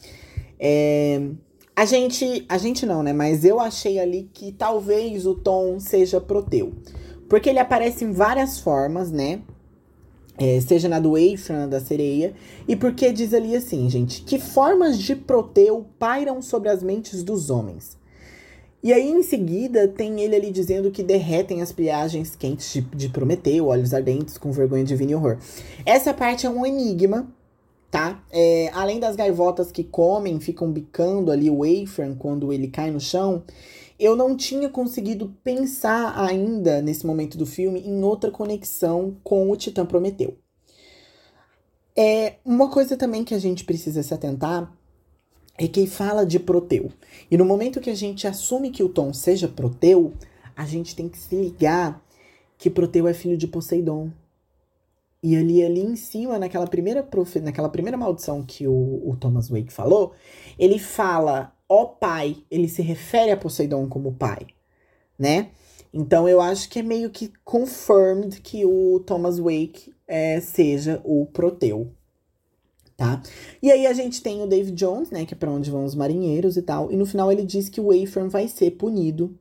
é, 0.59 1.29
a 1.75 1.83
gente, 1.85 2.45
a 2.47 2.57
gente 2.57 2.85
não, 2.85 3.03
né? 3.03 3.11
Mas 3.11 3.43
eu 3.43 3.59
achei 3.59 3.99
ali 3.99 4.29
que 4.33 4.51
talvez 4.51 5.25
o 5.25 5.35
Tom 5.35 5.79
seja 5.79 6.21
Proteu. 6.21 6.73
Porque 7.27 7.49
ele 7.49 7.59
aparece 7.59 8.05
em 8.05 8.11
várias 8.11 8.59
formas, 8.59 9.11
né? 9.11 9.41
É, 10.37 10.59
seja 10.61 10.87
na 10.87 10.99
do 10.99 11.17
Eifran, 11.17 11.67
da 11.67 11.79
sereia. 11.79 12.33
E 12.67 12.75
porque 12.75 13.11
diz 13.11 13.33
ali 13.33 13.55
assim, 13.55 13.89
gente, 13.89 14.21
que 14.21 14.39
formas 14.39 14.97
de 14.97 15.15
Proteu 15.15 15.85
pairam 15.97 16.41
sobre 16.41 16.69
as 16.69 16.81
mentes 16.81 17.23
dos 17.23 17.49
homens. 17.49 17.97
E 18.85 18.93
aí, 18.93 19.09
em 19.09 19.23
seguida, 19.23 19.87
tem 19.87 20.21
ele 20.21 20.35
ali 20.35 20.51
dizendo 20.51 20.91
que 20.91 21.01
derretem 21.01 21.59
as 21.59 21.71
pliagens 21.71 22.35
quentes 22.35 22.71
de, 22.71 22.81
de 22.81 23.09
Prometeu, 23.09 23.65
olhos 23.65 23.95
ardentes, 23.95 24.37
com 24.37 24.51
vergonha 24.51 24.83
divina 24.83 25.13
e 25.13 25.15
horror. 25.15 25.39
Essa 25.83 26.13
parte 26.13 26.45
é 26.45 26.49
um 26.51 26.63
enigma, 26.63 27.27
tá? 27.89 28.23
É, 28.31 28.69
além 28.75 28.99
das 28.99 29.15
gaivotas 29.15 29.71
que 29.71 29.83
comem, 29.83 30.39
ficam 30.39 30.71
bicando 30.71 31.31
ali 31.31 31.49
o 31.49 31.65
Ephraim 31.65 32.13
quando 32.13 32.53
ele 32.53 32.67
cai 32.67 32.91
no 32.91 32.99
chão, 32.99 33.43
eu 33.99 34.15
não 34.15 34.37
tinha 34.37 34.69
conseguido 34.69 35.35
pensar 35.43 36.13
ainda, 36.15 36.79
nesse 36.79 37.07
momento 37.07 37.39
do 37.39 37.45
filme, 37.47 37.79
em 37.79 38.03
outra 38.03 38.29
conexão 38.29 39.17
com 39.23 39.49
o 39.49 39.55
Titã 39.55 39.83
Prometeu. 39.83 40.37
É, 41.97 42.35
uma 42.45 42.69
coisa 42.69 42.95
também 42.95 43.23
que 43.23 43.33
a 43.33 43.39
gente 43.39 43.63
precisa 43.63 44.03
se 44.03 44.13
atentar 44.13 44.71
é 45.57 45.67
que 45.67 45.87
fala 45.87 46.25
de 46.25 46.39
Proteu. 46.39 46.91
E 47.29 47.37
no 47.37 47.45
momento 47.45 47.79
que 47.79 47.89
a 47.89 47.95
gente 47.95 48.27
assume 48.27 48.71
que 48.71 48.83
o 48.83 48.89
Tom 48.89 49.13
seja 49.13 49.47
Proteu, 49.47 50.13
a 50.55 50.65
gente 50.65 50.95
tem 50.95 51.07
que 51.07 51.17
se 51.17 51.35
ligar 51.35 52.03
que 52.57 52.69
Proteu 52.69 53.07
é 53.07 53.13
filho 53.13 53.37
de 53.37 53.47
Poseidon. 53.47 54.11
E 55.23 55.35
ali, 55.35 55.63
ali 55.63 55.81
em 55.81 55.95
cima, 55.95 56.37
naquela 56.37 56.67
primeira, 56.67 57.01
profe, 57.01 57.39
naquela 57.39 57.69
primeira 57.69 57.97
maldição 57.97 58.43
que 58.43 58.67
o, 58.67 59.01
o 59.09 59.17
Thomas 59.19 59.49
Wake 59.49 59.73
falou, 59.73 60.13
ele 60.57 60.77
fala, 60.77 61.53
ó 61.67 61.85
pai, 61.85 62.37
ele 62.51 62.69
se 62.69 62.81
refere 62.81 63.31
a 63.31 63.37
Poseidon 63.37 63.87
como 63.87 64.13
pai, 64.13 64.45
né? 65.17 65.49
Então 65.91 66.27
eu 66.27 66.41
acho 66.41 66.69
que 66.69 66.79
é 66.79 66.83
meio 66.83 67.09
que 67.09 67.31
confirmed 67.43 68.39
que 68.41 68.65
o 68.65 68.99
Thomas 68.99 69.39
Wake 69.39 69.95
é, 70.07 70.39
seja 70.41 71.01
o 71.03 71.25
Proteu, 71.25 71.91
tá? 72.97 73.21
E 73.61 73.71
aí 73.71 73.85
a 73.85 73.93
gente 73.93 74.21
tem 74.21 74.41
o 74.41 74.47
Dave 74.47 74.71
Jones, 74.71 75.11
né, 75.11 75.25
que 75.25 75.33
é 75.33 75.37
para 75.37 75.51
onde 75.51 75.69
vão 75.69 75.85
os 75.85 75.95
marinheiros 75.95 76.57
e 76.57 76.61
tal, 76.61 76.91
e 76.91 76.95
no 76.95 77.05
final 77.05 77.31
ele 77.31 77.43
diz 77.43 77.69
que 77.69 77.81
o 77.81 77.93
Ephraim 77.93 78.27
vai 78.27 78.47
ser 78.47 78.71
punido. 78.71 79.35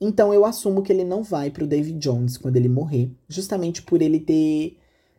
Então 0.00 0.32
eu 0.32 0.44
assumo 0.44 0.82
que 0.82 0.92
ele 0.92 1.04
não 1.04 1.22
vai 1.22 1.50
pro 1.50 1.66
Dave 1.66 1.92
Jones 1.92 2.38
quando 2.38 2.56
ele 2.56 2.68
morrer, 2.68 3.10
justamente 3.28 3.82
por 3.82 4.00
ele 4.00 4.18
ter 4.18 4.76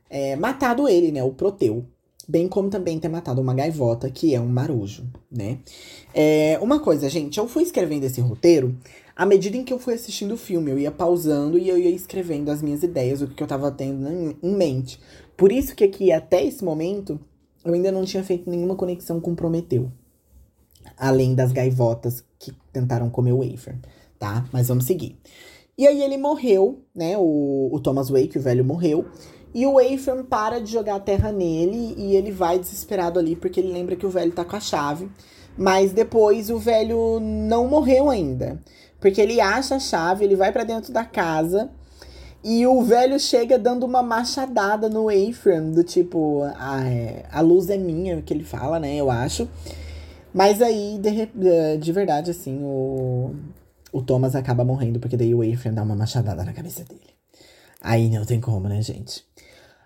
é, 0.09 0.35
matado 0.35 0.87
ele, 0.87 1.11
né? 1.11 1.23
O 1.23 1.31
Proteu. 1.31 1.85
Bem 2.27 2.47
como 2.47 2.69
também 2.69 2.99
ter 2.99 3.09
matado 3.09 3.41
uma 3.41 3.53
gaivota, 3.53 4.09
que 4.09 4.33
é 4.33 4.39
um 4.39 4.47
marujo, 4.47 5.05
né? 5.29 5.59
É, 6.13 6.57
uma 6.61 6.79
coisa, 6.79 7.09
gente, 7.09 7.37
eu 7.37 7.47
fui 7.47 7.63
escrevendo 7.63 8.05
esse 8.05 8.21
roteiro 8.21 8.75
à 9.15 9.25
medida 9.25 9.57
em 9.57 9.63
que 9.63 9.73
eu 9.73 9.79
fui 9.79 9.93
assistindo 9.93 10.33
o 10.33 10.37
filme. 10.37 10.71
Eu 10.71 10.79
ia 10.79 10.91
pausando 10.91 11.57
e 11.57 11.67
eu 11.67 11.77
ia 11.77 11.89
escrevendo 11.89 12.49
as 12.49 12.61
minhas 12.61 12.83
ideias, 12.83 13.21
o 13.21 13.27
que 13.27 13.41
eu 13.41 13.47
tava 13.47 13.71
tendo 13.71 14.07
em 14.41 14.55
mente. 14.55 14.99
Por 15.35 15.51
isso 15.51 15.75
que 15.75 15.83
aqui, 15.83 16.11
até 16.11 16.43
esse 16.45 16.63
momento, 16.63 17.19
eu 17.63 17.73
ainda 17.73 17.91
não 17.91 18.03
tinha 18.03 18.23
feito 18.23 18.49
nenhuma 18.49 18.75
conexão 18.75 19.19
com 19.19 19.35
Prometeu. 19.35 19.91
Além 20.97 21.35
das 21.35 21.51
gaivotas 21.51 22.23
que 22.39 22.51
tentaram 22.73 23.09
comer 23.09 23.33
o 23.33 23.39
wafer, 23.39 23.77
tá? 24.17 24.45
Mas 24.51 24.67
vamos 24.67 24.85
seguir. 24.85 25.19
E 25.77 25.87
aí 25.87 26.01
ele 26.01 26.17
morreu, 26.17 26.83
né? 26.93 27.17
O, 27.17 27.69
o 27.71 27.79
Thomas 27.79 28.09
Wake, 28.09 28.37
o 28.37 28.41
velho, 28.41 28.65
morreu. 28.65 29.05
E 29.53 29.65
o 29.65 29.79
Ephraim 29.79 30.23
para 30.23 30.59
de 30.59 30.71
jogar 30.71 30.95
a 30.95 30.99
terra 30.99 31.31
nele 31.31 31.93
e 31.97 32.15
ele 32.15 32.31
vai 32.31 32.57
desesperado 32.57 33.19
ali 33.19 33.35
porque 33.35 33.59
ele 33.59 33.71
lembra 33.71 33.95
que 33.95 34.05
o 34.05 34.09
velho 34.09 34.31
tá 34.31 34.45
com 34.45 34.55
a 34.55 34.59
chave. 34.59 35.09
Mas 35.57 35.91
depois 35.91 36.49
o 36.49 36.57
velho 36.57 37.19
não 37.19 37.67
morreu 37.67 38.09
ainda. 38.09 38.61
Porque 38.99 39.19
ele 39.19 39.41
acha 39.41 39.75
a 39.75 39.79
chave, 39.79 40.23
ele 40.23 40.35
vai 40.35 40.51
para 40.51 40.63
dentro 40.63 40.93
da 40.93 41.03
casa 41.03 41.69
e 42.43 42.65
o 42.65 42.81
velho 42.81 43.19
chega 43.19 43.57
dando 43.59 43.85
uma 43.85 44.01
machadada 44.01 44.89
no 44.89 45.11
Ephraim, 45.11 45.71
do 45.71 45.83
tipo, 45.83 46.41
a, 46.55 46.83
é, 46.87 47.25
a 47.31 47.41
luz 47.41 47.69
é 47.69 47.77
minha, 47.77 48.21
que 48.21 48.33
ele 48.33 48.43
fala, 48.43 48.79
né? 48.79 48.95
Eu 48.95 49.11
acho. 49.11 49.47
Mas 50.33 50.61
aí, 50.61 50.99
de, 50.99 51.77
de 51.77 51.91
verdade, 51.91 52.31
assim, 52.31 52.59
o, 52.63 53.35
o 53.91 54.01
Thomas 54.01 54.35
acaba 54.35 54.63
morrendo, 54.63 54.99
porque 54.99 55.17
daí 55.17 55.35
o 55.35 55.43
Ephraim 55.43 55.73
dá 55.73 55.83
uma 55.83 55.95
machadada 55.95 56.43
na 56.43 56.53
cabeça 56.53 56.83
dele. 56.83 57.01
Aí 57.79 58.09
não 58.09 58.25
tem 58.25 58.39
como, 58.39 58.67
né, 58.67 58.81
gente? 58.81 59.23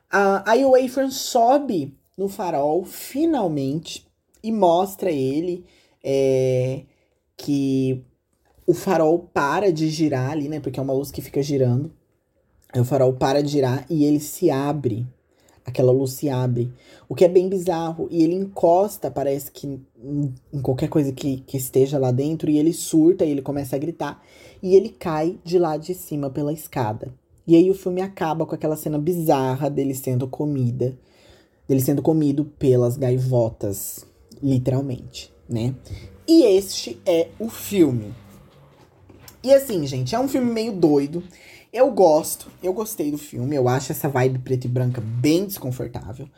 Ah, 0.10 0.44
aí 0.46 0.64
o 0.64 0.78
Ephraim 0.78 1.12
sobe 1.12 1.98
no 2.18 2.30
farol, 2.30 2.86
finalmente, 2.86 4.08
e 4.42 4.52
mostra 4.52 5.12
ele 5.12 5.66
é, 6.04 6.84
que 7.36 8.02
o 8.66 8.74
farol 8.74 9.20
para 9.34 9.74
de 9.74 9.90
girar 9.90 10.32
ali, 10.32 10.48
né? 10.48 10.60
Porque 10.60 10.80
é 10.80 10.84
uma 10.84 10.94
luz 10.94 11.12
que 11.12 11.22
fica 11.22 11.42
girando. 11.42 11.92
O 12.80 12.86
farol 12.86 13.14
para 13.14 13.42
de 13.42 13.50
girar 13.50 13.86
e 13.90 14.06
ele 14.06 14.20
se 14.20 14.50
abre. 14.50 15.06
Aquela 15.66 15.92
luz 15.92 16.12
se 16.12 16.30
abre. 16.30 16.72
O 17.10 17.16
que 17.16 17.26
é 17.26 17.28
bem 17.28 17.50
bizarro. 17.50 18.08
E 18.12 18.24
ele 18.24 18.36
encosta, 18.36 19.10
parece 19.10 19.52
que 19.52 19.80
em 20.54 20.62
qualquer 20.62 20.90
coisa 20.90 21.12
que, 21.12 21.38
que 21.48 21.58
esteja 21.58 21.98
lá 21.98 22.12
dentro. 22.12 22.50
E 22.50 22.58
ele 22.58 22.74
surta 22.74 23.26
e 23.26 23.32
ele 23.32 23.42
começa 23.42 23.76
a 23.76 23.80
gritar. 23.80 24.24
E 24.62 24.76
ele 24.76 24.90
cai 24.90 25.38
de 25.44 25.58
lá 25.58 25.78
de 25.78 25.94
cima 25.94 26.30
pela 26.30 26.54
escada. 26.54 27.12
E 27.48 27.56
aí 27.56 27.70
o 27.70 27.76
filme 27.76 28.02
acaba 28.02 28.46
com 28.46 28.56
aquela 28.56 28.76
cena 28.76 28.98
bizarra 28.98 29.70
dele 29.70 29.94
sendo 29.94 30.28
comida, 30.28 30.98
dele 31.68 31.80
sendo 31.80 32.02
comido 32.02 32.46
pelas 32.58 32.98
gaivotas, 32.98 34.04
literalmente, 34.42 35.32
né? 35.48 35.76
E 36.28 36.44
este 36.44 37.00
é 37.06 37.28
o 37.40 37.48
filme. 37.48 38.14
E 39.44 39.54
assim, 39.54 39.86
gente, 39.86 40.16
é 40.16 40.20
um 40.20 40.28
filme 40.28 40.52
meio 40.52 40.72
doido. 40.72 41.22
Eu 41.76 41.92
gosto, 41.92 42.50
eu 42.64 42.72
gostei 42.72 43.12
do 43.12 43.18
filme, 43.18 43.54
eu 43.54 43.68
acho 43.68 43.92
essa 43.92 44.08
vibe 44.08 44.40
preto 44.40 44.64
e 44.64 44.70
branca 44.70 45.02
bem 45.02 45.46
desconfortável. 45.46 46.30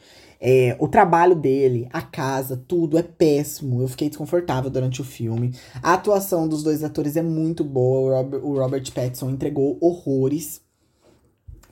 É, 0.42 0.76
o 0.80 0.88
trabalho 0.88 1.36
dele, 1.36 1.88
a 1.94 2.02
casa, 2.02 2.60
tudo 2.68 2.98
é 2.98 3.04
péssimo. 3.04 3.80
Eu 3.80 3.88
fiquei 3.88 4.10
desconfortável 4.10 4.72
durante 4.72 5.00
o 5.00 5.04
filme. 5.04 5.54
A 5.84 5.94
atuação 5.94 6.48
dos 6.48 6.64
dois 6.64 6.84
atores 6.84 7.16
é 7.16 7.22
muito 7.22 7.64
boa. 7.64 8.00
O 8.00 8.16
Robert, 8.16 8.44
o 8.44 8.58
Robert 8.58 8.92
Pattinson 8.92 9.30
entregou 9.30 9.78
horrores. 9.80 10.60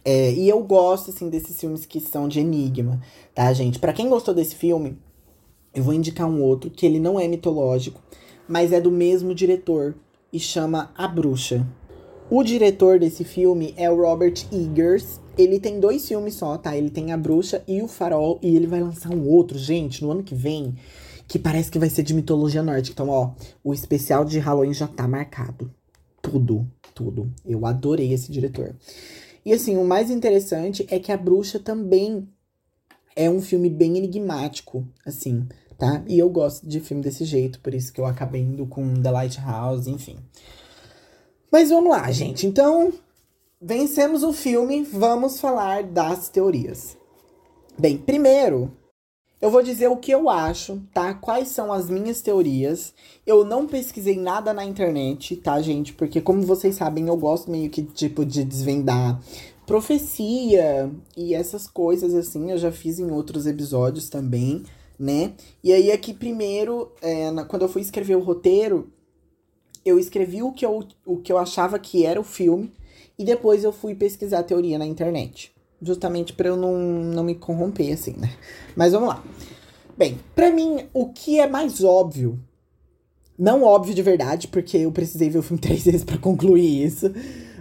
É, 0.05 0.31
e 0.31 0.47
eu 0.47 0.61
gosto, 0.63 1.09
assim, 1.09 1.27
desses 1.27 1.59
filmes 1.59 1.87
que 1.87 1.99
são 1.99 2.27
de 2.27 2.41
enigma, 2.41 3.01
tá, 3.33 3.51
gente? 3.51 3.79
Para 3.79 3.93
quem 3.93 4.07
gostou 4.07 4.35
desse 4.35 4.53
filme, 4.53 4.95
eu 5.73 5.81
vou 5.81 5.95
indicar 5.95 6.29
um 6.29 6.43
outro 6.43 6.69
que 6.69 6.85
ele 6.85 6.99
não 6.99 7.19
é 7.19 7.27
mitológico, 7.27 7.99
mas 8.47 8.71
é 8.71 8.79
do 8.79 8.91
mesmo 8.91 9.33
diretor 9.33 9.95
e 10.31 10.39
chama 10.39 10.91
A 10.95 11.07
Bruxa. 11.07 11.65
O 12.27 12.43
diretor 12.43 12.97
desse 12.97 13.23
filme 13.23 13.73
é 13.77 13.89
o 13.89 14.01
Robert 14.01 14.33
Eggers. 14.51 15.19
Ele 15.37 15.59
tem 15.59 15.79
dois 15.79 16.07
filmes 16.07 16.33
só, 16.33 16.57
tá? 16.57 16.75
Ele 16.75 16.89
tem 16.89 17.11
A 17.11 17.17
Bruxa 17.17 17.63
e 17.67 17.83
O 17.83 17.87
Farol. 17.87 18.39
E 18.41 18.55
ele 18.55 18.65
vai 18.65 18.81
lançar 18.81 19.13
um 19.13 19.27
outro, 19.27 19.59
gente, 19.59 20.03
no 20.03 20.11
ano 20.11 20.23
que 20.23 20.33
vem. 20.33 20.75
Que 21.27 21.37
parece 21.37 21.69
que 21.69 21.77
vai 21.77 21.89
ser 21.89 22.01
de 22.01 22.15
mitologia 22.15 22.63
nórdica. 22.63 22.93
Então, 22.93 23.09
ó, 23.09 23.31
o 23.63 23.73
especial 23.75 24.25
de 24.25 24.39
Halloween 24.39 24.73
já 24.73 24.87
tá 24.87 25.07
marcado. 25.07 25.71
Tudo, 26.19 26.67
tudo. 26.95 27.31
Eu 27.45 27.63
adorei 27.63 28.11
esse 28.11 28.31
diretor. 28.31 28.75
E 29.45 29.53
assim, 29.53 29.77
o 29.77 29.85
mais 29.85 30.09
interessante 30.09 30.83
é 30.89 30.97
que 30.97 31.11
A 31.11 31.17
Bruxa 31.17 31.59
também 31.59 32.27
é 33.15 33.29
um 33.29 33.39
filme 33.39 33.69
bem 33.69 33.97
enigmático, 33.97 34.83
assim, 35.05 35.47
tá? 35.77 36.03
E 36.07 36.17
eu 36.17 36.29
gosto 36.29 36.67
de 36.67 36.79
filme 36.79 37.03
desse 37.03 37.23
jeito, 37.23 37.59
por 37.59 37.73
isso 37.73 37.93
que 37.93 38.01
eu 38.01 38.05
acabei 38.07 38.41
indo 38.41 38.65
com 38.65 38.99
The 38.99 39.11
Lighthouse, 39.11 39.89
enfim. 39.89 40.17
Mas 41.55 41.69
vamos 41.69 41.89
lá, 41.89 42.11
gente. 42.11 42.45
Então, 42.45 42.91
vencemos 43.61 44.23
o 44.23 44.33
filme, 44.33 44.83
vamos 44.83 45.39
falar 45.39 45.83
das 45.83 46.27
teorias. 46.27 46.97
Bem, 47.79 47.97
primeiro, 47.97 48.73
eu 49.41 49.49
vou 49.49 49.63
dizer 49.63 49.87
o 49.87 49.95
que 49.95 50.11
eu 50.11 50.29
acho, 50.29 50.81
tá? 50.93 51.13
Quais 51.13 51.47
são 51.47 51.71
as 51.71 51.89
minhas 51.89 52.21
teorias. 52.21 52.93
Eu 53.25 53.45
não 53.45 53.67
pesquisei 53.67 54.17
nada 54.17 54.53
na 54.53 54.65
internet, 54.65 55.37
tá, 55.37 55.61
gente? 55.61 55.93
Porque, 55.93 56.19
como 56.19 56.41
vocês 56.41 56.75
sabem, 56.75 57.07
eu 57.07 57.15
gosto 57.15 57.49
meio 57.49 57.69
que, 57.69 57.83
tipo, 57.83 58.25
de 58.25 58.43
desvendar 58.43 59.17
profecia 59.65 60.91
e 61.15 61.33
essas 61.33 61.67
coisas 61.67 62.13
assim. 62.13 62.51
Eu 62.51 62.57
já 62.57 62.69
fiz 62.69 62.99
em 62.99 63.09
outros 63.09 63.47
episódios 63.47 64.09
também, 64.09 64.61
né? 64.99 65.31
E 65.63 65.71
aí, 65.71 65.89
aqui, 65.89 66.13
primeiro, 66.13 66.91
é, 67.01 67.31
na, 67.31 67.45
quando 67.45 67.61
eu 67.61 67.69
fui 67.69 67.81
escrever 67.81 68.17
o 68.17 68.23
roteiro, 68.23 68.91
eu 69.85 69.99
escrevi 69.99 70.41
o 70.41 70.51
que 70.51 70.65
eu, 70.65 70.83
o 71.05 71.17
que 71.17 71.31
eu 71.31 71.37
achava 71.37 71.77
que 71.77 72.05
era 72.05 72.19
o 72.19 72.23
filme 72.23 72.73
e 73.17 73.23
depois 73.23 73.63
eu 73.63 73.71
fui 73.71 73.93
pesquisar 73.93 74.39
a 74.39 74.43
teoria 74.43 74.79
na 74.79 74.85
internet. 74.85 75.53
Justamente 75.81 76.33
para 76.33 76.49
eu 76.49 76.57
não, 76.57 76.75
não 76.75 77.23
me 77.23 77.35
corromper, 77.35 77.93
assim, 77.93 78.15
né? 78.17 78.33
Mas 78.75 78.93
vamos 78.93 79.09
lá. 79.09 79.23
Bem, 79.95 80.19
para 80.33 80.51
mim, 80.51 80.87
o 80.93 81.09
que 81.09 81.39
é 81.39 81.47
mais 81.47 81.83
óbvio, 81.83 82.39
não 83.37 83.63
óbvio 83.63 83.93
de 83.93 84.01
verdade, 84.01 84.47
porque 84.47 84.77
eu 84.77 84.91
precisei 84.91 85.29
ver 85.29 85.37
o 85.37 85.43
filme 85.43 85.61
três 85.61 85.85
vezes 85.85 86.03
para 86.03 86.17
concluir 86.17 86.83
isso, 86.83 87.13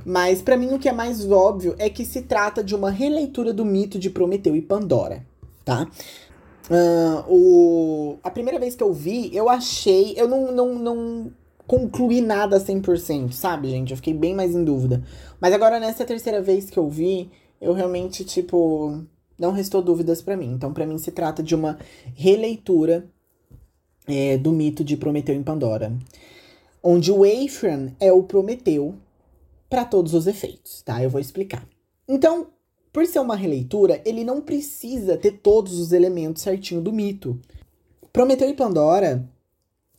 mas 0.05 0.41
para 0.41 0.57
mim 0.57 0.73
o 0.73 0.79
que 0.79 0.89
é 0.89 0.93
mais 0.93 1.31
óbvio 1.31 1.75
é 1.79 1.91
que 1.91 2.05
se 2.05 2.23
trata 2.23 2.65
de 2.65 2.75
uma 2.75 2.91
releitura 2.91 3.53
do 3.53 3.65
mito 3.65 3.99
de 3.99 4.11
Prometeu 4.11 4.57
e 4.57 4.63
Pandora, 4.63 5.25
tá? 5.65 5.89
Uh, 6.71 7.25
o, 7.29 8.19
a 8.23 8.31
primeira 8.31 8.59
vez 8.59 8.75
que 8.75 8.83
eu 8.83 8.93
vi, 8.93 9.35
eu 9.37 9.51
achei. 9.51 10.15
Eu 10.17 10.27
não, 10.27 10.51
não, 10.51 10.75
não 10.75 11.33
concluir 11.67 12.21
nada 12.21 12.61
100%, 12.61 13.33
sabe, 13.33 13.71
gente? 13.71 13.91
Eu 13.91 13.97
fiquei 13.97 14.15
bem 14.15 14.35
mais 14.35 14.55
em 14.55 14.65
dúvida. 14.65 15.03
Mas 15.41 15.53
agora, 15.53 15.81
nessa 15.81 16.05
terceira 16.05 16.43
vez 16.43 16.71
que 16.71 16.79
eu 16.79 16.89
vi, 16.89 17.31
eu 17.61 17.73
realmente, 17.73 18.25
tipo, 18.25 19.03
não 19.39 19.53
restou 19.53 19.83
dúvidas 19.83 20.21
para 20.23 20.37
mim. 20.37 20.53
Então, 20.53 20.73
para 20.73 20.87
mim, 20.87 20.99
se 20.99 21.11
trata 21.11 21.43
de 21.43 21.55
uma 21.55 21.79
releitura 22.15 23.09
é, 24.07 24.37
do 24.37 24.53
mito 24.53 24.85
de 24.85 24.97
Prometeu 24.97 25.35
em 25.35 25.43
Pandora. 25.43 25.93
Onde 26.83 27.11
o 27.11 27.25
Ephraim 27.25 27.95
é 27.99 28.13
o 28.13 28.23
Prometeu 28.23 28.95
para 29.69 29.85
todos 29.85 30.15
os 30.15 30.27
efeitos, 30.27 30.83
tá? 30.83 31.03
Eu 31.03 31.11
vou 31.11 31.21
explicar. 31.21 31.67
Então, 32.07 32.49
por 32.93 33.07
ser 33.07 33.19
uma 33.19 33.35
releitura, 33.35 34.01
ele 34.05 34.23
não 34.23 34.41
precisa 34.41 35.17
ter 35.17 35.33
todos 35.33 35.81
os 35.81 35.93
elementos 35.93 36.43
certinho 36.43 36.81
do 36.81 36.93
mito. 36.93 37.41
Prometeu 38.13 38.49
e 38.49 38.55
Pandora 38.55 39.29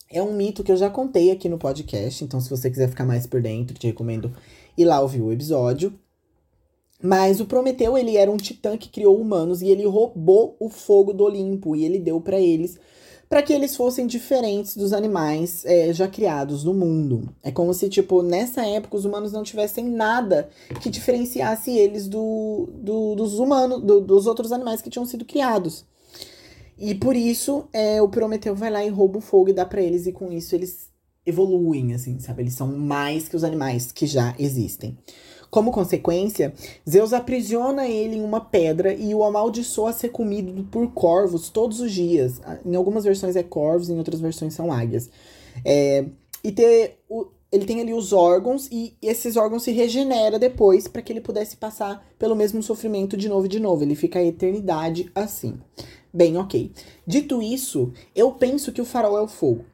é 0.09 0.21
um 0.21 0.33
mito 0.33 0.63
que 0.63 0.71
eu 0.71 0.77
já 0.77 0.89
contei 0.89 1.31
aqui 1.31 1.49
no 1.49 1.57
podcast, 1.57 2.23
então 2.23 2.39
se 2.39 2.49
você 2.49 2.69
quiser 2.69 2.89
ficar 2.89 3.05
mais 3.05 3.25
por 3.25 3.41
dentro, 3.41 3.77
te 3.77 3.87
recomendo 3.87 4.31
ir 4.77 4.85
lá 4.85 5.01
ouvir 5.01 5.21
o 5.21 5.31
episódio. 5.31 5.93
Mas 7.01 7.39
o 7.39 7.45
Prometeu, 7.45 7.97
ele 7.97 8.17
era 8.17 8.31
um 8.31 8.37
titã 8.37 8.77
que 8.77 8.89
criou 8.89 9.19
humanos 9.19 9.61
e 9.61 9.67
ele 9.67 9.85
roubou 9.85 10.55
o 10.59 10.69
fogo 10.69 11.13
do 11.13 11.23
Olimpo 11.23 11.75
e 11.75 11.83
ele 11.83 11.99
deu 11.99 12.21
para 12.21 12.39
eles 12.39 12.79
para 13.29 13.41
que 13.41 13.51
eles 13.51 13.75
fossem 13.75 14.05
diferentes 14.05 14.77
dos 14.77 14.93
animais 14.93 15.65
é, 15.65 15.91
já 15.91 16.07
criados 16.07 16.63
no 16.63 16.73
mundo. 16.73 17.27
É 17.43 17.51
como 17.51 17.73
se, 17.73 17.89
tipo, 17.89 18.21
nessa 18.21 18.65
época 18.65 18.97
os 18.97 19.05
humanos 19.05 19.31
não 19.31 19.43
tivessem 19.43 19.85
nada 19.85 20.49
que 20.81 20.89
diferenciasse 20.89 21.71
eles 21.71 22.07
do, 22.07 22.69
do 22.73 23.15
dos 23.15 23.39
humanos, 23.39 23.81
do, 23.81 23.99
dos 24.01 24.27
outros 24.27 24.51
animais 24.51 24.81
que 24.81 24.89
tinham 24.89 25.05
sido 25.05 25.25
criados. 25.25 25.85
E 26.77 26.93
por 26.95 27.15
isso, 27.15 27.67
é, 27.71 28.01
o 28.01 28.09
Prometeu 28.09 28.55
vai 28.55 28.69
lá 28.69 28.83
e 28.83 28.89
rouba 28.89 29.19
o 29.19 29.21
fogo 29.21 29.49
e 29.49 29.53
dá 29.53 29.65
para 29.65 29.81
eles, 29.81 30.05
e 30.07 30.11
com 30.11 30.31
isso 30.31 30.55
eles 30.55 30.89
evoluem, 31.25 31.93
assim, 31.93 32.19
sabe? 32.19 32.43
Eles 32.43 32.53
são 32.53 32.67
mais 32.67 33.27
que 33.27 33.35
os 33.35 33.43
animais 33.43 33.91
que 33.91 34.05
já 34.05 34.35
existem. 34.37 34.97
Como 35.49 35.71
consequência, 35.71 36.53
Zeus 36.87 37.13
aprisiona 37.13 37.87
ele 37.87 38.17
em 38.17 38.23
uma 38.23 38.41
pedra 38.41 38.93
e 38.93 39.15
o 39.15 39.23
amaldiçoa 39.23 39.91
a 39.91 39.93
ser 39.93 40.09
comido 40.09 40.65
por 40.65 40.91
corvos 40.91 41.49
todos 41.49 41.79
os 41.79 41.91
dias. 41.91 42.41
Em 42.65 42.75
algumas 42.75 43.05
versões 43.05 43.35
é 43.35 43.43
corvos, 43.43 43.89
em 43.89 43.97
outras 43.97 44.19
versões 44.19 44.53
são 44.53 44.71
águias. 44.71 45.09
É, 45.63 46.05
e 46.43 46.51
ter 46.51 46.99
o, 47.07 47.27
ele 47.51 47.65
tem 47.65 47.79
ali 47.79 47.93
os 47.93 48.11
órgãos 48.11 48.67
e 48.69 48.97
esses 49.01 49.37
órgãos 49.37 49.63
se 49.63 49.71
regenera 49.71 50.37
depois 50.37 50.89
para 50.89 51.01
que 51.01 51.13
ele 51.13 51.21
pudesse 51.21 51.55
passar 51.55 52.05
pelo 52.19 52.35
mesmo 52.35 52.61
sofrimento 52.61 53.15
de 53.15 53.29
novo 53.29 53.45
e 53.45 53.49
de 53.49 53.59
novo. 53.59 53.83
Ele 53.83 53.95
fica 53.95 54.19
a 54.19 54.23
eternidade 54.23 55.09
assim. 55.15 55.57
Bem, 56.15 56.37
ok. 56.37 56.71
Dito 57.05 57.41
isso, 57.41 57.91
eu 58.15 58.31
penso 58.31 58.71
que 58.71 58.79
o 58.79 58.85
farol 58.85 59.17
é 59.17 59.21
o 59.21 59.27
fogo. 59.27 59.65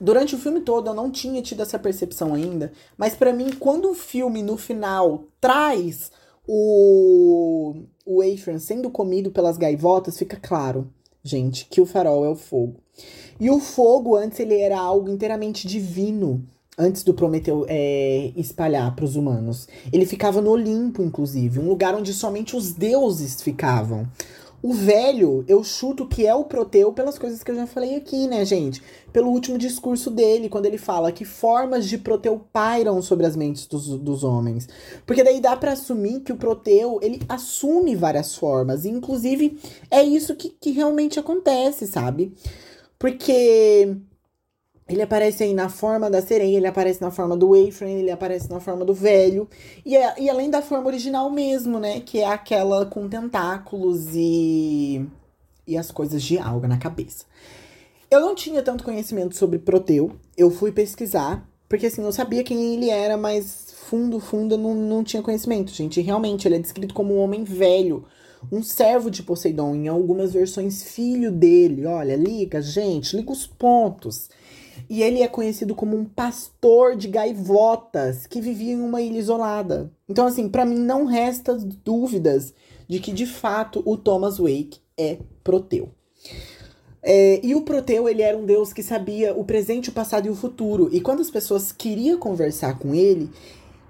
Durante 0.00 0.34
o 0.34 0.38
filme 0.38 0.60
todo 0.60 0.88
eu 0.88 0.94
não 0.94 1.08
tinha 1.08 1.40
tido 1.40 1.62
essa 1.62 1.78
percepção 1.78 2.34
ainda, 2.34 2.72
mas 2.98 3.14
para 3.14 3.32
mim, 3.32 3.50
quando 3.52 3.88
o 3.88 3.94
filme 3.94 4.42
no 4.42 4.56
final 4.56 5.22
traz 5.40 6.10
o, 6.48 7.76
o 8.04 8.24
Ephraim 8.24 8.58
sendo 8.58 8.90
comido 8.90 9.30
pelas 9.30 9.56
gaivotas, 9.56 10.18
fica 10.18 10.36
claro, 10.36 10.92
gente, 11.22 11.66
que 11.66 11.80
o 11.80 11.86
farol 11.86 12.24
é 12.24 12.28
o 12.28 12.34
fogo. 12.34 12.80
E 13.38 13.48
o 13.48 13.60
fogo, 13.60 14.16
antes, 14.16 14.40
ele 14.40 14.58
era 14.58 14.76
algo 14.76 15.08
inteiramente 15.08 15.68
divino 15.68 16.44
antes 16.76 17.04
do 17.04 17.14
Prometeu 17.14 17.64
é, 17.68 18.32
espalhar 18.36 18.96
para 18.96 19.04
os 19.04 19.14
humanos. 19.14 19.68
Ele 19.92 20.04
ficava 20.04 20.40
no 20.40 20.50
Olimpo, 20.50 21.02
inclusive, 21.02 21.60
um 21.60 21.68
lugar 21.68 21.94
onde 21.94 22.12
somente 22.12 22.56
os 22.56 22.72
deuses 22.72 23.40
ficavam. 23.40 24.08
O 24.66 24.72
velho, 24.72 25.44
eu 25.46 25.62
chuto 25.62 26.08
que 26.08 26.26
é 26.26 26.34
o 26.34 26.42
Proteu 26.42 26.92
pelas 26.92 27.16
coisas 27.16 27.40
que 27.40 27.52
eu 27.52 27.54
já 27.54 27.68
falei 27.68 27.94
aqui, 27.94 28.26
né, 28.26 28.44
gente? 28.44 28.82
Pelo 29.12 29.30
último 29.30 29.56
discurso 29.56 30.10
dele, 30.10 30.48
quando 30.48 30.66
ele 30.66 30.76
fala 30.76 31.12
que 31.12 31.24
formas 31.24 31.86
de 31.86 31.96
Proteu 31.96 32.44
pairam 32.52 33.00
sobre 33.00 33.26
as 33.26 33.36
mentes 33.36 33.64
dos, 33.68 33.86
dos 33.86 34.24
homens. 34.24 34.68
Porque 35.06 35.22
daí 35.22 35.40
dá 35.40 35.56
para 35.56 35.70
assumir 35.70 36.18
que 36.22 36.32
o 36.32 36.36
Proteu, 36.36 36.98
ele 37.00 37.22
assume 37.28 37.94
várias 37.94 38.34
formas. 38.34 38.84
E, 38.84 38.88
inclusive, 38.88 39.56
é 39.88 40.02
isso 40.02 40.34
que, 40.34 40.48
que 40.48 40.72
realmente 40.72 41.20
acontece, 41.20 41.86
sabe? 41.86 42.34
Porque 42.98 43.96
ele 44.88 45.02
aparece 45.02 45.42
aí 45.42 45.52
na 45.52 45.68
forma 45.68 46.08
da 46.08 46.22
sereia, 46.22 46.56
ele 46.56 46.66
aparece 46.66 47.00
na 47.00 47.10
forma 47.10 47.36
do 47.36 47.56
Ephraim, 47.56 47.98
ele 47.98 48.10
aparece 48.10 48.48
na 48.48 48.60
forma 48.60 48.84
do 48.84 48.94
velho. 48.94 49.48
E, 49.84 49.96
é, 49.96 50.20
e 50.20 50.30
além 50.30 50.48
da 50.48 50.62
forma 50.62 50.86
original 50.86 51.28
mesmo, 51.28 51.80
né? 51.80 52.00
Que 52.00 52.20
é 52.20 52.26
aquela 52.26 52.86
com 52.86 53.08
tentáculos 53.08 54.14
e, 54.14 55.04
e 55.66 55.76
as 55.76 55.90
coisas 55.90 56.22
de 56.22 56.38
alga 56.38 56.68
na 56.68 56.78
cabeça. 56.78 57.24
Eu 58.08 58.20
não 58.20 58.36
tinha 58.36 58.62
tanto 58.62 58.84
conhecimento 58.84 59.36
sobre 59.36 59.58
Proteu. 59.58 60.12
Eu 60.36 60.52
fui 60.52 60.70
pesquisar, 60.70 61.44
porque 61.68 61.86
assim, 61.86 62.02
eu 62.02 62.12
sabia 62.12 62.44
quem 62.44 62.74
ele 62.74 62.88
era, 62.88 63.16
mas 63.16 63.74
fundo, 63.88 64.20
fundo, 64.20 64.54
eu 64.54 64.58
não, 64.58 64.72
não 64.72 65.02
tinha 65.02 65.22
conhecimento, 65.22 65.72
gente. 65.72 66.00
Realmente, 66.00 66.46
ele 66.46 66.56
é 66.56 66.60
descrito 66.60 66.94
como 66.94 67.14
um 67.14 67.18
homem 67.18 67.42
velho. 67.42 68.04
Um 68.52 68.62
servo 68.62 69.10
de 69.10 69.24
Poseidon, 69.24 69.74
em 69.74 69.88
algumas 69.88 70.32
versões, 70.32 70.84
filho 70.84 71.32
dele. 71.32 71.86
Olha, 71.86 72.14
liga, 72.14 72.62
gente, 72.62 73.16
liga 73.16 73.32
os 73.32 73.48
pontos. 73.48 74.28
E 74.88 75.02
ele 75.02 75.22
é 75.22 75.28
conhecido 75.28 75.74
como 75.74 75.96
um 75.96 76.04
pastor 76.04 76.96
de 76.96 77.08
gaivotas 77.08 78.26
que 78.26 78.40
vivia 78.40 78.72
em 78.72 78.80
uma 78.80 79.00
ilha 79.00 79.18
isolada. 79.18 79.92
Então, 80.08 80.26
assim, 80.26 80.48
para 80.48 80.64
mim 80.64 80.78
não 80.78 81.04
resta 81.04 81.56
dúvidas 81.56 82.54
de 82.88 83.00
que 83.00 83.12
de 83.12 83.26
fato 83.26 83.82
o 83.84 83.96
Thomas 83.96 84.38
Wake 84.38 84.80
é 84.96 85.18
Proteu. 85.42 85.90
É, 87.02 87.40
e 87.44 87.54
o 87.54 87.62
Proteu, 87.62 88.08
ele 88.08 88.22
era 88.22 88.36
um 88.36 88.44
deus 88.44 88.72
que 88.72 88.82
sabia 88.82 89.32
o 89.32 89.44
presente, 89.44 89.90
o 89.90 89.92
passado 89.92 90.26
e 90.26 90.30
o 90.30 90.34
futuro. 90.34 90.88
E 90.92 91.00
quando 91.00 91.20
as 91.20 91.30
pessoas 91.30 91.70
queriam 91.70 92.18
conversar 92.18 92.78
com 92.78 92.94
ele, 92.94 93.30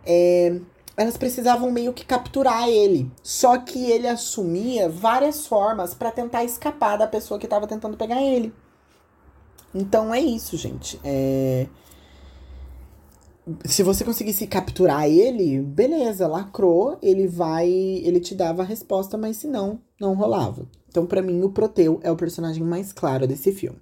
é, 0.05 0.61
elas 0.97 1.16
precisavam 1.16 1.70
meio 1.70 1.93
que 1.93 2.05
capturar 2.05 2.68
ele. 2.68 3.11
Só 3.22 3.59
que 3.59 3.91
ele 3.91 4.07
assumia 4.07 4.89
várias 4.89 5.47
formas 5.47 5.95
para 5.95 6.11
tentar 6.11 6.45
escapar 6.45 6.97
da 6.97 7.07
pessoa 7.07 7.41
que 7.41 7.49
tava 7.49 7.66
tentando 7.66 7.97
pegar 7.97 8.22
ele. 8.22 8.53
Então 9.76 10.12
é 10.14 10.20
isso, 10.20 10.56
gente. 10.56 10.98
É... 11.04 11.66
Se 13.64 13.82
você 13.82 14.04
conseguisse 14.04 14.46
capturar 14.46 15.08
ele, 15.08 15.60
beleza, 15.60 16.26
lacrou, 16.26 16.98
ele 17.02 17.28
vai. 17.28 17.68
Ele 17.68 18.18
te 18.18 18.34
dava 18.34 18.62
a 18.62 18.64
resposta, 18.64 19.16
mas 19.16 19.36
se 19.36 19.46
não, 19.46 19.78
não 20.00 20.14
rolava. 20.14 20.66
Então, 20.88 21.06
para 21.06 21.22
mim, 21.22 21.42
o 21.42 21.50
Proteu 21.50 22.00
é 22.02 22.10
o 22.10 22.16
personagem 22.16 22.64
mais 22.64 22.92
claro 22.92 23.26
desse 23.26 23.52
filme. 23.52 23.78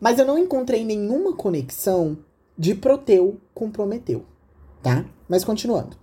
Mas 0.00 0.18
eu 0.18 0.24
não 0.24 0.38
encontrei 0.38 0.84
nenhuma 0.84 1.36
conexão 1.36 2.18
de 2.58 2.74
Proteu 2.74 3.38
com 3.54 3.70
Prometeu, 3.70 4.24
tá? 4.82 5.04
Mas 5.28 5.44
continuando. 5.44 5.96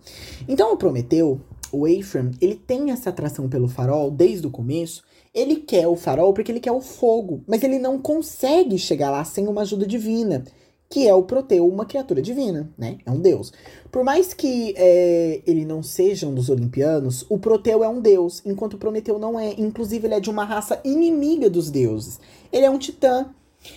Então, 0.47 0.72
o 0.72 0.78
Prometeu, 0.78 1.41
o 1.72 1.88
Ephraim, 1.88 2.32
ele 2.39 2.55
tem 2.55 2.91
essa 2.91 3.10
atração 3.10 3.49
pelo 3.49 3.68
farol 3.68 4.10
desde 4.10 4.47
o 4.47 4.51
começo. 4.51 5.03
Ele 5.34 5.58
quer 5.58 5.88
o 5.88 5.96
farol 5.96 6.34
porque 6.34 6.52
ele 6.52 6.60
quer 6.60 6.72
o 6.72 6.82
fogo, 6.82 7.44
mas 7.48 7.64
ele 7.64 7.80
não 7.80 8.00
consegue 8.00 8.78
chegar 8.78 9.12
lá 9.12 9.24
sem 9.24 9.48
uma 9.48 9.62
ajuda 9.62 9.86
divina 9.86 10.44
que 10.90 11.08
é 11.08 11.14
o 11.14 11.22
Proteu, 11.22 11.68
uma 11.68 11.86
criatura 11.86 12.20
divina, 12.22 12.68
né? 12.76 12.98
É 13.06 13.12
um 13.12 13.20
deus. 13.20 13.54
Por 13.92 14.04
mais 14.04 14.34
que 14.34 14.74
é, 14.76 15.40
ele 15.46 15.64
não 15.64 15.84
seja 15.84 16.28
um 16.28 16.34
dos 16.34 16.50
olimpianos, 16.50 17.24
o 17.30 17.38
Proteu 17.38 17.84
é 17.84 17.90
um 17.90 18.02
deus, 18.02 18.42
enquanto 18.44 18.74
o 18.74 18.78
Prometeu 18.78 19.20
não 19.20 19.40
é. 19.40 19.54
Inclusive, 19.60 20.08
ele 20.08 20.16
é 20.16 20.20
de 20.20 20.32
uma 20.32 20.44
raça 20.44 20.82
inimiga 20.84 21.48
dos 21.48 21.70
deuses. 21.70 22.20
Ele 22.52 22.66
é 22.66 22.70
um 22.70 22.80
titã. 22.80 23.30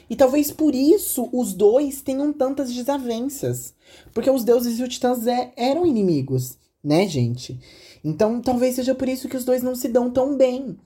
E 0.08 0.16
talvez 0.16 0.50
por 0.50 0.74
isso 0.74 1.28
os 1.32 1.52
dois 1.52 2.00
tenham 2.00 2.32
tantas 2.32 2.72
desavenças. 2.72 3.74
Porque 4.14 4.30
os 4.30 4.42
deuses 4.42 4.78
e 4.78 4.82
os 4.82 4.88
titãs 4.88 5.26
é, 5.26 5.52
eram 5.54 5.84
inimigos, 5.84 6.56
né, 6.82 7.06
gente? 7.06 7.60
Então 8.02 8.40
talvez 8.40 8.76
seja 8.76 8.94
por 8.94 9.08
isso 9.08 9.28
que 9.28 9.36
os 9.36 9.44
dois 9.44 9.62
não 9.62 9.74
se 9.74 9.88
dão 9.88 10.10
tão 10.10 10.36
bem. 10.36 10.78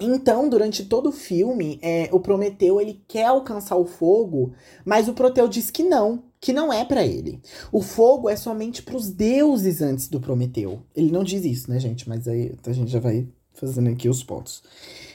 Então, 0.00 0.48
durante 0.48 0.84
todo 0.84 1.10
o 1.10 1.12
filme, 1.12 1.78
é, 1.80 2.08
o 2.10 2.18
Prometeu 2.18 2.80
ele 2.80 3.00
quer 3.06 3.26
alcançar 3.26 3.76
o 3.76 3.86
fogo, 3.86 4.52
mas 4.84 5.08
o 5.08 5.14
Proteu 5.14 5.46
diz 5.46 5.70
que 5.70 5.84
não, 5.84 6.24
que 6.40 6.52
não 6.52 6.72
é 6.72 6.84
para 6.84 7.06
ele. 7.06 7.40
O 7.70 7.80
fogo 7.80 8.28
é 8.28 8.34
somente 8.34 8.82
para 8.82 8.96
os 8.96 9.08
deuses 9.08 9.80
antes 9.80 10.08
do 10.08 10.20
Prometeu. 10.20 10.82
Ele 10.96 11.12
não 11.12 11.22
diz 11.22 11.44
isso, 11.44 11.70
né, 11.70 11.78
gente? 11.78 12.08
Mas 12.08 12.26
aí 12.26 12.54
a 12.66 12.72
gente 12.72 12.90
já 12.90 12.98
vai 12.98 13.28
fazendo 13.52 13.88
aqui 13.88 14.08
os 14.08 14.24
pontos. 14.24 14.64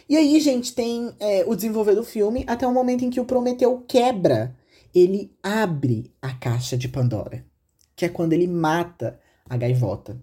E 0.08 0.16
aí, 0.16 0.40
gente, 0.40 0.74
tem 0.74 1.14
é, 1.20 1.44
o 1.46 1.56
desenvolver 1.56 1.96
do 1.96 2.04
filme 2.04 2.46
até 2.48 2.66
o 2.66 2.74
momento 2.74 3.04
em 3.04 3.10
que 3.10 3.20
o 3.20 3.26
Prometeu 3.26 3.84
quebra. 3.88 4.56
Ele 4.96 5.32
abre 5.44 6.12
a 6.20 6.34
caixa 6.34 6.76
de 6.76 6.88
Pandora, 6.88 7.46
que 7.96 8.06
é 8.06 8.10
quando 8.10 8.34
ele 8.34 8.48
mata 8.48 9.20
a 9.48 9.56
gaivota. 9.56 10.20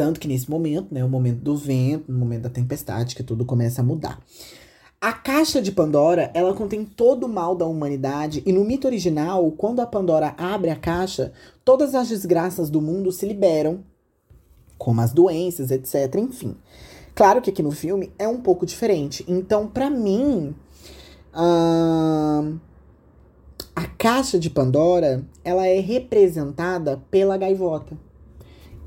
Tanto 0.00 0.18
que 0.18 0.26
nesse 0.26 0.50
momento, 0.50 0.94
né, 0.94 1.04
o 1.04 1.08
momento 1.10 1.40
do 1.40 1.54
vento, 1.54 2.10
no 2.10 2.18
momento 2.18 2.44
da 2.44 2.48
tempestade, 2.48 3.14
que 3.14 3.22
tudo 3.22 3.44
começa 3.44 3.82
a 3.82 3.84
mudar. 3.84 4.18
A 4.98 5.12
caixa 5.12 5.60
de 5.60 5.70
Pandora, 5.70 6.30
ela 6.32 6.54
contém 6.54 6.86
todo 6.86 7.24
o 7.24 7.28
mal 7.28 7.54
da 7.54 7.66
humanidade 7.66 8.42
e 8.46 8.50
no 8.50 8.64
mito 8.64 8.86
original, 8.86 9.52
quando 9.58 9.80
a 9.80 9.86
Pandora 9.86 10.34
abre 10.38 10.70
a 10.70 10.74
caixa, 10.74 11.34
todas 11.62 11.94
as 11.94 12.08
desgraças 12.08 12.70
do 12.70 12.80
mundo 12.80 13.12
se 13.12 13.26
liberam, 13.26 13.84
como 14.78 15.02
as 15.02 15.12
doenças, 15.12 15.70
etc, 15.70 16.14
enfim. 16.14 16.56
Claro 17.14 17.42
que 17.42 17.50
aqui 17.50 17.62
no 17.62 17.70
filme 17.70 18.10
é 18.18 18.26
um 18.26 18.40
pouco 18.40 18.64
diferente. 18.64 19.22
Então, 19.28 19.68
para 19.68 19.90
mim, 19.90 20.54
uh, 21.34 22.58
a 23.76 23.86
caixa 23.98 24.38
de 24.38 24.48
Pandora, 24.48 25.22
ela 25.44 25.66
é 25.66 25.78
representada 25.78 27.02
pela 27.10 27.36
gaivota. 27.36 28.08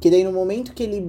Que 0.04 0.10
daí 0.10 0.22
no 0.22 0.34
momento 0.34 0.74
que 0.74 0.84
ele 0.84 1.02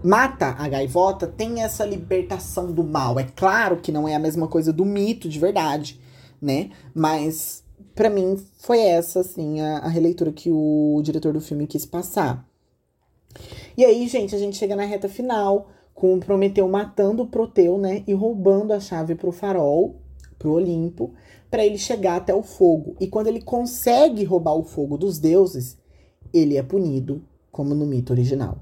mata 0.00 0.54
a 0.56 0.68
gaivota, 0.68 1.26
tem 1.26 1.60
essa 1.60 1.84
libertação 1.84 2.70
do 2.70 2.84
mal. 2.84 3.18
É 3.18 3.24
claro 3.24 3.78
que 3.78 3.90
não 3.90 4.06
é 4.06 4.14
a 4.14 4.18
mesma 4.20 4.46
coisa 4.46 4.72
do 4.72 4.84
mito 4.84 5.28
de 5.28 5.40
verdade, 5.40 6.00
né? 6.40 6.70
Mas 6.94 7.64
para 7.92 8.08
mim 8.08 8.40
foi 8.58 8.78
essa 8.78 9.18
assim 9.22 9.60
a, 9.60 9.78
a, 9.78 9.88
releitura 9.88 10.30
que 10.30 10.52
o 10.52 11.02
diretor 11.02 11.32
do 11.32 11.40
filme 11.40 11.66
quis 11.66 11.84
passar. 11.84 12.48
E 13.76 13.84
aí, 13.84 14.06
gente, 14.06 14.36
a 14.36 14.38
gente 14.38 14.56
chega 14.56 14.76
na 14.76 14.84
reta 14.84 15.08
final 15.08 15.68
com 15.92 16.14
o 16.14 16.20
Prometeu 16.20 16.68
matando 16.68 17.24
o 17.24 17.26
Proteu, 17.26 17.76
né, 17.76 18.04
e 18.06 18.14
roubando 18.14 18.72
a 18.72 18.78
chave 18.78 19.16
pro 19.16 19.32
farol, 19.32 20.00
pro 20.38 20.52
Olimpo, 20.52 21.12
para 21.50 21.66
ele 21.66 21.76
chegar 21.76 22.18
até 22.18 22.32
o 22.32 22.44
fogo. 22.44 22.94
E 23.00 23.08
quando 23.08 23.26
ele 23.26 23.42
consegue 23.42 24.22
roubar 24.22 24.54
o 24.54 24.62
fogo 24.62 24.96
dos 24.96 25.18
deuses, 25.18 25.76
ele 26.32 26.56
é 26.56 26.62
punido 26.62 27.20
como 27.54 27.74
no 27.74 27.86
mito 27.86 28.12
original. 28.12 28.58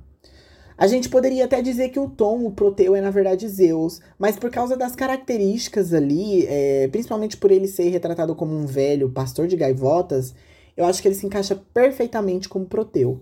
A 0.76 0.86
gente 0.86 1.09
poderia 1.09 1.45
até 1.47 1.62
dizer 1.62 1.88
que 1.88 1.99
o 1.99 2.09
Tom, 2.09 2.45
o 2.45 2.53
Proteu, 2.53 2.95
é 2.95 3.01
na 3.01 3.11
verdade 3.11 3.49
Zeus, 3.49 4.01
mas 4.18 4.36
por 4.36 4.51
causa 4.51 4.76
das 4.76 4.95
características 4.95 5.95
ali, 5.95 6.47
é, 6.47 6.88
principalmente 6.88 7.36
por 7.36 7.51
ele 7.51 7.66
ser 7.66 7.88
retratado 7.88 8.34
como 8.34 8.55
um 8.55 8.66
velho 8.66 9.11
pastor 9.11 9.47
de 9.47 9.57
gaivotas, 9.57 10.34
eu 10.76 10.84
acho 10.84 11.01
que 11.01 11.09
ele 11.09 11.14
se 11.14 11.26
encaixa 11.26 11.57
perfeitamente 11.72 12.49
como 12.49 12.66
Proteu. 12.66 13.20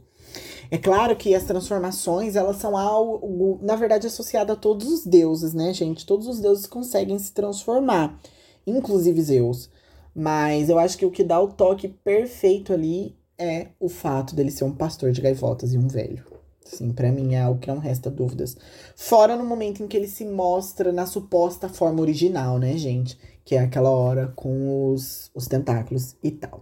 É 0.71 0.79
claro 0.79 1.17
que 1.17 1.35
as 1.35 1.45
transformações, 1.45 2.37
elas 2.37 2.57
são 2.57 2.77
algo, 2.77 3.59
na 3.61 3.77
verdade, 3.77 4.07
associado 4.07 4.53
a 4.53 4.57
todos 4.57 4.87
os 4.87 5.05
deuses, 5.05 5.53
né, 5.53 5.73
gente? 5.73 6.07
Todos 6.07 6.29
os 6.29 6.41
deuses 6.41 6.67
conseguem 6.67 7.19
se 7.19 7.33
transformar, 7.33 8.19
inclusive 8.67 9.21
Zeus. 9.21 9.69
Mas 10.15 10.69
eu 10.69 10.79
acho 10.79 10.97
que 10.97 11.07
o 11.07 11.11
que 11.11 11.25
dá 11.25 11.41
o 11.41 11.49
toque 11.49 11.89
perfeito 11.89 12.73
ali 12.73 13.20
é 13.41 13.69
o 13.81 13.89
fato 13.89 14.37
dele 14.37 14.51
ser 14.51 14.65
um 14.65 14.73
pastor 14.73 15.11
de 15.13 15.23
gaivotas 15.23 15.73
e 15.73 15.79
um 15.79 15.89
velho. 15.89 16.23
Sim, 16.63 16.93
para 16.93 17.11
mim 17.11 17.35
é 17.35 17.41
algo 17.41 17.59
que 17.59 17.69
não 17.69 17.79
resta 17.79 18.11
dúvidas. 18.11 18.57
Fora 18.95 19.35
no 19.35 19.45
momento 19.45 19.83
em 19.83 19.89
que 19.89 19.97
ele 19.97 20.07
se 20.07 20.25
mostra 20.27 20.93
na 20.93 21.07
suposta 21.07 21.69
forma 21.69 22.01
original, 22.01 22.59
né, 22.59 22.77
gente? 22.77 23.19
Que 23.45 23.57
é 23.57 23.61
aquela 23.61 23.91
hora 23.91 24.33
com 24.37 24.93
os, 24.93 25.31
os 25.35 25.49
tentáculos 25.49 26.15
e 26.23 26.31
tal. 26.31 26.61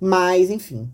Mas, 0.00 0.50
enfim. 0.50 0.90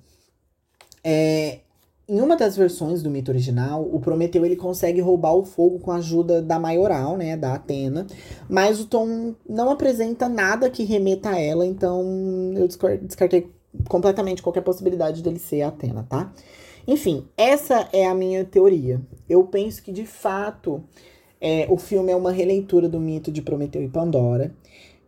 É, 1.04 1.60
em 2.08 2.20
uma 2.20 2.36
das 2.36 2.56
versões 2.56 3.02
do 3.02 3.10
mito 3.10 3.30
original, 3.30 3.88
o 3.90 4.00
Prometeu 4.00 4.44
ele 4.44 4.56
consegue 4.56 5.00
roubar 5.00 5.34
o 5.34 5.44
fogo 5.44 5.78
com 5.78 5.92
a 5.92 5.96
ajuda 5.96 6.42
da 6.42 6.58
maioral, 6.58 7.16
né, 7.16 7.36
da 7.36 7.54
Atena, 7.54 8.06
mas 8.48 8.80
o 8.80 8.86
Tom 8.86 9.34
não 9.48 9.70
apresenta 9.70 10.28
nada 10.28 10.68
que 10.68 10.84
remeta 10.84 11.30
a 11.30 11.40
ela, 11.40 11.64
então 11.64 12.52
eu 12.56 12.68
descartei 13.00 13.50
completamente 13.88 14.42
qualquer 14.42 14.62
possibilidade 14.62 15.22
dele 15.22 15.38
ser 15.38 15.62
Atena, 15.62 16.06
tá? 16.08 16.32
Enfim, 16.86 17.26
essa 17.36 17.88
é 17.92 18.06
a 18.06 18.14
minha 18.14 18.44
teoria. 18.44 19.00
Eu 19.28 19.44
penso 19.44 19.82
que 19.82 19.92
de 19.92 20.04
fato 20.04 20.82
é, 21.40 21.66
o 21.70 21.76
filme 21.76 22.12
é 22.12 22.16
uma 22.16 22.32
releitura 22.32 22.88
do 22.88 23.00
mito 23.00 23.30
de 23.30 23.42
Prometeu 23.42 23.82
e 23.82 23.88
Pandora. 23.88 24.54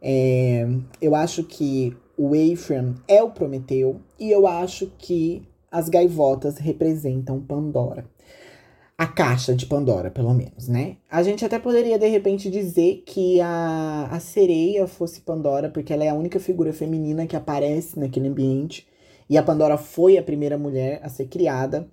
É, 0.00 0.66
eu 1.00 1.14
acho 1.14 1.44
que 1.44 1.96
o 2.16 2.34
Ephraim 2.34 2.94
é 3.08 3.22
o 3.22 3.30
Prometeu 3.30 4.00
e 4.18 4.30
eu 4.30 4.46
acho 4.46 4.90
que 4.98 5.42
as 5.70 5.88
gaivotas 5.88 6.58
representam 6.58 7.40
Pandora 7.40 8.06
a 8.96 9.06
caixa 9.06 9.54
de 9.54 9.66
Pandora, 9.66 10.10
pelo 10.10 10.32
menos, 10.32 10.68
né? 10.68 10.96
A 11.10 11.22
gente 11.22 11.44
até 11.44 11.58
poderia, 11.58 11.98
de 11.98 12.06
repente, 12.06 12.48
dizer 12.48 13.02
que 13.04 13.40
a, 13.40 14.08
a 14.10 14.20
sereia 14.20 14.86
fosse 14.86 15.20
Pandora, 15.20 15.68
porque 15.68 15.92
ela 15.92 16.04
é 16.04 16.08
a 16.08 16.14
única 16.14 16.38
figura 16.38 16.72
feminina 16.72 17.26
que 17.26 17.34
aparece 17.34 17.98
naquele 17.98 18.28
ambiente. 18.28 18.86
E 19.28 19.36
a 19.36 19.42
Pandora 19.42 19.76
foi 19.76 20.16
a 20.16 20.22
primeira 20.22 20.56
mulher 20.56 21.00
a 21.02 21.08
ser 21.08 21.26
criada, 21.26 21.88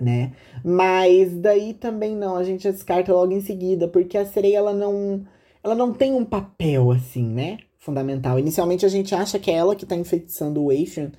né? 0.00 0.32
Mas 0.64 1.36
daí 1.36 1.72
também 1.74 2.16
não, 2.16 2.36
a 2.36 2.42
gente 2.42 2.70
descarta 2.70 3.12
logo 3.12 3.32
em 3.32 3.40
seguida, 3.40 3.86
porque 3.86 4.18
a 4.18 4.26
sereia, 4.26 4.58
ela 4.58 4.72
não, 4.72 5.24
ela 5.62 5.74
não 5.74 5.92
tem 5.92 6.14
um 6.14 6.24
papel, 6.24 6.90
assim, 6.90 7.24
né? 7.24 7.58
Fundamental. 7.78 8.40
Inicialmente 8.40 8.84
a 8.84 8.88
gente 8.88 9.14
acha 9.14 9.38
que 9.38 9.52
é 9.52 9.54
ela 9.54 9.76
que 9.76 9.86
tá 9.86 9.94
enfeitiçando 9.94 10.64
o 10.64 10.70
Aethean, 10.70 11.12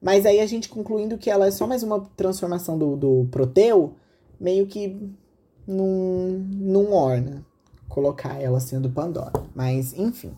mas 0.00 0.24
aí 0.24 0.40
a 0.40 0.46
gente 0.46 0.68
concluindo 0.68 1.18
que 1.18 1.30
ela 1.30 1.46
é 1.46 1.50
só 1.50 1.66
mais 1.66 1.82
uma 1.82 2.00
transformação 2.16 2.78
do, 2.78 2.96
do 2.96 3.28
Proteu, 3.30 3.94
meio 4.40 4.66
que 4.66 4.96
num, 5.66 6.46
num 6.52 6.92
orna 6.92 7.44
colocar 7.88 8.40
ela 8.40 8.60
sendo 8.60 8.90
Pandora. 8.90 9.32
Mas, 9.54 9.92
enfim. 9.94 10.32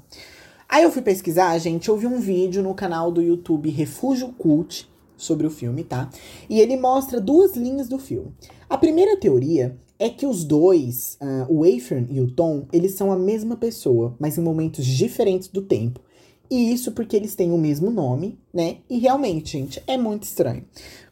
Aí 0.69 0.85
eu 0.85 0.93
fui 0.93 1.03
pesquisar, 1.03 1.57
gente, 1.59 1.89
eu 1.89 1.97
vi 1.97 2.07
um 2.07 2.21
vídeo 2.21 2.63
no 2.63 2.75
canal 2.75 3.11
do 3.11 3.23
YouTube 3.23 3.71
Refúgio 3.71 4.33
Cult 4.35 4.89
sobre 5.17 5.47
o 5.47 5.51
filme, 5.51 5.83
tá? 5.83 6.11
E 6.49 6.61
ele 6.61 6.77
mostra 6.77 7.21
duas 7.21 7.57
linhas 7.57 7.89
do 7.89 7.99
filme. 7.99 8.33
A 8.69 8.77
primeira 8.77 9.17
teoria 9.17 9.77
é 9.99 10.09
que 10.09 10.27
os 10.27 10.45
dois, 10.45 11.19
uh, 11.21 11.53
o 11.53 11.67
Ephraim 11.67 12.07
e 12.11 12.21
o 12.21 12.31
Tom, 12.31 12.67
eles 12.73 12.95
são 12.95 13.11
a 13.11 13.19
mesma 13.19 13.57
pessoa, 13.57 14.15
mas 14.19 14.39
em 14.39 14.43
momentos 14.43 14.87
diferentes 14.87 15.49
do 15.49 15.63
tempo. 15.63 16.01
E 16.51 16.73
isso 16.73 16.93
porque 16.93 17.15
eles 17.15 17.35
têm 17.35 17.53
o 17.53 17.59
mesmo 17.59 17.91
nome, 17.91 18.39
né? 18.53 18.79
E 18.89 18.99
realmente, 18.99 19.53
gente, 19.53 19.83
é 19.87 19.99
muito 19.99 20.23
estranho. 20.23 20.65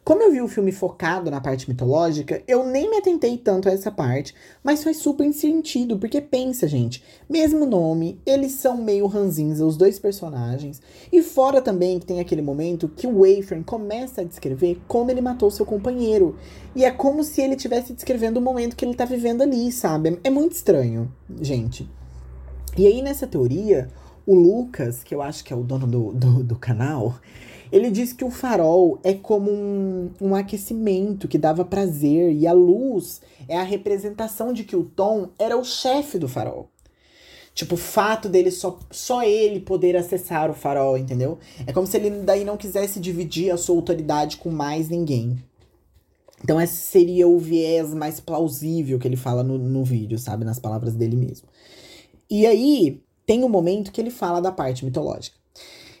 Como 0.03 0.23
eu 0.23 0.31
vi 0.31 0.41
o 0.41 0.47
filme 0.47 0.71
focado 0.71 1.29
na 1.29 1.41
parte 1.41 1.69
mitológica, 1.69 2.41
eu 2.47 2.65
nem 2.65 2.89
me 2.89 2.95
atentei 2.95 3.37
tanto 3.37 3.67
a 3.67 3.73
essa 3.73 3.91
parte, 3.91 4.33
mas 4.63 4.83
faz 4.83 4.97
super 4.97 5.31
sentido, 5.33 5.99
porque 5.99 6.21
pensa, 6.21 6.65
gente, 6.65 7.03
mesmo 7.29 7.65
nome, 7.65 8.17
eles 8.25 8.53
são 8.53 8.77
meio 8.77 9.05
ranzinza, 9.05 9.65
os 9.65 9.75
dois 9.75 9.99
personagens. 9.99 10.81
E 11.11 11.21
fora 11.21 11.61
também 11.61 11.99
que 11.99 12.05
tem 12.05 12.21
aquele 12.21 12.41
momento 12.41 12.87
que 12.87 13.05
o 13.05 13.19
Wayfern 13.19 13.63
começa 13.63 14.21
a 14.21 14.23
descrever 14.23 14.79
como 14.87 15.11
ele 15.11 15.19
matou 15.19 15.51
seu 15.51 15.65
companheiro. 15.65 16.37
E 16.73 16.85
é 16.85 16.89
como 16.89 17.23
se 17.23 17.41
ele 17.41 17.55
estivesse 17.55 17.91
descrevendo 17.91 18.37
o 18.37 18.41
momento 18.41 18.77
que 18.77 18.85
ele 18.85 18.95
tá 18.95 19.03
vivendo 19.03 19.41
ali, 19.41 19.71
sabe? 19.73 20.17
É 20.23 20.29
muito 20.29 20.53
estranho, 20.53 21.11
gente. 21.41 21.85
E 22.77 22.87
aí, 22.87 23.01
nessa 23.01 23.27
teoria, 23.27 23.89
o 24.27 24.35
Lucas, 24.35 25.03
que 25.03 25.15
eu 25.15 25.21
acho 25.21 25.41
que 25.41 25.53
é 25.53 25.55
o 25.55 25.63
dono 25.63 25.87
do, 25.87 26.11
do, 26.11 26.43
do 26.43 26.55
canal, 26.57 27.15
ele 27.71 27.89
diz 27.89 28.11
que 28.11 28.25
o 28.25 28.29
farol 28.29 28.99
é 29.01 29.13
como 29.13 29.49
um, 29.49 30.11
um 30.19 30.35
aquecimento 30.35 31.29
que 31.29 31.37
dava 31.37 31.63
prazer, 31.63 32.33
e 32.33 32.45
a 32.45 32.51
luz 32.51 33.21
é 33.47 33.57
a 33.57 33.63
representação 33.63 34.51
de 34.51 34.65
que 34.65 34.75
o 34.75 34.83
Tom 34.83 35.29
era 35.39 35.57
o 35.57 35.63
chefe 35.63 36.19
do 36.19 36.27
farol. 36.27 36.69
Tipo, 37.53 37.75
o 37.75 37.77
fato 37.77 38.27
dele 38.27 38.51
só, 38.51 38.77
só 38.91 39.23
ele 39.23 39.61
poder 39.61 39.95
acessar 39.95 40.51
o 40.51 40.53
farol, 40.53 40.97
entendeu? 40.97 41.39
É 41.65 41.71
como 41.71 41.87
se 41.87 41.95
ele 41.97 42.09
daí 42.09 42.43
não 42.43 42.57
quisesse 42.57 42.99
dividir 42.99 43.51
a 43.51 43.57
sua 43.57 43.75
autoridade 43.75 44.37
com 44.37 44.51
mais 44.51 44.89
ninguém. 44.89 45.41
Então, 46.43 46.61
esse 46.61 46.75
seria 46.75 47.27
o 47.27 47.39
viés 47.39 47.93
mais 47.93 48.19
plausível 48.19 48.99
que 48.99 49.07
ele 49.07 49.15
fala 49.15 49.41
no, 49.41 49.57
no 49.57 49.83
vídeo, 49.83 50.19
sabe? 50.19 50.45
Nas 50.45 50.59
palavras 50.59 50.93
dele 50.93 51.15
mesmo. 51.15 51.47
E 52.29 52.45
aí, 52.45 53.01
tem 53.27 53.43
um 53.43 53.49
momento 53.49 53.91
que 53.91 53.99
ele 53.99 54.09
fala 54.09 54.41
da 54.41 54.51
parte 54.51 54.85
mitológica. 54.85 55.37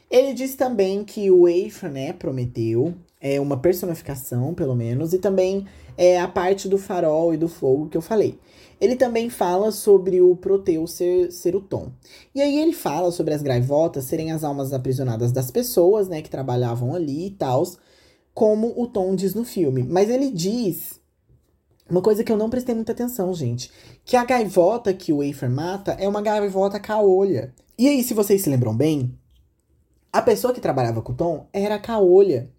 Ele 0.09 0.33
diz 0.33 0.55
também 0.55 1.03
que 1.03 1.29
o 1.29 1.47
Eifra, 1.47 1.89
né, 1.89 2.13
prometeu 2.13 2.95
é 3.19 3.41
uma 3.41 3.57
personificação, 3.57 4.53
pelo 4.53 4.75
menos, 4.75 5.11
e 5.11 5.19
também 5.19 5.65
é 5.97 6.19
a 6.21 6.27
parte 6.27 6.69
do 6.69 6.77
farol 6.77 7.33
e 7.33 7.37
do 7.37 7.49
fogo 7.49 7.89
que 7.89 7.97
eu 7.97 8.01
falei. 8.01 8.39
Ele 8.79 8.95
também 8.95 9.29
fala 9.29 9.71
sobre 9.71 10.21
o 10.21 10.35
Proteus 10.35 10.91
ser, 10.91 11.31
ser 11.31 11.55
o 11.55 11.61
Tom. 11.61 11.91
E 12.33 12.41
aí 12.41 12.59
ele 12.59 12.73
fala 12.73 13.11
sobre 13.11 13.33
as 13.33 13.41
gaivotas 13.41 14.05
serem 14.05 14.31
as 14.31 14.43
almas 14.43 14.71
aprisionadas 14.71 15.31
das 15.31 15.51
pessoas, 15.51 16.07
né, 16.07 16.21
que 16.21 16.29
trabalhavam 16.29 16.95
ali 16.95 17.27
e 17.27 17.31
tal, 17.31 17.63
como 18.33 18.73
o 18.79 18.87
Tom 18.87 19.15
diz 19.15 19.33
no 19.33 19.43
filme. 19.43 19.83
Mas 19.83 20.09
ele 20.09 20.31
diz 20.31 21.01
uma 21.89 22.01
coisa 22.01 22.23
que 22.23 22.31
eu 22.31 22.37
não 22.37 22.49
prestei 22.49 22.75
muita 22.75 22.91
atenção, 22.91 23.33
gente, 23.33 23.71
que 24.03 24.15
a 24.15 24.25
gaivota 24.25 24.93
que 24.93 25.13
o 25.13 25.23
Eifer 25.23 25.49
mata 25.49 25.91
é 25.93 26.07
uma 26.07 26.21
gaivota 26.21 26.79
caolha. 26.79 27.53
E 27.77 27.87
aí, 27.87 28.03
se 28.03 28.13
vocês 28.13 28.41
se 28.41 28.49
lembram 28.49 28.75
bem, 28.75 29.13
a 30.11 30.21
pessoa 30.21 30.53
que 30.53 30.59
trabalhava 30.59 31.01
com 31.01 31.11
o 31.11 31.15
Tom 31.15 31.47
era 31.53 31.75
a 31.75 31.79
Caolha. 31.79 32.49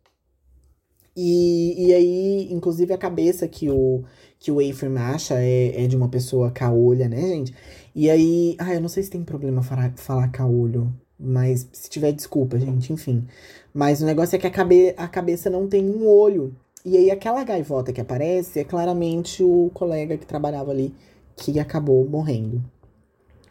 E, 1.16 1.88
e 1.88 1.92
aí, 1.92 2.52
inclusive, 2.52 2.92
a 2.94 2.98
cabeça 2.98 3.48
que 3.48 3.68
o, 3.68 4.04
que 4.38 4.52
o 4.52 4.62
Ephraim 4.62 4.96
acha 4.96 5.34
é, 5.42 5.84
é 5.84 5.86
de 5.88 5.96
uma 5.96 6.08
pessoa 6.08 6.52
caolha, 6.52 7.08
né, 7.08 7.20
gente? 7.20 7.54
E 7.94 8.08
aí. 8.08 8.54
Ah, 8.60 8.72
eu 8.74 8.80
não 8.80 8.88
sei 8.88 9.02
se 9.02 9.10
tem 9.10 9.24
problema 9.24 9.60
falar, 9.62 9.92
falar 9.96 10.28
caolho. 10.28 10.94
Mas 11.18 11.68
se 11.72 11.90
tiver, 11.90 12.12
desculpa, 12.12 12.58
gente, 12.60 12.92
enfim. 12.92 13.26
Mas 13.74 14.00
o 14.00 14.06
negócio 14.06 14.36
é 14.36 14.38
que 14.38 14.46
a, 14.46 14.50
cabe, 14.50 14.94
a 14.96 15.08
cabeça 15.08 15.50
não 15.50 15.66
tem 15.66 15.84
um 15.84 16.06
olho. 16.06 16.54
E 16.84 16.96
aí, 16.96 17.10
aquela 17.10 17.42
gaivota 17.44 17.92
que 17.92 18.00
aparece 18.00 18.60
é 18.60 18.64
claramente 18.64 19.42
o 19.42 19.70
colega 19.74 20.16
que 20.16 20.26
trabalhava 20.26 20.70
ali 20.70 20.94
que 21.36 21.58
acabou 21.58 22.08
morrendo. 22.08 22.62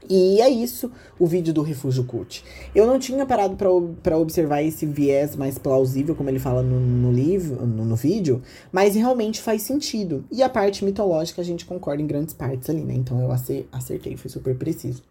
E 0.10 0.40
é 0.42 0.50
isso 0.50 0.90
o 1.20 1.28
vídeo 1.28 1.54
do 1.54 1.62
Refúgio 1.62 2.06
Cult. 2.06 2.44
Eu 2.74 2.88
não 2.88 2.98
tinha 2.98 3.26
parado 3.26 3.58
para 4.02 4.18
observar 4.18 4.62
esse 4.62 4.86
viés 4.86 5.36
mais 5.36 5.58
plausível, 5.58 6.16
como 6.16 6.30
ele 6.30 6.40
fala 6.40 6.64
no, 6.64 6.80
no 6.80 7.12
livro, 7.12 7.66
no, 7.66 7.84
no, 7.84 7.96
vídeo, 7.96 8.42
mas 8.72 8.96
realmente 8.96 9.42
faz 9.42 9.64
sentido. 9.64 10.24
E 10.32 10.42
a 10.42 10.48
parte 10.48 10.86
mitológica 10.86 11.42
a 11.42 11.46
gente 11.46 11.66
concorda 11.66 12.02
em 12.02 12.08
grandes 12.08 12.34
partes 12.34 12.70
ali, 12.70 12.82
né? 12.82 12.94
Então 12.94 13.22
eu 13.22 13.30
acertei, 13.72 14.16
foi 14.16 14.32
super 14.32 14.56
preciso. 14.56 15.04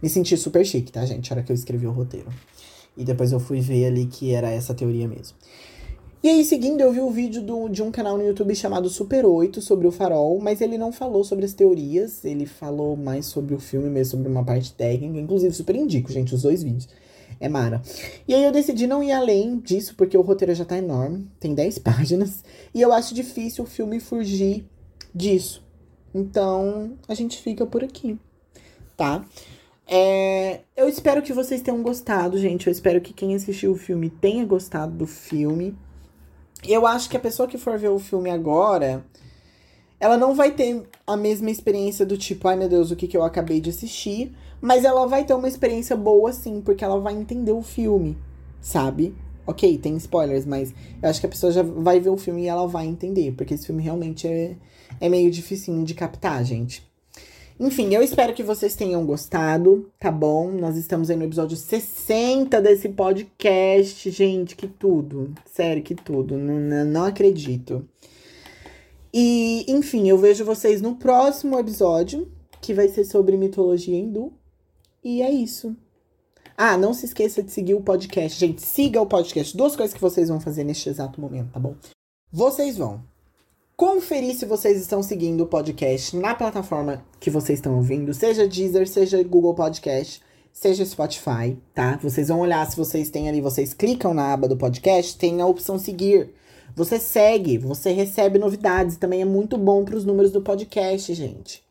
Me 0.00 0.08
senti 0.08 0.36
super 0.36 0.64
chique, 0.64 0.92
tá, 0.92 1.04
gente? 1.04 1.32
A 1.32 1.36
hora 1.36 1.42
que 1.42 1.50
eu 1.50 1.56
escrevi 1.56 1.86
o 1.86 1.90
roteiro. 1.90 2.28
E 2.96 3.04
depois 3.04 3.32
eu 3.32 3.40
fui 3.40 3.60
ver 3.60 3.86
ali 3.86 4.06
que 4.06 4.32
era 4.32 4.50
essa 4.50 4.74
teoria 4.74 5.08
mesmo. 5.08 5.36
E 6.26 6.28
aí, 6.28 6.44
seguindo, 6.44 6.80
eu 6.80 6.90
vi 6.90 6.98
o 6.98 7.06
um 7.06 7.12
vídeo 7.12 7.40
do, 7.40 7.68
de 7.68 7.84
um 7.84 7.92
canal 7.92 8.18
no 8.18 8.26
YouTube 8.26 8.52
chamado 8.52 8.88
Super 8.88 9.24
8 9.24 9.62
sobre 9.62 9.86
o 9.86 9.92
farol, 9.92 10.40
mas 10.40 10.60
ele 10.60 10.76
não 10.76 10.90
falou 10.90 11.22
sobre 11.22 11.44
as 11.44 11.52
teorias, 11.52 12.24
ele 12.24 12.46
falou 12.46 12.96
mais 12.96 13.26
sobre 13.26 13.54
o 13.54 13.60
filme 13.60 13.88
mesmo, 13.88 14.16
sobre 14.16 14.28
uma 14.28 14.44
parte 14.44 14.72
técnica. 14.72 15.20
Inclusive, 15.20 15.54
super 15.54 15.76
indico, 15.76 16.10
gente, 16.10 16.34
os 16.34 16.42
dois 16.42 16.64
vídeos. 16.64 16.88
É 17.38 17.48
mara. 17.48 17.80
E 18.26 18.34
aí 18.34 18.42
eu 18.42 18.50
decidi 18.50 18.88
não 18.88 19.04
ir 19.04 19.12
além 19.12 19.60
disso, 19.60 19.94
porque 19.96 20.18
o 20.18 20.20
roteiro 20.20 20.52
já 20.52 20.64
tá 20.64 20.76
enorme, 20.76 21.30
tem 21.38 21.54
10 21.54 21.78
páginas, 21.78 22.42
e 22.74 22.82
eu 22.82 22.92
acho 22.92 23.14
difícil 23.14 23.62
o 23.62 23.68
filme 23.68 24.00
fugir 24.00 24.66
disso. 25.14 25.64
Então, 26.12 26.98
a 27.06 27.14
gente 27.14 27.40
fica 27.40 27.64
por 27.64 27.84
aqui, 27.84 28.18
tá? 28.96 29.24
É, 29.86 30.62
eu 30.76 30.88
espero 30.88 31.22
que 31.22 31.32
vocês 31.32 31.62
tenham 31.62 31.80
gostado, 31.84 32.36
gente. 32.36 32.66
Eu 32.66 32.72
espero 32.72 33.00
que 33.00 33.12
quem 33.12 33.32
assistiu 33.36 33.70
o 33.70 33.76
filme 33.76 34.10
tenha 34.10 34.44
gostado 34.44 34.92
do 34.92 35.06
filme 35.06 35.72
eu 36.72 36.86
acho 36.86 37.08
que 37.08 37.16
a 37.16 37.20
pessoa 37.20 37.48
que 37.48 37.58
for 37.58 37.78
ver 37.78 37.88
o 37.88 37.98
filme 37.98 38.30
agora, 38.30 39.04
ela 39.98 40.16
não 40.16 40.34
vai 40.34 40.50
ter 40.50 40.82
a 41.06 41.16
mesma 41.16 41.50
experiência 41.50 42.04
do 42.04 42.16
tipo, 42.16 42.46
ai 42.48 42.56
meu 42.56 42.68
Deus, 42.68 42.90
o 42.90 42.96
que, 42.96 43.06
que 43.06 43.16
eu 43.16 43.22
acabei 43.22 43.60
de 43.60 43.70
assistir. 43.70 44.34
Mas 44.60 44.84
ela 44.84 45.06
vai 45.06 45.24
ter 45.24 45.34
uma 45.34 45.48
experiência 45.48 45.96
boa, 45.96 46.32
sim, 46.32 46.60
porque 46.60 46.84
ela 46.84 46.98
vai 46.98 47.14
entender 47.14 47.52
o 47.52 47.62
filme, 47.62 48.16
sabe? 48.60 49.14
Ok, 49.46 49.78
tem 49.78 49.96
spoilers, 49.96 50.44
mas 50.44 50.74
eu 51.00 51.08
acho 51.08 51.20
que 51.20 51.26
a 51.26 51.28
pessoa 51.28 51.52
já 51.52 51.62
vai 51.62 52.00
ver 52.00 52.10
o 52.10 52.16
filme 52.16 52.42
e 52.42 52.48
ela 52.48 52.66
vai 52.66 52.86
entender, 52.86 53.32
porque 53.32 53.54
esse 53.54 53.66
filme 53.66 53.82
realmente 53.82 54.26
é, 54.26 54.56
é 55.00 55.08
meio 55.08 55.30
dificinho 55.30 55.84
de 55.84 55.94
captar, 55.94 56.42
gente. 56.44 56.82
Enfim, 57.58 57.94
eu 57.94 58.02
espero 58.02 58.34
que 58.34 58.42
vocês 58.42 58.76
tenham 58.76 59.06
gostado, 59.06 59.90
tá 59.98 60.10
bom? 60.10 60.50
Nós 60.50 60.76
estamos 60.76 61.08
aí 61.08 61.16
no 61.16 61.24
episódio 61.24 61.56
60 61.56 62.60
desse 62.60 62.90
podcast. 62.90 64.10
Gente, 64.10 64.54
que 64.54 64.66
tudo. 64.66 65.32
Sério, 65.46 65.82
que 65.82 65.94
tudo. 65.94 66.36
Não, 66.36 66.84
não 66.84 67.04
acredito. 67.04 67.88
E, 69.12 69.64
enfim, 69.68 70.06
eu 70.06 70.18
vejo 70.18 70.44
vocês 70.44 70.82
no 70.82 70.96
próximo 70.96 71.58
episódio, 71.58 72.30
que 72.60 72.74
vai 72.74 72.88
ser 72.88 73.06
sobre 73.06 73.38
mitologia 73.38 73.98
hindu. 73.98 74.30
E 75.02 75.22
é 75.22 75.30
isso. 75.30 75.74
Ah, 76.58 76.76
não 76.76 76.92
se 76.92 77.06
esqueça 77.06 77.42
de 77.42 77.50
seguir 77.50 77.72
o 77.72 77.80
podcast. 77.80 78.38
Gente, 78.38 78.60
siga 78.60 79.00
o 79.00 79.06
podcast. 79.06 79.56
Duas 79.56 79.74
coisas 79.74 79.94
que 79.94 80.00
vocês 80.00 80.28
vão 80.28 80.40
fazer 80.40 80.62
neste 80.62 80.90
exato 80.90 81.18
momento, 81.18 81.52
tá 81.52 81.60
bom? 81.60 81.74
Vocês 82.30 82.76
vão 82.76 83.02
conferir 83.76 84.34
se 84.34 84.46
vocês 84.46 84.80
estão 84.80 85.02
seguindo 85.02 85.42
o 85.42 85.46
podcast 85.46 86.16
na 86.16 86.34
plataforma 86.34 87.04
que 87.20 87.28
vocês 87.28 87.58
estão 87.58 87.76
ouvindo, 87.76 88.14
seja 88.14 88.48
Deezer, 88.48 88.88
seja 88.88 89.22
Google 89.22 89.54
Podcast, 89.54 90.22
seja 90.50 90.84
Spotify, 90.86 91.58
tá? 91.74 91.98
Vocês 92.02 92.28
vão 92.28 92.40
olhar 92.40 92.64
se 92.68 92.74
vocês 92.74 93.10
têm 93.10 93.28
ali, 93.28 93.42
vocês 93.42 93.74
clicam 93.74 94.14
na 94.14 94.32
aba 94.32 94.48
do 94.48 94.56
podcast, 94.56 95.18
tem 95.18 95.42
a 95.42 95.46
opção 95.46 95.78
seguir. 95.78 96.30
Você 96.74 96.98
segue, 96.98 97.58
você 97.58 97.92
recebe 97.92 98.38
novidades, 98.38 98.96
também 98.96 99.20
é 99.20 99.26
muito 99.26 99.58
bom 99.58 99.84
para 99.84 99.96
os 99.96 100.06
números 100.06 100.32
do 100.32 100.40
podcast, 100.40 101.12
gente. 101.12 101.62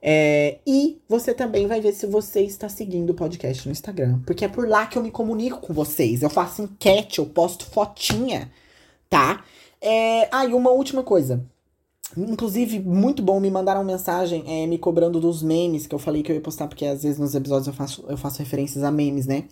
É, 0.00 0.58
e 0.66 0.98
você 1.08 1.34
também 1.34 1.66
vai 1.66 1.80
ver 1.80 1.92
se 1.92 2.06
você 2.06 2.40
está 2.40 2.70
seguindo 2.70 3.10
o 3.10 3.14
podcast 3.14 3.66
no 3.66 3.72
Instagram, 3.72 4.20
porque 4.24 4.46
é 4.46 4.48
por 4.48 4.66
lá 4.66 4.86
que 4.86 4.96
eu 4.96 5.02
me 5.02 5.10
comunico 5.10 5.60
com 5.60 5.74
vocês. 5.74 6.22
Eu 6.22 6.30
faço 6.30 6.62
enquete, 6.62 7.18
eu 7.18 7.26
posto 7.26 7.66
fotinha, 7.66 8.50
tá? 9.10 9.44
É... 9.80 10.28
Ah, 10.32 10.44
e 10.44 10.54
uma 10.54 10.70
última 10.70 11.02
coisa. 11.02 11.44
Inclusive, 12.16 12.80
muito 12.80 13.22
bom, 13.22 13.38
me 13.38 13.50
mandaram 13.50 13.84
mensagem 13.84 14.42
é, 14.46 14.66
me 14.66 14.78
cobrando 14.78 15.20
dos 15.20 15.42
memes 15.42 15.86
que 15.86 15.94
eu 15.94 15.98
falei 15.98 16.22
que 16.22 16.32
eu 16.32 16.36
ia 16.36 16.40
postar, 16.40 16.66
porque 16.66 16.86
às 16.86 17.02
vezes 17.02 17.18
nos 17.18 17.34
episódios 17.34 17.66
eu 17.66 17.74
faço, 17.74 18.04
eu 18.08 18.16
faço 18.16 18.38
referências 18.38 18.82
a 18.82 18.90
memes, 18.90 19.26
né? 19.26 19.44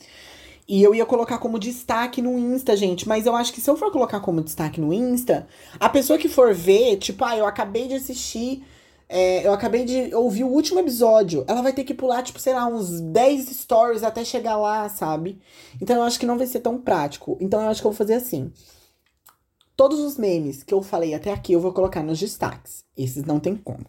E 0.68 0.82
eu 0.82 0.94
ia 0.94 1.06
colocar 1.06 1.38
como 1.38 1.58
destaque 1.58 2.20
no 2.20 2.36
Insta, 2.38 2.76
gente. 2.76 3.06
Mas 3.06 3.26
eu 3.26 3.36
acho 3.36 3.52
que 3.52 3.60
se 3.60 3.70
eu 3.70 3.76
for 3.76 3.92
colocar 3.92 4.20
como 4.20 4.42
destaque 4.42 4.80
no 4.80 4.92
Insta, 4.92 5.46
a 5.78 5.88
pessoa 5.88 6.18
que 6.18 6.28
for 6.28 6.52
ver, 6.52 6.96
tipo, 6.96 7.24
ah, 7.24 7.36
eu 7.36 7.46
acabei 7.46 7.86
de 7.86 7.94
assistir. 7.94 8.64
É, 9.08 9.46
eu 9.46 9.52
acabei 9.52 9.84
de 9.84 10.12
ouvir 10.12 10.42
o 10.42 10.48
último 10.48 10.80
episódio. 10.80 11.44
Ela 11.46 11.62
vai 11.62 11.72
ter 11.72 11.84
que 11.84 11.94
pular, 11.94 12.22
tipo, 12.22 12.40
sei 12.40 12.52
lá, 12.52 12.66
uns 12.66 13.00
10 13.00 13.48
stories 13.50 14.02
até 14.02 14.24
chegar 14.24 14.56
lá, 14.56 14.88
sabe? 14.88 15.38
Então 15.80 15.96
eu 15.96 16.02
acho 16.02 16.18
que 16.18 16.26
não 16.26 16.36
vai 16.36 16.46
ser 16.48 16.58
tão 16.60 16.78
prático. 16.78 17.36
Então 17.40 17.62
eu 17.62 17.68
acho 17.68 17.80
que 17.80 17.86
eu 17.86 17.92
vou 17.92 17.96
fazer 17.98 18.14
assim. 18.14 18.50
Todos 19.76 20.00
os 20.00 20.16
memes 20.16 20.62
que 20.62 20.72
eu 20.72 20.82
falei 20.82 21.12
até 21.12 21.30
aqui 21.30 21.52
eu 21.52 21.60
vou 21.60 21.72
colocar 21.72 22.02
nos 22.02 22.18
destaques. 22.18 22.82
Esses 22.96 23.24
não 23.24 23.38
tem 23.38 23.54
como. 23.54 23.84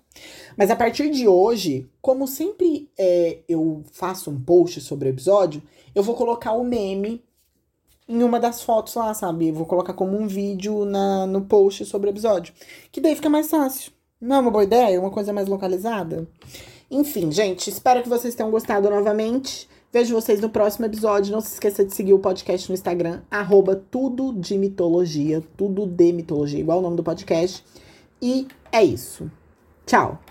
Mas 0.57 0.69
a 0.69 0.75
partir 0.75 1.09
de 1.09 1.27
hoje, 1.27 1.89
como 2.01 2.27
sempre 2.27 2.89
é, 2.97 3.39
eu 3.47 3.83
faço 3.93 4.29
um 4.29 4.39
post 4.39 4.81
sobre 4.81 5.07
o 5.07 5.11
episódio, 5.11 5.63
eu 5.95 6.03
vou 6.03 6.13
colocar 6.13 6.51
o 6.51 6.63
meme 6.63 7.23
em 8.07 8.21
uma 8.21 8.39
das 8.39 8.61
fotos 8.61 8.95
lá, 8.95 9.13
sabe? 9.13 9.47
Eu 9.47 9.53
vou 9.53 9.65
colocar 9.65 9.93
como 9.93 10.17
um 10.17 10.27
vídeo 10.27 10.83
na, 10.83 11.25
no 11.25 11.41
post 11.41 11.85
sobre 11.85 12.09
o 12.09 12.11
episódio. 12.11 12.53
Que 12.91 12.99
daí 12.99 13.15
fica 13.15 13.29
mais 13.29 13.49
fácil. 13.49 13.91
Não 14.19 14.35
é 14.35 14.39
uma 14.39 14.51
boa 14.51 14.63
ideia? 14.63 14.99
Uma 14.99 15.11
coisa 15.11 15.31
mais 15.31 15.47
localizada? 15.47 16.27
Enfim, 16.91 17.31
gente, 17.31 17.69
espero 17.69 18.01
que 18.01 18.09
vocês 18.09 18.35
tenham 18.35 18.51
gostado 18.51 18.89
novamente. 18.89 19.69
Vejo 19.91 20.13
vocês 20.13 20.41
no 20.41 20.49
próximo 20.49 20.85
episódio. 20.85 21.31
Não 21.31 21.41
se 21.41 21.53
esqueça 21.53 21.83
de 21.83 21.93
seguir 21.93 22.13
o 22.13 22.19
podcast 22.19 22.69
no 22.69 22.73
Instagram, 22.73 23.21
arroba 23.31 23.75
tudo 23.75 24.33
de 24.33 24.57
mitologia, 24.57 25.43
tudo 25.55 25.87
de 25.87 26.11
mitologia, 26.11 26.59
igual 26.59 26.79
o 26.79 26.81
nome 26.81 26.97
do 26.97 27.03
podcast. 27.03 27.63
E 28.21 28.47
é 28.71 28.83
isso. 28.83 29.31
Tchau! 29.85 30.26